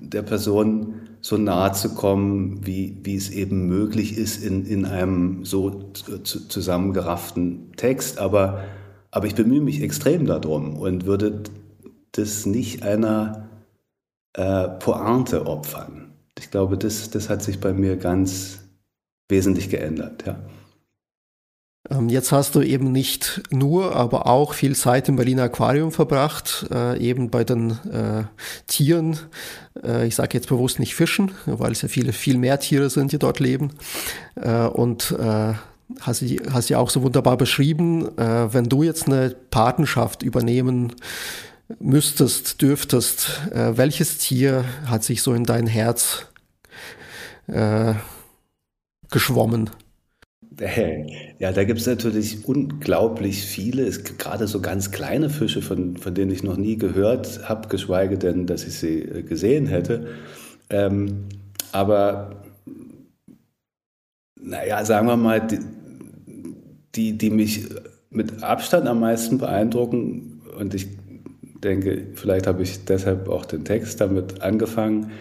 der 0.00 0.22
Person 0.22 0.94
so 1.20 1.36
nahe 1.36 1.72
zu 1.72 1.94
kommen, 1.94 2.66
wie, 2.66 2.98
wie 3.04 3.14
es 3.14 3.30
eben 3.30 3.68
möglich 3.68 4.18
ist 4.18 4.44
in, 4.44 4.66
in 4.66 4.84
einem 4.84 5.44
so 5.44 5.92
zusammengerafften 5.92 7.72
Text. 7.76 8.18
Aber, 8.18 8.64
aber 9.12 9.26
ich 9.26 9.36
bemühe 9.36 9.60
mich 9.60 9.82
extrem 9.82 10.26
darum 10.26 10.76
und 10.76 11.06
würde 11.06 11.44
das 12.10 12.44
nicht 12.44 12.82
einer 12.82 13.48
äh, 14.34 14.68
Pointe 14.68 15.46
opfern. 15.46 16.12
Ich 16.38 16.50
glaube, 16.50 16.76
das, 16.76 17.10
das 17.10 17.28
hat 17.28 17.42
sich 17.42 17.60
bei 17.60 17.72
mir 17.72 17.96
ganz 17.96 18.58
wesentlich 19.28 19.70
geändert, 19.70 20.24
ja. 20.26 20.40
Ähm, 21.92 22.08
jetzt 22.08 22.32
hast 22.32 22.54
du 22.54 22.62
eben 22.62 22.92
nicht 22.92 23.42
nur, 23.50 23.94
aber 23.96 24.26
auch 24.26 24.54
viel 24.54 24.74
Zeit 24.74 25.08
im 25.08 25.16
Berliner 25.16 25.44
Aquarium 25.44 25.92
verbracht, 25.92 26.66
äh, 26.70 26.98
eben 26.98 27.30
bei 27.30 27.44
den 27.44 27.70
äh, 27.70 28.24
Tieren. 28.66 29.18
Äh, 29.82 30.06
ich 30.06 30.14
sage 30.14 30.30
jetzt 30.34 30.48
bewusst 30.48 30.78
nicht 30.78 30.94
Fischen, 30.94 31.32
weil 31.46 31.72
es 31.72 31.82
ja 31.82 31.88
viele, 31.88 32.12
viel 32.12 32.38
mehr 32.38 32.58
Tiere 32.60 32.90
sind, 32.90 33.12
die 33.12 33.18
dort 33.18 33.40
leben. 33.40 33.72
Äh, 34.36 34.66
und 34.66 35.14
äh, 35.18 35.54
hast, 36.00 36.22
hast 36.50 36.68
ja 36.68 36.78
auch 36.78 36.90
so 36.90 37.02
wunderbar 37.02 37.36
beschrieben, 37.36 38.16
äh, 38.16 38.52
wenn 38.52 38.64
du 38.64 38.82
jetzt 38.82 39.06
eine 39.06 39.34
Patenschaft 39.50 40.22
übernehmen 40.22 40.94
müsstest, 41.78 42.60
dürftest, 42.60 43.40
welches 43.50 44.18
Tier 44.18 44.66
hat 44.84 45.04
sich 45.04 45.22
so 45.22 45.32
in 45.32 45.44
dein 45.44 45.66
Herz 45.66 46.26
geschwommen? 49.08 49.70
Ja, 51.38 51.52
da 51.52 51.64
gibt 51.64 51.80
es 51.80 51.86
natürlich 51.86 52.46
unglaublich 52.46 53.42
viele, 53.42 53.84
es 53.84 54.04
gibt 54.04 54.18
gerade 54.18 54.46
so 54.46 54.60
ganz 54.60 54.90
kleine 54.90 55.30
Fische, 55.30 55.62
von, 55.62 55.96
von 55.96 56.14
denen 56.14 56.30
ich 56.30 56.42
noch 56.42 56.56
nie 56.56 56.76
gehört 56.76 57.48
habe, 57.48 57.68
geschweige 57.68 58.18
denn, 58.18 58.46
dass 58.46 58.64
ich 58.64 58.74
sie 58.74 59.00
äh, 59.00 59.22
gesehen 59.22 59.66
hätte. 59.66 60.06
Ähm, 60.70 61.24
aber 61.72 62.44
naja, 64.40 64.84
sagen 64.84 65.06
wir 65.06 65.16
mal, 65.16 65.40
die, 66.94 67.16
die, 67.16 67.30
mich 67.30 67.68
mit 68.10 68.42
Abstand 68.42 68.86
am 68.86 69.00
meisten 69.00 69.38
beeindrucken, 69.38 70.42
und 70.58 70.74
ich 70.74 70.88
denke, 71.64 72.08
vielleicht 72.14 72.46
habe 72.46 72.62
ich 72.62 72.84
deshalb 72.84 73.28
auch 73.28 73.46
den 73.46 73.64
Text 73.64 74.00
damit 74.00 74.42
angefangen, 74.42 75.12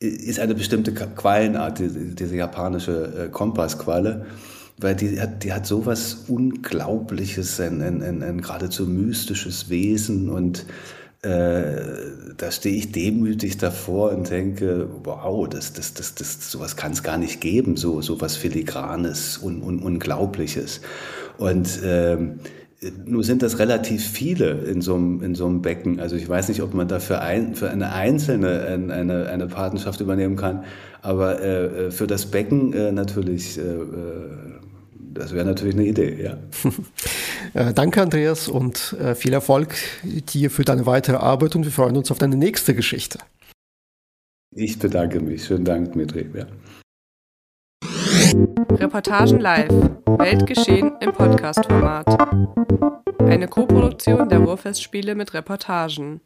ist 0.00 0.40
eine 0.40 0.54
bestimmte 0.54 0.92
Quallenart, 0.92 1.78
diese 1.78 2.34
japanische 2.34 3.26
äh, 3.26 3.28
Kompassqualle 3.28 4.26
weil 4.82 4.96
die 4.96 5.20
hat, 5.20 5.44
die 5.44 5.52
hat 5.52 5.66
sowas 5.66 6.24
Unglaubliches, 6.28 7.60
ein, 7.60 7.82
ein, 7.82 8.02
ein, 8.02 8.22
ein 8.22 8.40
geradezu 8.40 8.86
mystisches 8.86 9.70
Wesen 9.70 10.28
und 10.28 10.66
äh, 11.22 11.76
da 12.36 12.50
stehe 12.50 12.74
ich 12.74 12.90
demütig 12.90 13.56
davor 13.56 14.10
und 14.10 14.28
denke, 14.28 14.88
wow, 15.04 15.48
das, 15.48 15.72
das, 15.72 15.94
das, 15.94 16.16
das, 16.16 16.50
sowas 16.50 16.76
kann 16.76 16.92
es 16.92 17.04
gar 17.04 17.16
nicht 17.16 17.40
geben, 17.40 17.76
so, 17.76 18.00
so 18.00 18.20
was 18.20 18.36
Filigranes 18.36 19.38
und 19.38 19.62
un, 19.62 19.78
Unglaubliches. 19.78 20.80
Und 21.38 21.80
ähm, 21.84 22.40
nun 23.04 23.22
sind 23.22 23.42
das 23.42 23.60
relativ 23.60 24.04
viele 24.04 24.50
in 24.50 24.82
so 24.82 24.96
einem, 24.96 25.22
in 25.22 25.36
so 25.36 25.46
einem 25.46 25.62
Becken. 25.62 26.00
Also 26.00 26.16
ich 26.16 26.28
weiß 26.28 26.48
nicht, 26.48 26.62
ob 26.62 26.74
man 26.74 26.88
dafür 26.88 27.20
ein, 27.20 27.54
für 27.54 27.70
eine 27.70 27.92
einzelne 27.92 28.62
eine, 28.90 29.28
eine 29.28 29.46
Patenschaft 29.46 30.00
übernehmen 30.00 30.34
kann, 30.34 30.64
aber 31.00 31.40
äh, 31.40 31.90
für 31.92 32.08
das 32.08 32.26
Becken 32.26 32.72
äh, 32.72 32.90
natürlich 32.90 33.58
äh, 33.58 33.62
das 35.14 35.32
wäre 35.32 35.44
natürlich 35.44 35.74
eine 35.74 35.86
Idee, 35.86 36.22
ja. 36.22 36.38
Äh, 37.54 37.74
danke, 37.74 38.00
Andreas, 38.00 38.48
und 38.48 38.96
äh, 38.98 39.14
viel 39.14 39.34
Erfolg 39.34 39.74
dir 40.02 40.50
für 40.50 40.64
deine 40.64 40.86
weitere 40.86 41.16
Arbeit 41.16 41.54
und 41.54 41.64
wir 41.64 41.72
freuen 41.72 41.98
uns 41.98 42.10
auf 42.10 42.18
deine 42.18 42.36
nächste 42.36 42.74
Geschichte. 42.74 43.18
Ich 44.54 44.78
bedanke 44.78 45.20
mich. 45.20 45.44
Schönen 45.44 45.66
Dank, 45.66 45.92
Dmitri. 45.92 46.30
Ja. 46.32 46.46
Reportagen 48.70 49.40
live. 49.40 49.70
Weltgeschehen 50.06 50.92
im 51.00 51.12
Podcast-Format. 51.12 52.06
Eine 53.18 53.48
Koproduktion 53.48 54.28
der 54.28 54.38
Ruhrfestspiele 54.38 55.14
mit 55.14 55.34
Reportagen. 55.34 56.20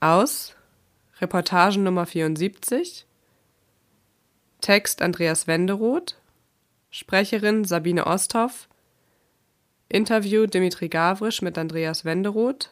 Aus 0.00 0.54
Reportagen 1.20 1.82
Nummer 1.82 2.06
74. 2.06 3.06
Text 4.60 5.02
Andreas 5.02 5.46
Wenderoth. 5.46 6.16
Sprecherin 6.94 7.64
Sabine 7.64 8.06
Osthoff. 8.06 8.68
Interview 9.88 10.46
Dimitri 10.46 10.90
Gavrisch 10.90 11.40
mit 11.40 11.56
Andreas 11.56 12.04
Wenderoth. 12.04 12.68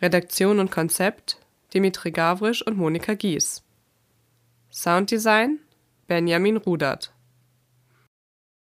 Redaktion 0.00 0.60
und 0.60 0.70
Konzept 0.70 1.40
Dimitri 1.74 2.12
Gavrisch 2.12 2.64
und 2.64 2.76
Monika 2.76 3.14
Gies. 3.14 3.64
Sounddesign 4.70 5.58
Benjamin 6.06 6.58
Rudert 6.58 7.12